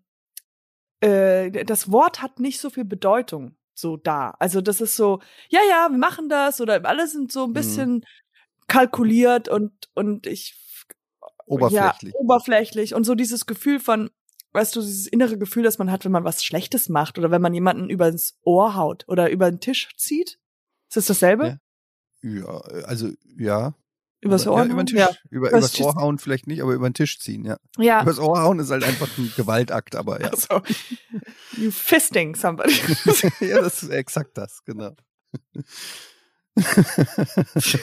äh, 1.00 1.66
das 1.66 1.92
Wort 1.92 2.22
hat 2.22 2.40
nicht 2.40 2.60
so 2.60 2.70
viel 2.70 2.86
Bedeutung 2.86 3.56
so 3.74 3.96
da. 3.98 4.36
Also 4.40 4.62
das 4.62 4.82
ist 4.82 4.96
so, 4.96 5.22
ja, 5.50 5.60
ja, 5.70 5.88
wir 5.90 5.98
machen 5.98 6.30
das 6.30 6.60
oder 6.60 6.84
alle 6.86 7.08
sind 7.08 7.32
so 7.32 7.46
ein 7.46 7.54
bisschen 7.54 8.06
kalkuliert 8.68 9.48
und, 9.48 9.72
und 9.94 10.28
ich 10.28 10.56
Oberflächlich. 11.46 12.14
ja, 12.14 12.20
oberflächlich 12.20 12.94
und 12.94 13.06
so 13.06 13.16
dieses 13.16 13.46
Gefühl 13.46 13.80
von, 13.80 14.10
weißt 14.52 14.76
du, 14.76 14.82
dieses 14.82 15.08
innere 15.08 15.38
Gefühl, 15.38 15.64
das 15.64 15.78
man 15.78 15.92
hat, 15.92 16.04
wenn 16.04 16.12
man 16.12 16.26
was 16.26 16.44
Schlechtes 16.44 16.90
macht 16.90 17.18
oder 17.18 17.32
wenn 17.32 17.42
man 17.42 17.54
jemanden 17.54 17.90
übers 17.90 18.38
Ohr 18.42 18.76
haut 18.76 19.06
oder 19.08 19.30
über 19.30 19.50
den 19.50 19.62
Tisch 19.62 19.88
zieht. 19.96 20.40
Ist 20.90 20.98
das 20.98 21.06
dasselbe? 21.06 21.48
Ja. 21.48 21.60
Ja, 22.24 22.62
also 22.86 23.12
ja. 23.38 23.76
Übers 24.20 24.46
ja, 24.46 24.52
Ohr? 24.52 24.64
über 24.64 24.84
den? 24.84 24.88
Tisch. 24.88 25.00
Ja. 25.00 25.10
Über, 25.30 25.50
Übers 25.50 25.76
übers 25.78 25.80
Ohr 25.96 25.96
hauen 26.02 26.18
vielleicht 26.18 26.48
nicht, 26.48 26.62
aber 26.62 26.74
über 26.74 26.90
den 26.90 26.94
Tisch 26.96 27.20
ziehen, 27.20 27.46
ja. 27.46 27.58
ja. 27.78 28.02
Übers 28.02 28.18
Ohr 28.20 28.42
hauen 28.42 28.60
ist 28.60 28.72
halt 28.72 28.84
einfach 28.84 29.08
ein 29.18 29.32
Gewaltakt, 29.36 29.96
aber 29.96 30.20
ja. 30.22 30.30
Also, 30.30 30.62
you 31.56 31.70
fisting 31.72 32.36
somebody. 32.36 32.74
ja, 33.42 33.62
das 33.62 33.84
ist 33.84 33.90
exakt 33.90 34.38
das, 34.38 34.64
genau. 34.66 34.96
ist, 36.56 37.80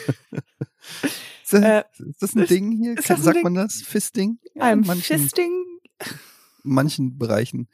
das, 1.51 1.61
Äh, 1.61 1.83
ist 2.09 2.21
das 2.21 2.35
ein 2.35 2.43
ist- 2.43 2.49
Ding 2.49 2.71
hier? 2.71 2.91
ein 2.97 3.01
Sagt 3.21 3.35
Ding? 3.35 3.43
man 3.43 3.55
das? 3.55 3.81
Fisting? 3.81 4.39
Ja, 4.53 4.63
I'm 4.65 4.73
in 4.73 4.79
manchen, 4.87 5.19
fisting. 5.19 5.65
manchen 6.63 7.17
Bereichen. 7.17 7.67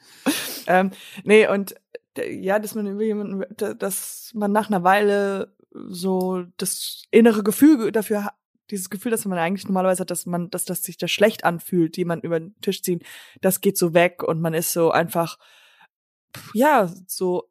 Ähm, 0.68 0.92
nee, 1.24 1.48
und 1.48 1.76
ja, 2.18 2.60
dass 2.60 2.76
man 2.76 2.88
über 2.88 3.04
jemanden, 3.04 3.44
dass 3.78 4.32
man 4.36 4.52
nach 4.52 4.68
einer 4.70 4.84
Weile 4.84 5.56
so 5.74 6.44
das 6.58 7.04
innere 7.12 7.44
Gefühl 7.44 7.92
dafür 7.92 8.26
hat, 8.26 8.34
dieses 8.72 8.90
Gefühl, 8.90 9.12
das 9.12 9.26
man 9.26 9.38
eigentlich 9.38 9.66
normalerweise 9.66 10.02
hat, 10.02 10.12
dass 10.12 10.26
man, 10.26 10.50
dass 10.50 10.66
das 10.66 10.84
sich 10.84 10.98
da 10.98 11.08
schlecht 11.08 11.44
anfühlt, 11.44 11.98
jemand 11.98 12.24
über 12.24 12.40
den 12.40 12.56
Tisch 12.62 12.82
ziehen, 12.82 13.02
das 13.42 13.62
geht 13.62 13.78
so 13.78 13.94
weg 13.94 14.24
und 14.24 14.42
man 14.42 14.54
ist 14.54 14.72
so 14.74 14.92
einfach, 14.92 15.38
ja, 16.54 16.90
so, 17.08 17.50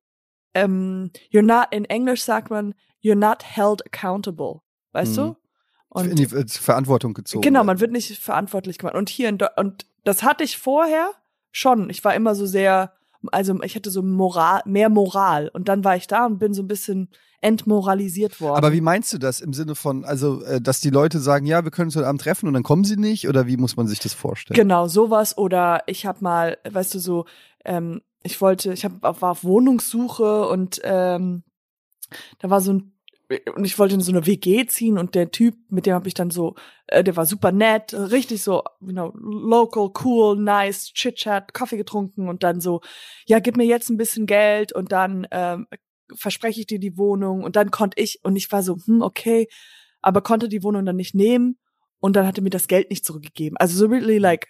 ähm, 0.55 1.11
you're 1.33 1.43
not, 1.43 1.69
in 1.71 1.85
Englisch 1.85 2.23
sagt 2.23 2.51
man, 2.51 2.75
you're 3.03 3.15
not 3.15 3.45
held 3.45 3.85
accountable, 3.87 4.61
weißt 4.93 5.13
Mhm. 5.13 5.17
du? 5.17 5.37
in 6.03 6.15
die 6.15 6.23
äh, 6.23 6.47
Verantwortung 6.47 7.15
gezogen. 7.15 7.43
Genau, 7.43 7.65
man 7.65 7.81
wird 7.81 7.91
nicht 7.91 8.17
verantwortlich 8.19 8.79
gemacht. 8.79 8.95
Und 8.95 9.09
hier 9.09 9.29
in 9.29 9.39
Deu 9.39 9.49
und 9.57 9.87
Das 10.05 10.23
hatte 10.23 10.45
ich 10.45 10.57
vorher 10.57 11.11
schon. 11.51 11.91
Ich 11.91 12.05
war 12.05 12.15
immer 12.15 12.35
so 12.37 12.47
sehr, 12.47 12.95
also 13.33 13.61
ich 13.65 13.75
hatte 13.75 13.91
so 13.91 14.01
Moral, 14.03 14.63
mehr 14.67 14.89
Moral. 14.89 15.49
Und 15.53 15.69
dann 15.69 15.83
war 15.85 15.97
ich 15.97 16.07
da 16.07 16.27
und 16.27 16.39
bin 16.39 16.55
so 16.55 16.63
ein 16.63 16.69
bisschen 16.69 17.11
entmoralisiert 17.41 18.41
worden. 18.41 18.57
Aber 18.57 18.73
wie 18.73 18.81
meinst 18.81 19.13
du 19.13 19.19
das 19.19 19.41
im 19.41 19.53
Sinne 19.53 19.75
von, 19.75 20.05
also, 20.05 20.43
äh, 20.43 20.61
dass 20.61 20.81
die 20.81 20.91
Leute 20.91 21.19
sagen, 21.19 21.47
ja, 21.47 21.65
wir 21.65 21.71
können 21.71 21.89
uns 21.89 21.97
heute 21.97 22.07
Abend 22.07 22.21
treffen 22.21 22.47
und 22.47 22.55
dann 22.55 22.63
kommen 22.63 22.85
sie 22.85 22.97
nicht? 22.97 23.29
Oder 23.29 23.47
wie 23.47 23.57
muss 23.57 23.77
man 23.77 23.87
sich 23.87 23.99
das 23.99 24.13
vorstellen? 24.13 24.57
Genau, 24.57 24.89
sowas. 24.89 25.39
Oder 25.39 25.83
ich 25.87 26.07
habe 26.07 26.23
mal, 26.23 26.59
weißt 26.69 26.95
du, 26.95 26.99
so, 26.99 27.25
ähm, 27.65 28.03
ich 28.23 28.41
wollte, 28.41 28.73
ich 28.73 28.85
hab, 28.85 29.03
war 29.03 29.31
auf 29.31 29.45
Wohnungssuche 29.45 30.49
und 30.49 30.81
ähm, 30.85 31.43
da 32.39 32.51
war 32.51 32.61
so 32.61 32.73
ein 32.73 32.93
und 33.55 33.65
ich 33.65 33.79
wollte 33.79 33.95
in 33.95 34.01
so 34.01 34.11
eine 34.11 34.27
WG 34.27 34.67
ziehen 34.67 34.99
und 34.99 35.15
der 35.15 35.31
Typ, 35.31 35.55
mit 35.69 35.87
dem 35.87 35.95
habe 35.95 36.09
ich 36.09 36.15
dann 36.15 36.31
so, 36.31 36.57
äh, 36.89 37.05
der 37.05 37.17
war 37.17 37.27
super 37.27 37.53
nett, 37.53 37.95
richtig 37.95 38.43
so, 38.43 38.65
you 38.81 38.93
know, 38.93 39.13
local, 39.15 39.91
cool, 40.05 40.37
nice, 40.37 40.93
chit-chat, 40.93 41.55
Kaffee 41.55 41.77
getrunken 41.77 42.29
und 42.29 42.43
dann 42.43 42.61
so, 42.61 42.81
ja, 43.27 43.39
gib 43.39 43.57
mir 43.57 43.67
jetzt 43.67 43.89
ein 43.89 43.97
bisschen 43.97 44.27
Geld 44.27 44.73
und 44.73 44.91
dann 44.91 45.29
ähm, 45.31 45.69
verspreche 46.17 46.61
ich 46.61 46.67
dir 46.67 46.79
die 46.79 46.97
Wohnung 46.97 47.45
und 47.45 47.57
dann 47.57 47.71
konnte 47.71 48.01
ich 48.01 48.21
und 48.23 48.37
ich 48.37 48.51
war 48.53 48.63
so, 48.63 48.77
hm, 48.77 49.03
okay, 49.03 49.49
aber 50.03 50.23
konnte 50.23 50.49
die 50.49 50.63
Wohnung 50.63 50.85
dann 50.85 50.97
nicht 50.97 51.15
nehmen 51.15 51.59
und 52.01 52.17
dann 52.17 52.27
hat 52.27 52.39
er 52.39 52.43
mir 52.43 52.51
das 52.51 52.69
Geld 52.69 52.91
nicht 52.91 53.05
zurückgegeben. 53.05 53.57
Also 53.59 53.77
so 53.77 53.87
really 53.87 54.19
like 54.19 54.49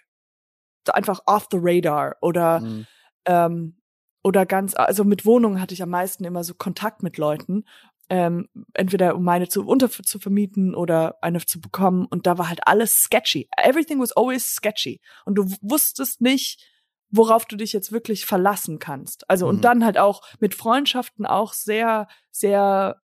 einfach 0.93 1.19
off 1.25 1.47
the 1.51 1.57
radar 1.59 2.15
oder 2.21 2.61
mhm. 2.61 2.87
ähm, 3.25 3.77
oder 4.23 4.45
ganz, 4.45 4.75
also 4.75 5.03
mit 5.03 5.25
Wohnungen 5.25 5.59
hatte 5.59 5.73
ich 5.73 5.81
am 5.81 5.89
meisten 5.89 6.23
immer 6.23 6.43
so 6.43 6.53
Kontakt 6.53 7.01
mit 7.01 7.17
Leuten, 7.17 7.65
ähm, 8.09 8.49
entweder 8.73 9.15
um 9.15 9.23
meine 9.23 9.47
zu 9.47 9.65
unter 9.65 9.89
zu 9.89 10.19
vermieten 10.19 10.75
oder 10.75 11.17
eine 11.21 11.43
zu 11.45 11.59
bekommen 11.59 12.05
und 12.05 12.27
da 12.27 12.37
war 12.37 12.49
halt 12.49 12.59
alles 12.67 12.93
sketchy. 12.93 13.49
Everything 13.57 13.99
was 13.99 14.11
always 14.11 14.45
sketchy 14.45 14.99
und 15.25 15.35
du 15.35 15.45
wusstest 15.61 16.21
nicht, 16.21 16.63
worauf 17.11 17.45
du 17.45 17.55
dich 17.55 17.73
jetzt 17.73 17.91
wirklich 17.91 18.25
verlassen 18.25 18.79
kannst. 18.79 19.29
Also 19.29 19.47
und 19.47 19.57
mhm. 19.57 19.61
dann 19.61 19.85
halt 19.85 19.97
auch 19.97 20.21
mit 20.39 20.55
Freundschaften 20.55 21.25
auch 21.25 21.53
sehr, 21.53 22.07
sehr 22.31 23.01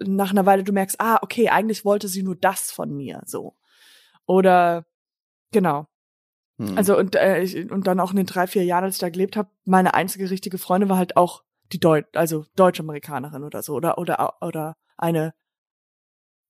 nach 0.00 0.30
einer 0.30 0.46
Weile 0.46 0.64
du 0.64 0.72
merkst, 0.72 1.00
ah, 1.00 1.18
okay, 1.22 1.48
eigentlich 1.48 1.84
wollte 1.84 2.08
sie 2.08 2.22
nur 2.22 2.36
das 2.36 2.70
von 2.70 2.94
mir, 2.94 3.22
so. 3.26 3.56
Oder 4.26 4.86
genau. 5.50 5.86
Mhm. 6.58 6.76
Also 6.76 6.96
und 6.96 7.16
äh, 7.16 7.42
ich, 7.42 7.70
und 7.70 7.86
dann 7.86 8.00
auch 8.00 8.10
in 8.10 8.16
den 8.16 8.26
drei 8.26 8.46
vier 8.46 8.64
Jahren, 8.64 8.84
als 8.84 8.96
ich 8.96 9.00
da 9.00 9.10
gelebt 9.10 9.36
habe, 9.36 9.50
meine 9.64 9.94
einzige 9.94 10.30
richtige 10.30 10.58
Freundin 10.58 10.88
war 10.88 10.96
halt 10.98 11.16
auch 11.16 11.42
die 11.72 11.80
Deut 11.80 12.16
also 12.16 12.44
Deutsch-Amerikanerin 12.56 13.44
oder 13.44 13.62
so 13.62 13.74
oder 13.74 13.98
oder 13.98 14.36
oder 14.42 14.76
eine 14.96 15.34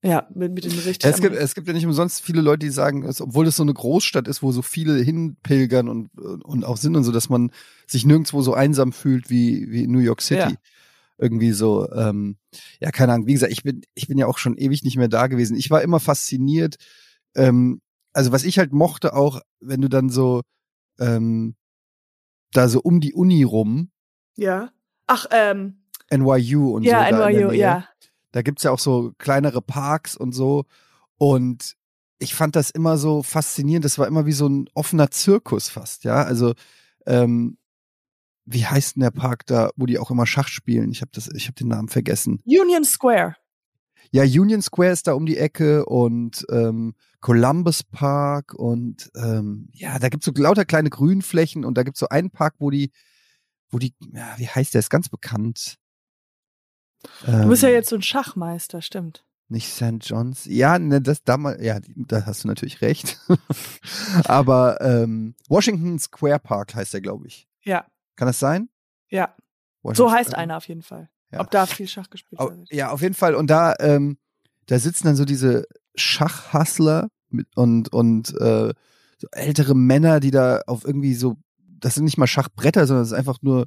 ja, 0.04 0.26
mit, 0.34 0.52
mit 0.52 0.64
den 0.64 0.72
richtigen. 0.72 1.12
Es 1.14 1.20
gibt, 1.20 1.36
es 1.36 1.54
gibt 1.54 1.68
ja 1.68 1.72
nicht 1.72 1.86
umsonst 1.86 2.22
viele 2.22 2.42
Leute, 2.42 2.66
die 2.66 2.70
sagen, 2.70 3.04
es, 3.04 3.20
obwohl 3.20 3.46
es 3.46 3.56
so 3.56 3.62
eine 3.62 3.72
Großstadt 3.72 4.26
ist, 4.26 4.42
wo 4.42 4.50
so 4.50 4.60
viele 4.60 4.96
hinpilgern 4.96 5.88
und, 5.88 6.10
und 6.18 6.64
auch 6.64 6.76
sind 6.76 6.96
und 6.96 7.04
so, 7.04 7.12
dass 7.12 7.28
man 7.28 7.52
sich 7.86 8.04
nirgendwo 8.04 8.42
so 8.42 8.52
einsam 8.52 8.92
fühlt 8.92 9.30
wie, 9.30 9.70
wie 9.70 9.84
in 9.84 9.92
New 9.92 10.00
York 10.00 10.20
City. 10.20 10.40
Ja. 10.40 10.56
Irgendwie 11.18 11.52
so, 11.52 11.88
ähm, 11.92 12.36
ja, 12.80 12.90
keine 12.90 13.12
Ahnung. 13.12 13.28
Wie 13.28 13.34
gesagt, 13.34 13.52
ich 13.52 13.62
bin, 13.62 13.82
ich 13.94 14.08
bin 14.08 14.18
ja 14.18 14.26
auch 14.26 14.38
schon 14.38 14.56
ewig 14.56 14.82
nicht 14.82 14.96
mehr 14.96 15.06
da 15.06 15.28
gewesen. 15.28 15.56
Ich 15.56 15.70
war 15.70 15.82
immer 15.82 16.00
fasziniert. 16.00 16.76
Ähm, 17.36 17.80
also 18.12 18.32
was 18.32 18.42
ich 18.42 18.58
halt 18.58 18.72
mochte 18.72 19.14
auch, 19.14 19.40
wenn 19.60 19.80
du 19.80 19.88
dann 19.88 20.10
so 20.10 20.42
ähm, 20.98 21.54
da 22.52 22.68
so 22.68 22.80
um 22.80 23.00
die 23.00 23.14
Uni 23.14 23.44
rum. 23.44 23.92
Ja. 24.34 24.72
Ach, 25.06 25.26
ähm. 25.30 25.84
NYU 26.10 26.74
und 26.74 26.82
ja, 26.82 27.08
so. 27.08 27.20
Ja, 27.20 27.30
NYU, 27.30 27.52
ja 27.52 27.88
da 28.32 28.42
gibt's 28.42 28.62
ja 28.62 28.70
auch 28.70 28.78
so 28.78 29.12
kleinere 29.18 29.62
Parks 29.62 30.16
und 30.16 30.32
so. 30.32 30.64
Und 31.18 31.76
ich 32.18 32.34
fand 32.34 32.56
das 32.56 32.70
immer 32.70 32.96
so 32.98 33.22
faszinierend. 33.22 33.84
Das 33.84 33.98
war 33.98 34.06
immer 34.06 34.26
wie 34.26 34.32
so 34.32 34.48
ein 34.48 34.68
offener 34.74 35.10
Zirkus 35.10 35.68
fast, 35.68 36.04
ja. 36.04 36.22
Also, 36.22 36.54
ähm, 37.06 37.58
wie 38.44 38.66
heißt 38.66 38.96
denn 38.96 39.02
der 39.02 39.10
Park 39.10 39.46
da, 39.46 39.70
wo 39.76 39.86
die 39.86 39.98
auch 39.98 40.10
immer 40.10 40.26
Schach 40.26 40.48
spielen? 40.48 40.90
Ich 40.90 41.00
habe 41.00 41.10
das, 41.14 41.28
ich 41.34 41.46
habe 41.46 41.54
den 41.54 41.68
Namen 41.68 41.88
vergessen. 41.88 42.40
Union 42.44 42.84
Square. 42.84 43.36
Ja, 44.10 44.24
Union 44.24 44.62
Square 44.62 44.90
ist 44.90 45.06
da 45.06 45.12
um 45.14 45.26
die 45.26 45.38
Ecke 45.38 45.86
und 45.86 46.44
ähm, 46.50 46.94
Columbus 47.20 47.82
Park 47.82 48.52
und 48.54 49.10
ähm, 49.14 49.68
ja, 49.72 49.98
da 49.98 50.08
gibt's 50.08 50.26
so 50.26 50.32
lauter 50.34 50.64
kleine 50.64 50.90
Grünflächen 50.90 51.64
und 51.64 51.78
da 51.78 51.82
gibt's 51.82 52.00
so 52.00 52.08
einen 52.08 52.30
Park, 52.30 52.56
wo 52.58 52.70
die, 52.70 52.90
wo 53.70 53.78
die, 53.78 53.94
ja, 54.12 54.34
wie 54.36 54.48
heißt 54.48 54.74
der, 54.74 54.80
ist 54.80 54.90
ganz 54.90 55.08
bekannt. 55.08 55.78
Du 57.26 57.48
bist 57.48 57.62
ja 57.62 57.68
ähm, 57.68 57.74
jetzt 57.74 57.88
so 57.88 57.96
ein 57.96 58.02
Schachmeister, 58.02 58.82
stimmt. 58.82 59.24
Nicht 59.48 59.68
St. 59.68 59.98
John's. 60.00 60.46
Ja, 60.46 60.78
ne, 60.78 61.02
das 61.02 61.24
damals, 61.24 61.62
ja, 61.62 61.78
da 61.94 62.24
hast 62.24 62.44
du 62.44 62.48
natürlich 62.48 62.80
recht. 62.80 63.20
Aber 64.24 64.80
ähm, 64.80 65.34
Washington 65.48 65.98
Square 65.98 66.38
Park 66.38 66.74
heißt 66.74 66.94
der, 66.94 67.02
glaube 67.02 67.26
ich. 67.26 67.48
Ja. 67.62 67.86
Kann 68.16 68.26
das 68.26 68.38
sein? 68.38 68.70
Ja. 69.10 69.34
Washington 69.82 70.08
so 70.08 70.12
heißt 70.12 70.30
Square. 70.30 70.42
einer 70.42 70.56
auf 70.56 70.68
jeden 70.68 70.82
Fall. 70.82 71.10
Ja. 71.30 71.40
Ob 71.40 71.50
da 71.50 71.66
viel 71.66 71.88
Schach 71.88 72.08
gespielt 72.08 72.40
wird. 72.40 72.72
Ja, 72.72 72.90
auf 72.90 73.02
jeden 73.02 73.14
Fall. 73.14 73.34
Und 73.34 73.48
da, 73.48 73.74
ähm, 73.80 74.18
da 74.66 74.78
sitzen 74.78 75.06
dann 75.06 75.16
so 75.16 75.24
diese 75.24 75.66
Schachhustler 75.94 77.08
mit 77.28 77.46
und 77.56 77.92
und 77.92 78.30
äh, 78.40 78.72
so 79.18 79.26
ältere 79.32 79.74
Männer, 79.74 80.20
die 80.20 80.30
da 80.30 80.62
auf 80.66 80.84
irgendwie 80.84 81.14
so, 81.14 81.36
das 81.58 81.94
sind 81.94 82.04
nicht 82.04 82.18
mal 82.18 82.26
Schachbretter, 82.26 82.86
sondern 82.86 83.02
das 83.02 83.12
ist 83.12 83.18
einfach 83.18 83.38
nur 83.42 83.66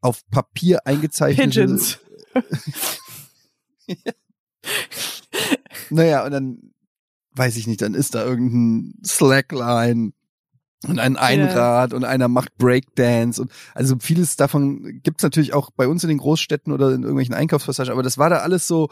auf 0.00 0.22
Papier 0.30 0.86
eingezeichnete 0.86 1.48
Pigeons. 1.48 1.98
naja, 5.90 6.24
und 6.24 6.30
dann 6.32 6.72
weiß 7.32 7.56
ich 7.56 7.66
nicht, 7.66 7.82
dann 7.82 7.94
ist 7.94 8.14
da 8.14 8.24
irgendein 8.24 8.94
Slackline 9.04 10.12
und 10.86 10.98
ein 10.98 11.16
Einrad 11.16 11.90
yeah. 11.90 11.96
und 11.96 12.04
einer 12.04 12.28
macht 12.28 12.56
Breakdance 12.56 13.40
und 13.40 13.50
also 13.74 13.96
vieles 13.98 14.36
davon 14.36 15.00
gibt's 15.02 15.22
natürlich 15.22 15.52
auch 15.52 15.70
bei 15.70 15.88
uns 15.88 16.02
in 16.04 16.08
den 16.08 16.18
Großstädten 16.18 16.72
oder 16.72 16.88
in 16.88 17.02
irgendwelchen 17.02 17.34
Einkaufspassagen, 17.34 17.92
aber 17.92 18.02
das 18.02 18.18
war 18.18 18.30
da 18.30 18.38
alles 18.38 18.66
so, 18.66 18.88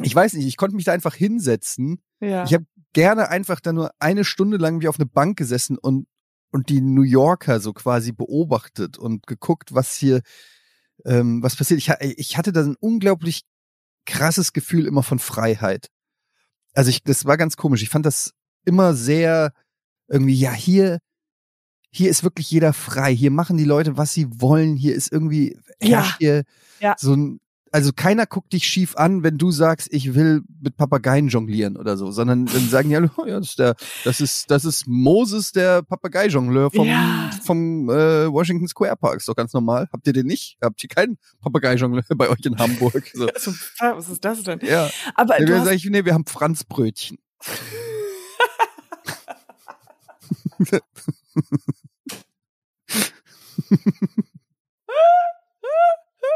ich 0.00 0.14
weiß 0.14 0.34
nicht, 0.34 0.46
ich 0.46 0.56
konnte 0.56 0.76
mich 0.76 0.84
da 0.84 0.92
einfach 0.92 1.14
hinsetzen. 1.14 2.00
Ja. 2.20 2.44
Ich 2.44 2.52
habe 2.52 2.66
gerne 2.92 3.28
einfach 3.30 3.60
da 3.60 3.72
nur 3.72 3.90
eine 3.98 4.24
Stunde 4.24 4.58
lang 4.58 4.80
wie 4.80 4.88
auf 4.88 4.98
eine 4.98 5.06
Bank 5.06 5.38
gesessen 5.38 5.78
und 5.78 6.06
und 6.52 6.68
die 6.68 6.80
New 6.80 7.02
Yorker 7.02 7.60
so 7.60 7.72
quasi 7.72 8.12
beobachtet 8.12 8.98
und 8.98 9.26
geguckt, 9.26 9.74
was 9.74 9.94
hier 9.94 10.22
ähm, 11.06 11.42
was 11.42 11.56
passiert. 11.56 11.78
Ich, 11.78 11.90
ich 12.00 12.36
hatte 12.36 12.52
da 12.52 12.62
ein 12.62 12.76
unglaublich 12.78 13.42
krasses 14.04 14.52
Gefühl 14.52 14.86
immer 14.86 15.02
von 15.02 15.18
Freiheit. 15.18 15.88
Also 16.74 16.90
ich, 16.90 17.02
das 17.02 17.24
war 17.24 17.36
ganz 17.36 17.56
komisch. 17.56 17.82
Ich 17.82 17.88
fand 17.88 18.04
das 18.04 18.32
immer 18.64 18.94
sehr 18.94 19.52
irgendwie, 20.08 20.34
ja, 20.34 20.52
hier, 20.52 20.98
hier 21.90 22.10
ist 22.10 22.22
wirklich 22.22 22.50
jeder 22.50 22.72
frei. 22.72 23.14
Hier 23.14 23.30
machen 23.30 23.56
die 23.56 23.64
Leute, 23.64 23.96
was 23.96 24.12
sie 24.12 24.28
wollen. 24.40 24.76
Hier 24.76 24.94
ist 24.94 25.10
irgendwie, 25.10 25.58
ja, 25.80 26.16
hier 26.18 26.44
ja. 26.80 26.94
so 26.98 27.14
ein, 27.14 27.40
also 27.76 27.92
keiner 27.94 28.24
guckt 28.24 28.54
dich 28.54 28.66
schief 28.66 28.96
an, 28.96 29.22
wenn 29.22 29.36
du 29.36 29.50
sagst, 29.50 29.92
ich 29.92 30.14
will 30.14 30.40
mit 30.62 30.78
Papageien 30.78 31.28
jonglieren 31.28 31.76
oder 31.76 31.98
so, 31.98 32.10
sondern 32.10 32.46
dann 32.46 32.70
sagen 32.70 32.88
die 32.88 32.96
alle, 32.96 33.10
oh 33.18 33.26
ja, 33.26 33.38
das 33.38 33.50
ist 33.50 33.58
der, 33.58 33.76
das 34.02 34.22
ist, 34.22 34.50
das 34.50 34.64
ist 34.64 34.86
Moses, 34.86 35.52
der 35.52 35.82
Papagei-Jongleur 35.82 36.70
vom, 36.70 36.88
ja. 36.88 37.30
vom 37.44 37.90
äh, 37.90 38.32
Washington 38.32 38.66
Square 38.66 38.96
Park. 38.96 39.16
Ist 39.18 39.28
doch 39.28 39.36
ganz 39.36 39.52
normal. 39.52 39.90
Habt 39.92 40.06
ihr 40.06 40.14
den 40.14 40.24
nicht? 40.26 40.56
Habt 40.62 40.82
ihr 40.82 40.88
keinen 40.88 41.18
Papagei-Jongleur 41.42 42.02
bei 42.16 42.30
euch 42.30 42.46
in 42.46 42.56
Hamburg? 42.58 43.04
So. 43.12 43.26
Was 43.78 44.08
ist 44.08 44.24
das 44.24 44.42
denn? 44.42 44.60
Ja. 44.62 44.88
Aber 45.14 45.38
nee, 45.38 45.44
du 45.44 45.58
hast... 45.58 45.70
ich, 45.70 45.84
nee, 45.84 46.06
wir 46.06 46.14
haben 46.14 46.24
Franzbrötchen. 46.24 47.18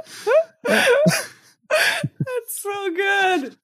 That's 0.71 2.63
so 2.63 2.69
good. 2.69 3.59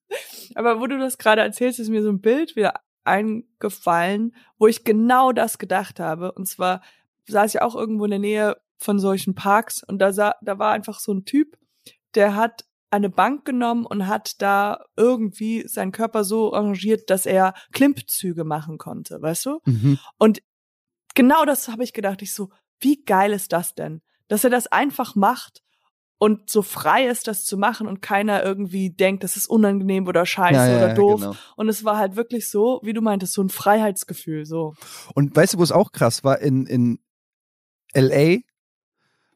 Aber 0.55 0.81
wo 0.81 0.87
du 0.87 0.99
das 0.99 1.19
gerade 1.19 1.43
erzählst, 1.43 1.79
ist 1.81 1.89
mir 1.89 2.03
so 2.03 2.11
ein 2.11 2.21
Bild 2.21 2.57
wieder 2.57 2.75
eingefallen, 3.05 4.35
wo 4.59 4.67
ich 4.67 4.85
genau 4.85 5.33
das 5.33 5.59
gedacht 5.59 6.01
habe. 6.01 6.33
Und 6.33 6.47
zwar 6.47 6.83
saß 7.29 7.55
ich 7.55 7.63
auch 7.63 7.75
irgendwo 7.75 8.05
in 8.05 8.11
der 8.11 8.21
Nähe 8.21 8.57
von 8.79 8.99
solchen 8.99 9.35
Parks 9.35 9.83
und 9.83 9.99
da, 9.99 10.13
sah, 10.13 10.35
da 10.43 10.59
war 10.59 10.73
einfach 10.73 11.01
so 11.01 11.13
ein 11.13 11.25
Typ, 11.25 11.57
der 12.15 12.35
hat 12.35 12.65
eine 12.91 13.11
Bank 13.11 13.45
genommen 13.45 13.85
und 13.85 14.07
hat 14.07 14.41
da 14.41 14.85
irgendwie 14.97 15.67
seinen 15.67 15.93
Körper 15.93 16.25
so 16.25 16.55
arrangiert, 16.55 17.11
dass 17.11 17.27
er 17.27 17.55
Klimmzüge 17.73 18.45
machen 18.45 18.79
konnte, 18.79 19.21
weißt 19.21 19.47
du? 19.47 19.61
Mhm. 19.65 19.99
Und 20.19 20.43
genau 21.15 21.45
das 21.45 21.69
habe 21.69 21.85
ich 21.85 21.93
gedacht. 21.93 22.23
Ich 22.23 22.33
so, 22.33 22.51
wie 22.81 23.03
geil 23.05 23.33
ist 23.33 23.53
das 23.53 23.75
denn? 23.75 24.03
Dass 24.29 24.45
er 24.45 24.51
das 24.51 24.67
einfach 24.67 25.15
macht 25.15 25.63
und 26.19 26.49
so 26.49 26.63
frei 26.63 27.07
ist, 27.07 27.29
das 27.29 27.45
zu 27.45 27.59
machen 27.59 27.87
und 27.87 28.01
keiner 28.01 28.43
irgendwie 28.43 28.91
denkt, 28.91 29.23
das 29.23 29.37
ist 29.37 29.49
unangenehm 29.49 30.07
oder 30.07 30.25
scheiße 30.25 30.55
ja, 30.55 30.69
ja, 30.69 30.77
oder 30.77 30.95
doof. 30.95 31.21
Genau. 31.21 31.37
Und 31.57 31.69
es 31.69 31.85
war 31.85 31.99
halt 31.99 32.17
wirklich 32.17 32.49
so, 32.49 32.81
wie 32.83 32.95
du 32.95 33.03
meintest, 33.03 33.35
so 33.35 33.43
ein 33.43 33.51
Freiheitsgefühl, 33.51 34.47
so. 34.47 34.75
Und 35.15 35.37
weißt 35.37 35.55
du, 35.55 35.59
wo 35.59 35.63
es 35.63 35.73
auch 35.73 35.93
krass 35.93 36.25
war? 36.25 36.41
In, 36.41 36.67
in 36.67 36.99
LA, 37.95 38.39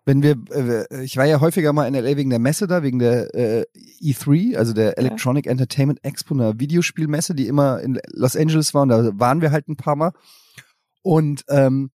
wenn 0.06 0.22
wir, 0.22 0.36
äh, 0.50 1.04
ich 1.04 1.18
war 1.18 1.26
ja 1.26 1.40
häufiger 1.40 1.74
mal 1.74 1.86
in 1.86 1.94
LA 1.94 2.16
wegen 2.16 2.30
der 2.30 2.38
Messe 2.38 2.66
da, 2.66 2.82
wegen 2.82 2.98
der 2.98 3.34
äh, 3.34 3.66
E3, 4.00 4.56
also 4.56 4.72
der 4.72 4.96
Electronic 4.96 5.46
ja. 5.46 5.52
Entertainment 5.52 6.02
Expo, 6.02 6.32
einer 6.34 6.58
Videospielmesse, 6.58 7.34
die 7.34 7.46
immer 7.46 7.80
in 7.80 8.00
Los 8.12 8.36
Angeles 8.36 8.72
war 8.72 8.82
und 8.82 8.88
da 8.88 9.10
waren 9.14 9.42
wir 9.42 9.52
halt 9.52 9.68
ein 9.68 9.76
paar 9.76 9.96
Mal. 9.96 10.12
Und 11.02 11.44
ähm, 11.48 11.90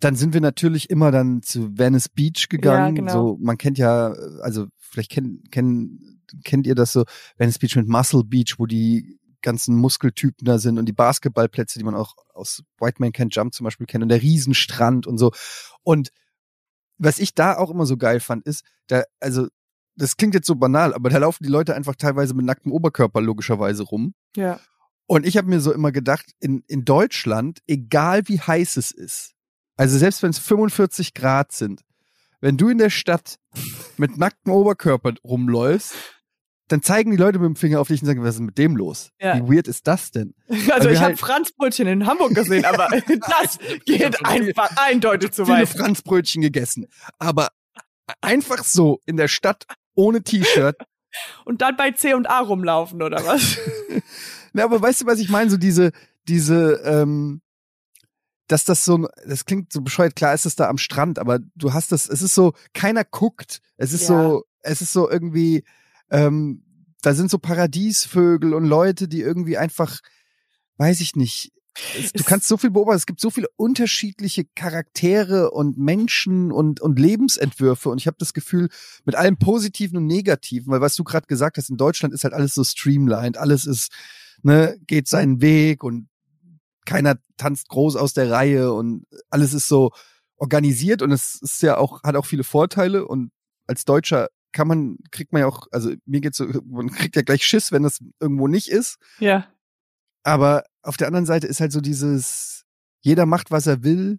dann 0.00 0.14
sind 0.14 0.32
wir 0.32 0.40
natürlich 0.40 0.90
immer 0.90 1.10
dann 1.10 1.42
zu 1.42 1.76
Venice 1.76 2.08
Beach 2.08 2.48
gegangen. 2.48 2.96
Ja, 2.96 3.02
genau. 3.02 3.12
So, 3.12 3.38
man 3.40 3.58
kennt 3.58 3.78
ja, 3.78 4.12
also 4.42 4.66
vielleicht 4.78 5.10
kennt, 5.10 5.50
kennt, 5.50 6.00
kennt 6.44 6.66
ihr 6.66 6.74
das 6.74 6.92
so, 6.92 7.04
Venice 7.36 7.58
Beach 7.58 7.76
mit 7.76 7.88
Muscle 7.88 8.24
Beach, 8.24 8.54
wo 8.58 8.66
die 8.66 9.18
ganzen 9.42 9.76
Muskeltypen 9.76 10.44
da 10.44 10.58
sind 10.58 10.78
und 10.78 10.86
die 10.86 10.92
Basketballplätze, 10.92 11.78
die 11.78 11.84
man 11.84 11.94
auch 11.94 12.14
aus 12.34 12.62
White 12.78 12.96
Man 12.98 13.10
Can't 13.10 13.34
Jump 13.34 13.54
zum 13.54 13.64
Beispiel 13.64 13.86
kennt 13.86 14.02
und 14.02 14.08
der 14.08 14.22
Riesenstrand 14.22 15.06
und 15.06 15.18
so. 15.18 15.32
Und 15.82 16.10
was 16.98 17.18
ich 17.18 17.34
da 17.34 17.56
auch 17.56 17.70
immer 17.70 17.86
so 17.86 17.96
geil 17.96 18.20
fand, 18.20 18.44
ist, 18.46 18.64
da, 18.88 19.04
also, 19.20 19.48
das 19.96 20.16
klingt 20.16 20.34
jetzt 20.34 20.46
so 20.46 20.54
banal, 20.54 20.94
aber 20.94 21.10
da 21.10 21.18
laufen 21.18 21.44
die 21.44 21.50
Leute 21.50 21.74
einfach 21.74 21.96
teilweise 21.96 22.34
mit 22.34 22.46
nacktem 22.46 22.72
Oberkörper 22.72 23.20
logischerweise 23.20 23.82
rum. 23.82 24.14
Ja. 24.36 24.60
Und 25.06 25.26
ich 25.26 25.36
habe 25.36 25.48
mir 25.48 25.60
so 25.60 25.72
immer 25.72 25.90
gedacht, 25.90 26.32
in, 26.40 26.62
in 26.66 26.84
Deutschland, 26.84 27.60
egal 27.66 28.28
wie 28.28 28.40
heiß 28.40 28.76
es 28.76 28.90
ist, 28.90 29.34
also 29.78 29.96
selbst 29.96 30.22
wenn 30.22 30.30
es 30.30 30.38
45 30.38 31.14
Grad 31.14 31.52
sind, 31.52 31.80
wenn 32.40 32.56
du 32.58 32.68
in 32.68 32.78
der 32.78 32.90
Stadt 32.90 33.36
mit 33.96 34.18
nacktem 34.18 34.52
Oberkörper 34.52 35.14
rumläufst, 35.24 35.94
dann 36.68 36.82
zeigen 36.82 37.10
die 37.10 37.16
Leute 37.16 37.38
mit 37.38 37.46
dem 37.46 37.56
Finger 37.56 37.80
auf 37.80 37.88
dich 37.88 38.02
und 38.02 38.06
sagen, 38.06 38.22
was 38.22 38.34
ist 38.34 38.40
mit 38.42 38.58
dem 38.58 38.76
los? 38.76 39.10
Ja. 39.18 39.36
Wie 39.36 39.56
weird 39.56 39.66
ist 39.68 39.86
das 39.86 40.10
denn? 40.10 40.34
Also 40.70 40.90
ich 40.90 40.98
habe 40.98 41.06
halt- 41.06 41.18
Franzbrötchen 41.18 41.86
in 41.86 42.06
Hamburg 42.06 42.34
gesehen, 42.34 42.66
aber 42.66 42.88
das 43.06 43.58
geht 43.86 44.24
einfach 44.26 44.70
eindeutig 44.76 45.32
zu 45.32 45.48
weit. 45.48 45.68
Franzbrötchen 45.68 46.42
gegessen. 46.42 46.86
Aber 47.18 47.48
einfach 48.20 48.64
so 48.64 49.00
in 49.06 49.16
der 49.16 49.28
Stadt 49.28 49.64
ohne 49.94 50.22
T-Shirt. 50.22 50.76
Und 51.46 51.62
dann 51.62 51.76
bei 51.76 51.92
C 51.92 52.12
und 52.12 52.28
A 52.28 52.40
rumlaufen 52.40 53.02
oder 53.02 53.24
was? 53.24 53.58
Na, 54.52 54.64
aber 54.64 54.80
weißt 54.80 55.02
du, 55.02 55.06
was 55.06 55.18
ich 55.20 55.30
meine? 55.30 55.50
So 55.50 55.56
diese, 55.56 55.92
diese, 56.28 56.82
ähm, 56.84 57.40
dass 58.48 58.64
das 58.64 58.84
so, 58.84 59.08
das 59.26 59.44
klingt 59.44 59.72
so 59.72 59.82
bescheuert, 59.82 60.16
klar 60.16 60.34
ist 60.34 60.46
es 60.46 60.56
da 60.56 60.68
am 60.68 60.78
Strand, 60.78 61.18
aber 61.18 61.38
du 61.54 61.72
hast 61.72 61.92
das, 61.92 62.08
es 62.08 62.22
ist 62.22 62.34
so, 62.34 62.54
keiner 62.72 63.04
guckt. 63.04 63.60
Es 63.76 63.92
ist 63.92 64.02
Ja. 64.02 64.06
so, 64.08 64.44
es 64.62 64.80
ist 64.80 64.92
so 64.92 65.08
irgendwie, 65.08 65.64
ähm, 66.10 66.64
da 67.02 67.14
sind 67.14 67.30
so 67.30 67.38
Paradiesvögel 67.38 68.54
und 68.54 68.64
Leute, 68.64 69.06
die 69.06 69.20
irgendwie 69.20 69.56
einfach, 69.58 70.00
weiß 70.78 71.00
ich 71.00 71.14
nicht, 71.14 71.52
es, 71.96 72.12
du 72.12 72.24
kannst 72.24 72.48
so 72.48 72.56
viel 72.56 72.70
beobachten, 72.70 72.96
es 72.96 73.06
gibt 73.06 73.20
so 73.20 73.30
viele 73.30 73.46
unterschiedliche 73.56 74.44
Charaktere 74.56 75.50
und 75.50 75.78
Menschen 75.78 76.50
und, 76.50 76.80
und 76.80 76.98
Lebensentwürfe. 76.98 77.88
Und 77.90 77.98
ich 77.98 78.06
habe 78.08 78.16
das 78.18 78.34
Gefühl, 78.34 78.68
mit 79.04 79.14
allem 79.14 79.36
Positiven 79.36 79.96
und 79.98 80.06
Negativen, 80.06 80.72
weil 80.72 80.80
was 80.80 80.96
du 80.96 81.04
gerade 81.04 81.26
gesagt 81.26 81.56
hast, 81.56 81.70
in 81.70 81.76
Deutschland 81.76 82.12
ist 82.14 82.24
halt 82.24 82.34
alles 82.34 82.54
so 82.54 82.64
streamlined, 82.64 83.36
alles 83.36 83.64
ist, 83.64 83.92
ne, 84.42 84.76
geht 84.86 85.06
seinen 85.06 85.40
Weg 85.40 85.84
und 85.84 86.08
keiner 86.88 87.18
tanzt 87.36 87.68
groß 87.68 87.96
aus 87.96 88.14
der 88.14 88.30
Reihe 88.30 88.72
und 88.72 89.04
alles 89.28 89.52
ist 89.52 89.68
so 89.68 89.90
organisiert 90.36 91.02
und 91.02 91.12
es 91.12 91.34
ist 91.42 91.60
ja 91.62 91.76
auch, 91.76 92.02
hat 92.02 92.16
auch 92.16 92.24
viele 92.24 92.44
Vorteile 92.44 93.06
und 93.06 93.30
als 93.66 93.84
Deutscher 93.84 94.28
kann 94.52 94.66
man, 94.66 94.96
kriegt 95.10 95.34
man 95.34 95.40
ja 95.40 95.46
auch, 95.46 95.66
also 95.70 95.92
mir 96.06 96.22
geht's 96.22 96.38
so, 96.38 96.46
man 96.64 96.90
kriegt 96.90 97.14
ja 97.14 97.22
gleich 97.22 97.44
Schiss, 97.44 97.72
wenn 97.72 97.82
das 97.82 97.98
irgendwo 98.20 98.48
nicht 98.48 98.68
ist. 98.68 98.96
ja. 99.18 99.46
Aber 100.24 100.64
auf 100.82 100.96
der 100.96 101.06
anderen 101.06 101.26
Seite 101.26 101.46
ist 101.46 101.60
halt 101.60 101.72
so 101.72 101.80
dieses, 101.80 102.64
jeder 103.00 103.24
macht, 103.24 103.50
was 103.50 103.66
er 103.66 103.82
will. 103.82 104.18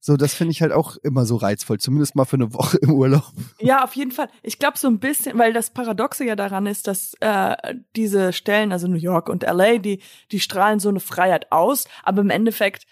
So, 0.00 0.16
das 0.16 0.32
finde 0.34 0.52
ich 0.52 0.62
halt 0.62 0.72
auch 0.72 0.96
immer 1.02 1.26
so 1.26 1.36
reizvoll, 1.36 1.78
zumindest 1.78 2.14
mal 2.14 2.24
für 2.24 2.36
eine 2.36 2.52
Woche 2.54 2.78
im 2.78 2.92
Urlaub. 2.94 3.24
Ja, 3.60 3.82
auf 3.84 3.94
jeden 3.94 4.12
Fall. 4.12 4.28
Ich 4.42 4.58
glaube 4.58 4.78
so 4.78 4.86
ein 4.88 5.00
bisschen, 5.00 5.38
weil 5.38 5.52
das 5.52 5.70
Paradoxe 5.70 6.24
ja 6.24 6.36
daran 6.36 6.66
ist, 6.66 6.86
dass 6.86 7.14
äh, 7.20 7.56
diese 7.96 8.32
Stellen, 8.32 8.70
also 8.72 8.86
New 8.86 8.96
York 8.96 9.28
und 9.28 9.42
LA, 9.42 9.78
die, 9.78 10.00
die 10.30 10.40
strahlen 10.40 10.78
so 10.78 10.88
eine 10.88 11.00
Freiheit 11.00 11.50
aus, 11.50 11.86
aber 12.04 12.20
im 12.20 12.30
Endeffekt 12.30 12.84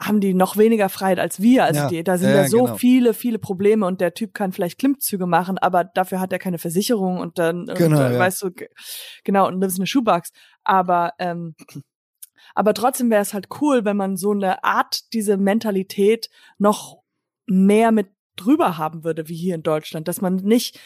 haben 0.00 0.20
die 0.20 0.34
noch 0.34 0.56
weniger 0.58 0.88
Freiheit 0.90 1.18
als 1.18 1.40
wir. 1.40 1.64
Also 1.64 1.80
Ja, 1.80 1.86
die, 1.88 2.04
da 2.04 2.18
sind 2.18 2.28
ja, 2.30 2.42
ja, 2.42 2.48
so 2.48 2.64
genau. 2.64 2.76
viele, 2.76 3.14
viele 3.14 3.38
Probleme 3.38 3.86
und 3.86 4.00
der 4.02 4.12
Typ 4.14 4.34
kann 4.34 4.52
vielleicht 4.52 4.78
Klimmzüge 4.78 5.26
machen, 5.26 5.56
aber 5.58 5.82
dafür 5.84 6.20
hat 6.20 6.32
er 6.32 6.38
keine 6.38 6.58
Versicherung 6.58 7.18
und 7.18 7.38
dann, 7.38 7.66
Genau, 7.66 7.96
und, 7.96 8.06
äh, 8.06 8.12
ja. 8.12 8.18
weißt 8.18 8.42
du, 8.42 8.50
ge- 8.52 8.68
genau, 9.24 9.48
und 9.48 9.60
lives 9.60 9.76
in 9.78 9.82
a 9.84 9.86
shoebox. 9.86 10.30
Aber 10.62 11.14
ähm, 11.18 11.54
aber 12.58 12.74
trotzdem 12.74 13.08
wäre 13.08 13.22
es 13.22 13.34
halt 13.34 13.46
cool, 13.60 13.84
wenn 13.84 13.96
man 13.96 14.16
so 14.16 14.32
eine 14.32 14.64
Art, 14.64 15.12
diese 15.12 15.36
Mentalität 15.36 16.28
noch 16.58 17.04
mehr 17.46 17.92
mit 17.92 18.08
drüber 18.34 18.76
haben 18.76 19.04
würde, 19.04 19.28
wie 19.28 19.36
hier 19.36 19.54
in 19.54 19.62
Deutschland, 19.62 20.08
dass 20.08 20.20
man 20.20 20.34
nicht, 20.34 20.80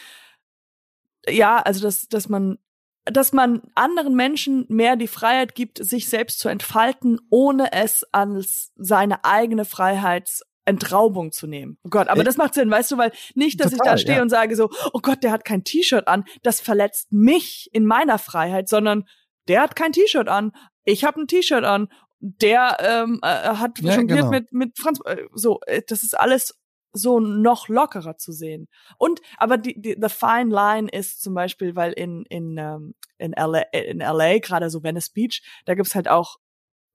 ja, 1.27 1.57
also 1.57 1.81
dass, 1.81 2.07
dass 2.07 2.29
man, 2.29 2.59
dass 3.05 3.33
man 3.33 3.63
anderen 3.73 4.13
Menschen 4.13 4.67
mehr 4.69 4.97
die 4.97 5.07
Freiheit 5.07 5.55
gibt, 5.55 5.83
sich 5.83 6.09
selbst 6.09 6.37
zu 6.37 6.47
entfalten, 6.47 7.19
ohne 7.31 7.73
es 7.73 8.03
als 8.11 8.71
seine 8.75 9.25
eigene 9.25 9.65
Freiheitsentraubung 9.65 11.31
zu 11.31 11.47
nehmen. 11.47 11.79
Oh 11.83 11.89
Gott, 11.89 12.07
aber 12.07 12.21
Äh, 12.21 12.25
das 12.25 12.37
macht 12.37 12.53
Sinn, 12.53 12.69
weißt 12.69 12.91
du, 12.91 12.97
weil 12.99 13.11
nicht, 13.33 13.59
dass 13.59 13.71
ich 13.71 13.79
total, 13.79 13.93
da 13.93 13.97
stehe 13.97 14.17
ja. 14.17 14.21
und 14.21 14.29
sage 14.29 14.55
so, 14.55 14.69
oh 14.93 14.99
Gott, 14.99 15.23
der 15.23 15.31
hat 15.31 15.43
kein 15.43 15.63
T-Shirt 15.63 16.07
an, 16.07 16.23
das 16.43 16.61
verletzt 16.61 17.11
mich 17.11 17.67
in 17.73 17.83
meiner 17.83 18.19
Freiheit, 18.19 18.69
sondern 18.69 19.05
der 19.47 19.61
hat 19.61 19.75
kein 19.75 19.91
T-Shirt 19.91 20.29
an, 20.29 20.51
ich 20.85 21.03
habe 21.03 21.21
ein 21.21 21.27
T-Shirt 21.27 21.63
an, 21.63 21.87
der 22.19 22.77
ähm, 22.79 23.19
äh, 23.21 23.27
hat 23.27 23.79
Ja, 23.79 23.95
jongliert 23.95 24.19
genau. 24.19 24.31
mit 24.31 24.51
mit 24.53 24.77
Franz, 24.79 24.99
äh, 25.05 25.17
so, 25.33 25.59
äh, 25.65 25.81
das 25.87 26.03
ist 26.03 26.17
alles 26.19 26.57
so 26.93 27.19
noch 27.19 27.67
lockerer 27.69 28.17
zu 28.17 28.31
sehen. 28.31 28.67
Und 28.97 29.19
aber 29.37 29.57
die, 29.57 29.79
die 29.81 29.97
the 29.99 30.09
fine 30.09 30.49
line 30.49 30.87
ist 30.89 31.21
zum 31.21 31.33
Beispiel, 31.33 31.75
weil 31.75 31.91
in 31.93 32.23
in 32.29 32.57
ähm, 32.57 32.95
in 33.17 33.33
LA 33.33 33.61
in 33.73 33.99
LA 33.99 34.37
gerade 34.39 34.69
so 34.69 34.83
Venice 34.83 35.09
Beach, 35.09 35.41
da 35.65 35.73
gibt's 35.73 35.95
halt 35.95 36.07
auch 36.07 36.37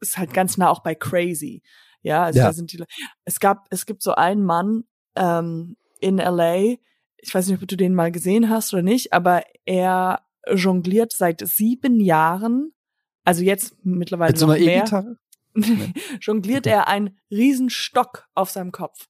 ist 0.00 0.16
halt 0.16 0.32
ganz 0.32 0.56
nah 0.56 0.70
auch 0.70 0.80
bei 0.82 0.94
Crazy. 0.94 1.62
Ja, 2.02 2.22
also 2.24 2.38
Ja. 2.38 2.46
da 2.46 2.52
sind 2.52 2.72
die 2.72 2.82
es 3.24 3.40
gab 3.40 3.66
es 3.70 3.84
gibt 3.86 4.02
so 4.02 4.14
einen 4.14 4.44
Mann 4.44 4.84
ähm, 5.16 5.76
in 6.00 6.18
LA, 6.18 6.76
ich 7.16 7.34
weiß 7.34 7.48
nicht, 7.48 7.60
ob 7.60 7.68
du 7.68 7.76
den 7.76 7.94
mal 7.94 8.12
gesehen 8.12 8.48
hast 8.48 8.72
oder 8.72 8.82
nicht, 8.82 9.12
aber 9.12 9.42
er 9.64 10.22
jongliert 10.54 11.12
seit 11.12 11.40
sieben 11.46 11.98
Jahren, 12.00 12.72
also 13.28 13.42
jetzt 13.42 13.74
mittlerweile 13.84 14.32
Mit 14.32 14.38
so 14.38 14.46
einer 14.46 14.58
E-Gitarre? 14.58 15.16
jongliert 16.20 16.66
er 16.66 16.88
einen 16.88 17.18
Riesenstock 17.30 18.26
auf 18.34 18.50
seinem 18.50 18.72
Kopf. 18.72 19.06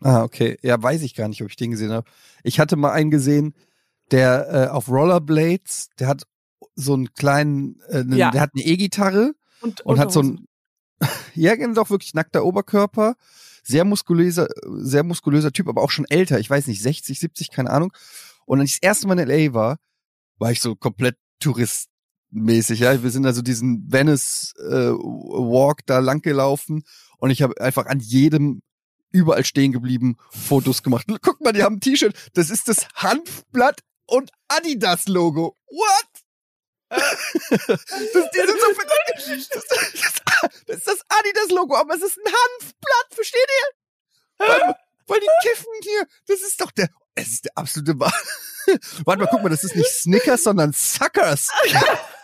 Ah, 0.00 0.22
okay. 0.22 0.56
Ja, 0.62 0.82
weiß 0.82 1.02
ich 1.02 1.14
gar 1.14 1.28
nicht, 1.28 1.42
ob 1.42 1.50
ich 1.50 1.56
den 1.56 1.70
gesehen 1.72 1.92
habe. 1.92 2.10
Ich 2.42 2.58
hatte 2.58 2.76
mal 2.76 2.92
einen 2.92 3.10
gesehen, 3.10 3.54
der 4.10 4.48
äh, 4.50 4.66
auf 4.70 4.88
Rollerblades, 4.88 5.90
der 5.98 6.08
hat 6.08 6.22
so 6.74 6.94
einen 6.94 7.12
kleinen, 7.14 7.80
äh, 7.88 8.02
nen- 8.04 8.16
Ja. 8.18 8.30
der 8.30 8.40
hat 8.40 8.50
eine 8.54 8.64
E-Gitarre 8.64 9.32
Und, 9.60 9.82
und 9.82 9.98
hat 9.98 10.10
so 10.10 10.20
Unterhosen. 10.20 10.48
ein, 11.00 11.08
ja, 11.34 11.54
genau, 11.56 11.74
doch 11.74 11.90
wirklich 11.90 12.14
nackter 12.14 12.44
Oberkörper, 12.44 13.14
sehr 13.62 13.84
muskulöser, 13.84 14.48
sehr 14.78 15.02
muskulöser 15.02 15.52
Typ, 15.52 15.68
aber 15.68 15.82
auch 15.82 15.90
schon 15.90 16.06
älter, 16.08 16.38
ich 16.40 16.48
weiß 16.48 16.66
nicht, 16.66 16.80
60, 16.82 17.20
70, 17.20 17.50
keine 17.50 17.70
Ahnung. 17.70 17.92
Und 18.46 18.60
als 18.60 18.70
ich 18.70 18.80
das 18.80 18.88
erste 18.88 19.06
Mal 19.06 19.18
in 19.18 19.28
LA 19.28 19.52
war, 19.52 19.76
war 20.38 20.50
ich 20.50 20.60
so 20.60 20.74
komplett 20.76 21.16
touristmäßig, 22.30 22.80
ja. 22.80 23.02
Wir 23.02 23.10
sind 23.10 23.26
also 23.26 23.42
diesen 23.42 23.90
Venice 23.90 24.54
äh, 24.58 24.90
Walk 24.92 25.86
da 25.86 25.98
lang 25.98 26.22
gelaufen 26.22 26.84
und 27.18 27.30
ich 27.30 27.42
habe 27.42 27.60
einfach 27.60 27.86
an 27.86 28.00
jedem 28.00 28.62
überall 29.12 29.44
stehen 29.44 29.72
geblieben, 29.72 30.16
Fotos 30.30 30.82
gemacht. 30.82 31.06
Guck 31.22 31.40
mal, 31.40 31.52
die 31.52 31.62
haben 31.62 31.76
ein 31.76 31.80
T-Shirt, 31.80 32.14
das 32.34 32.50
ist 32.50 32.68
das 32.68 32.86
Hanfblatt 32.94 33.80
und 34.06 34.30
Adidas 34.48 35.08
Logo. 35.08 35.56
What? 35.66 36.06
das, 36.90 37.00
die 37.48 38.38
sind 38.38 38.60
so 38.60 38.72
das, 39.28 39.48
das, 39.48 39.64
das 40.66 40.76
ist 40.78 40.86
das 40.88 40.98
Adidas-Logo, 41.08 41.76
aber 41.76 41.94
es 41.94 42.02
ist 42.02 42.18
ein 42.18 42.32
Hanfblatt, 42.32 43.06
versteht 43.14 43.46
ihr? 43.46 44.48
Weil, 44.48 44.74
weil 45.06 45.20
die 45.20 45.48
kiffen 45.48 45.72
hier, 45.82 46.06
das 46.26 46.40
ist 46.40 46.60
doch 46.60 46.72
der, 46.72 46.88
es 47.14 47.28
ist 47.28 47.44
der 47.44 47.52
absolute 47.54 47.96
Wahr. 48.00 48.12
Warte 49.04 49.22
mal, 49.22 49.28
guck 49.30 49.42
mal, 49.42 49.50
das 49.50 49.62
ist 49.62 49.76
nicht 49.76 49.88
Snickers, 49.88 50.42
sondern 50.42 50.72
Suckers. 50.72 51.48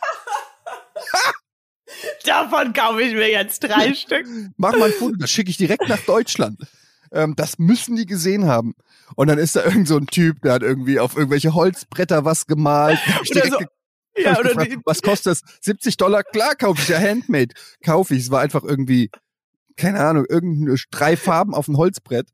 Davon 2.24 2.72
kaufe 2.72 3.02
ich 3.02 3.12
mir 3.14 3.30
jetzt 3.30 3.60
drei 3.62 3.94
Stück. 3.94 4.26
Mach 4.56 4.76
mal 4.76 4.86
ein 4.86 4.92
Foto, 4.92 5.16
das 5.16 5.30
schicke 5.30 5.50
ich 5.50 5.56
direkt 5.56 5.88
nach 5.88 6.00
Deutschland. 6.00 6.60
Ähm, 7.12 7.34
das 7.36 7.58
müssen 7.58 7.96
die 7.96 8.06
gesehen 8.06 8.46
haben. 8.46 8.74
Und 9.14 9.28
dann 9.28 9.38
ist 9.38 9.54
da 9.56 9.64
irgend 9.64 9.86
so 9.86 9.96
ein 9.96 10.06
Typ, 10.08 10.42
der 10.42 10.54
hat 10.54 10.62
irgendwie 10.62 10.98
auf 10.98 11.16
irgendwelche 11.16 11.54
Holzbretter 11.54 12.24
was 12.24 12.46
gemalt. 12.46 12.98
So- 13.32 13.58
Ja, 14.18 14.34
gefragt, 14.40 14.72
die, 14.72 14.78
was 14.84 15.02
kostet 15.02 15.32
das? 15.32 15.42
70 15.60 15.96
Dollar? 15.98 16.24
Klar, 16.24 16.56
kaufe 16.56 16.80
ich 16.82 16.88
ja 16.88 16.98
Handmade. 16.98 17.54
Kaufe 17.84 18.14
ich. 18.14 18.22
Es 18.24 18.30
war 18.30 18.40
einfach 18.40 18.64
irgendwie, 18.64 19.10
keine 19.76 20.00
Ahnung, 20.00 20.24
irgendeine 20.28 20.76
drei 20.90 21.16
Farben 21.16 21.54
auf 21.54 21.68
ein 21.68 21.76
Holzbrett. 21.76 22.26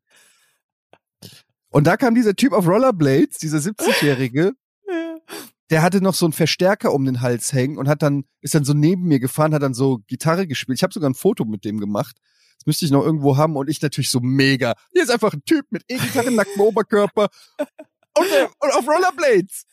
Und 1.70 1.86
da 1.86 1.96
kam 1.96 2.14
dieser 2.14 2.34
Typ 2.36 2.52
auf 2.52 2.66
Rollerblades, 2.68 3.38
dieser 3.38 3.58
70-Jährige, 3.58 4.52
der 5.72 5.82
hatte 5.82 6.02
noch 6.02 6.14
so 6.14 6.26
einen 6.26 6.34
Verstärker 6.34 6.92
um 6.92 7.04
den 7.06 7.22
Hals 7.22 7.52
hängen 7.52 7.78
und 7.78 7.88
hat 7.88 8.02
dann, 8.02 8.24
ist 8.42 8.54
dann 8.54 8.64
so 8.64 8.74
neben 8.74 9.04
mir 9.04 9.18
gefahren, 9.20 9.54
hat 9.54 9.62
dann 9.62 9.72
so 9.74 10.00
Gitarre 10.06 10.46
gespielt. 10.46 10.78
Ich 10.78 10.82
habe 10.82 10.92
sogar 10.92 11.08
ein 11.08 11.14
Foto 11.14 11.46
mit 11.46 11.64
dem 11.64 11.80
gemacht. 11.80 12.16
Das 12.58 12.66
müsste 12.66 12.84
ich 12.84 12.90
noch 12.90 13.02
irgendwo 13.02 13.38
haben 13.38 13.56
und 13.56 13.68
ich 13.70 13.80
natürlich 13.80 14.10
so 14.10 14.20
mega. 14.20 14.74
Hier 14.92 15.02
ist 15.02 15.10
einfach 15.10 15.32
ein 15.32 15.42
Typ 15.44 15.64
mit 15.70 15.82
E-Gitarre, 15.88 16.30
nacktem 16.30 16.60
Oberkörper 16.60 17.28
und, 17.58 18.26
äh, 18.26 18.46
und 18.60 18.72
auf 18.74 18.86
Rollerblades. 18.86 19.64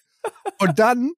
Und 0.59 0.79
dann 0.79 1.11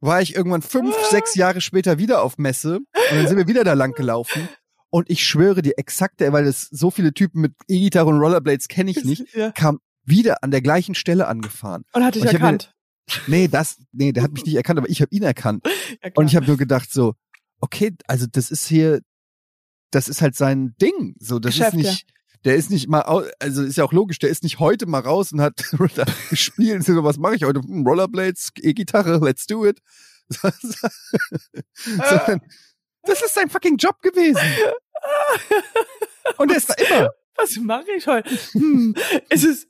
war 0.00 0.20
ich 0.20 0.34
irgendwann 0.34 0.62
fünf, 0.62 0.94
sechs 1.10 1.34
Jahre 1.36 1.60
später 1.60 1.96
wieder 1.96 2.22
auf 2.22 2.36
Messe 2.36 2.78
und 2.78 2.86
dann 3.16 3.28
sind 3.28 3.38
wir 3.38 3.46
wieder 3.46 3.62
da 3.64 3.74
lang 3.74 3.92
gelaufen. 3.92 4.48
Und 4.90 5.08
ich 5.08 5.24
schwöre 5.24 5.62
dir, 5.62 5.74
exakt 5.78 6.20
der, 6.20 6.32
weil 6.32 6.46
es 6.46 6.62
so 6.62 6.90
viele 6.90 7.14
Typen 7.14 7.40
mit 7.40 7.54
E-Gitarre 7.68 8.08
und 8.08 8.18
Rollerblades 8.18 8.66
kenne 8.68 8.90
ich 8.90 9.04
nicht, 9.04 9.34
Ja. 9.34 9.52
kam 9.52 9.78
wieder 10.04 10.42
an 10.42 10.50
der 10.50 10.60
gleichen 10.62 10.94
Stelle 10.94 11.28
angefahren. 11.28 11.84
Und 11.92 12.04
hat 12.04 12.16
dich 12.16 12.22
Und 12.22 12.28
ich 12.28 12.34
erkannt. 12.34 12.73
Nee, 13.26 13.48
das, 13.48 13.78
nee, 13.92 14.12
der 14.12 14.22
hat 14.22 14.32
mich 14.32 14.44
nicht 14.44 14.56
erkannt, 14.56 14.78
aber 14.78 14.88
ich 14.88 15.00
habe 15.00 15.14
ihn 15.14 15.22
erkannt. 15.22 15.66
Ja. 16.02 16.10
Und 16.14 16.26
ich 16.26 16.36
habe 16.36 16.46
nur 16.46 16.56
gedacht 16.56 16.92
so, 16.92 17.14
okay, 17.60 17.94
also 18.06 18.26
das 18.30 18.50
ist 18.50 18.66
hier, 18.66 19.00
das 19.90 20.08
ist 20.08 20.22
halt 20.22 20.36
sein 20.36 20.74
Ding. 20.80 21.14
So, 21.18 21.38
das 21.38 21.54
Geschäft, 21.54 21.74
ist 21.74 21.76
nicht, 21.76 22.06
der 22.44 22.56
ist 22.56 22.70
nicht 22.70 22.88
mal, 22.88 23.00
also 23.38 23.62
ist 23.62 23.76
ja 23.76 23.84
auch 23.84 23.92
logisch, 23.92 24.18
der 24.18 24.30
ist 24.30 24.42
nicht 24.42 24.58
heute 24.58 24.86
mal 24.86 25.00
raus 25.00 25.32
und 25.32 25.40
hat 25.40 25.62
gespielt. 26.30 26.84
So, 26.84 27.04
was 27.04 27.18
mache 27.18 27.36
ich 27.36 27.44
heute? 27.44 27.60
Hm, 27.60 27.86
Rollerblades, 27.86 28.52
E-Gitarre, 28.60 29.18
let's 29.22 29.46
do 29.46 29.66
it. 29.66 29.80
Sondern, 30.30 32.40
das 33.02 33.22
ist 33.22 33.34
sein 33.34 33.50
fucking 33.50 33.76
Job 33.76 34.00
gewesen. 34.00 34.40
Und 36.38 36.50
er 36.50 36.56
ist 36.56 36.70
da 36.70 36.74
immer. 36.74 37.10
Was 37.36 37.56
mache 37.56 37.90
ich 37.96 38.06
heute? 38.06 38.30
Hm, 38.52 38.94
ist 39.28 39.44
es, 39.44 39.66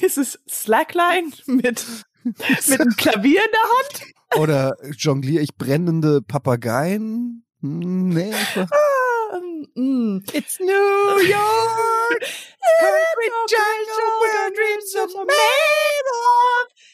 ist 0.00 0.18
es 0.18 0.38
Slackline 0.48 1.30
mit, 1.46 1.84
mit 2.24 2.80
einem 2.80 2.96
Klavier 2.96 3.42
in 3.44 3.50
der 3.52 3.62
Hand? 3.62 4.02
Oder 4.42 4.76
jongliere 4.96 5.42
ich 5.42 5.56
brennende 5.56 6.22
Papageien? 6.22 7.44
Hm, 7.60 8.08
Nee, 8.10 8.32
einfach. 8.32 8.68
Ah, 8.70 9.38
mm. 9.74 10.22
It's 10.32 10.58
New 10.60 10.66
York. 10.66 12.20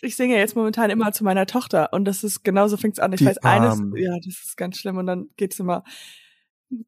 Ich 0.02 0.16
singe 0.16 0.36
jetzt 0.36 0.54
momentan 0.56 0.90
immer 0.90 1.12
zu 1.12 1.24
meiner 1.24 1.46
Tochter 1.46 1.92
und 1.92 2.04
das 2.04 2.22
ist 2.24 2.44
genauso 2.44 2.76
fing's 2.76 2.98
an. 2.98 3.12
Ich 3.12 3.18
Die 3.20 3.26
weiß 3.26 3.38
eines, 3.38 3.78
Arme. 3.78 3.98
ja, 4.00 4.12
das 4.24 4.34
ist 4.44 4.56
ganz 4.56 4.78
schlimm 4.78 4.98
und 4.98 5.06
dann 5.06 5.30
geht's 5.36 5.58
immer 5.58 5.84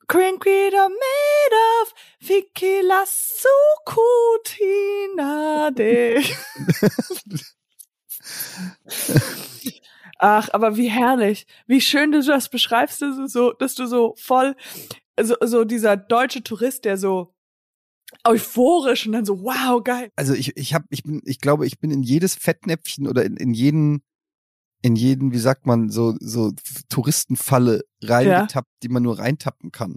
Concrete 0.08 0.76
are 0.76 0.88
made 0.88 1.54
of 1.82 1.94
Vicky 2.20 2.80
la 2.82 3.04
sucutina 4.66 5.70
de. 5.70 6.20
Ach, 10.18 10.48
aber 10.52 10.76
wie 10.76 10.88
herrlich, 10.88 11.46
wie 11.66 11.80
schön 11.80 12.10
du 12.10 12.22
das 12.22 12.48
beschreibst, 12.48 13.02
dass 13.02 13.16
du 13.16 13.26
so, 13.28 13.52
dass 13.52 13.74
du 13.74 13.86
so 13.86 14.14
voll, 14.18 14.56
so, 15.20 15.36
so 15.40 15.64
dieser 15.64 15.96
deutsche 15.96 16.42
Tourist, 16.42 16.84
der 16.84 16.96
so 16.96 17.34
euphorisch 18.24 19.06
und 19.06 19.12
dann 19.12 19.24
so, 19.24 19.42
wow, 19.42 19.82
geil. 19.82 20.10
also 20.16 20.34
ich, 20.34 20.56
ich 20.56 20.74
habe, 20.74 20.86
ich 20.90 21.02
bin, 21.02 21.22
ich 21.24 21.40
glaube, 21.40 21.66
ich 21.66 21.78
bin 21.78 21.90
in 21.90 22.02
jedes 22.02 22.34
Fettnäpfchen 22.34 23.06
oder 23.06 23.24
in, 23.24 23.36
in 23.36 23.52
jeden, 23.52 24.02
in 24.82 24.96
jeden, 24.96 25.32
wie 25.32 25.38
sagt 25.38 25.66
man, 25.66 25.90
so, 25.90 26.14
so 26.20 26.52
Touristenfalle 26.88 27.82
reingetappt, 28.02 28.70
die 28.82 28.88
man 28.88 29.02
nur 29.02 29.18
reintappen 29.18 29.70
kann. 29.72 29.96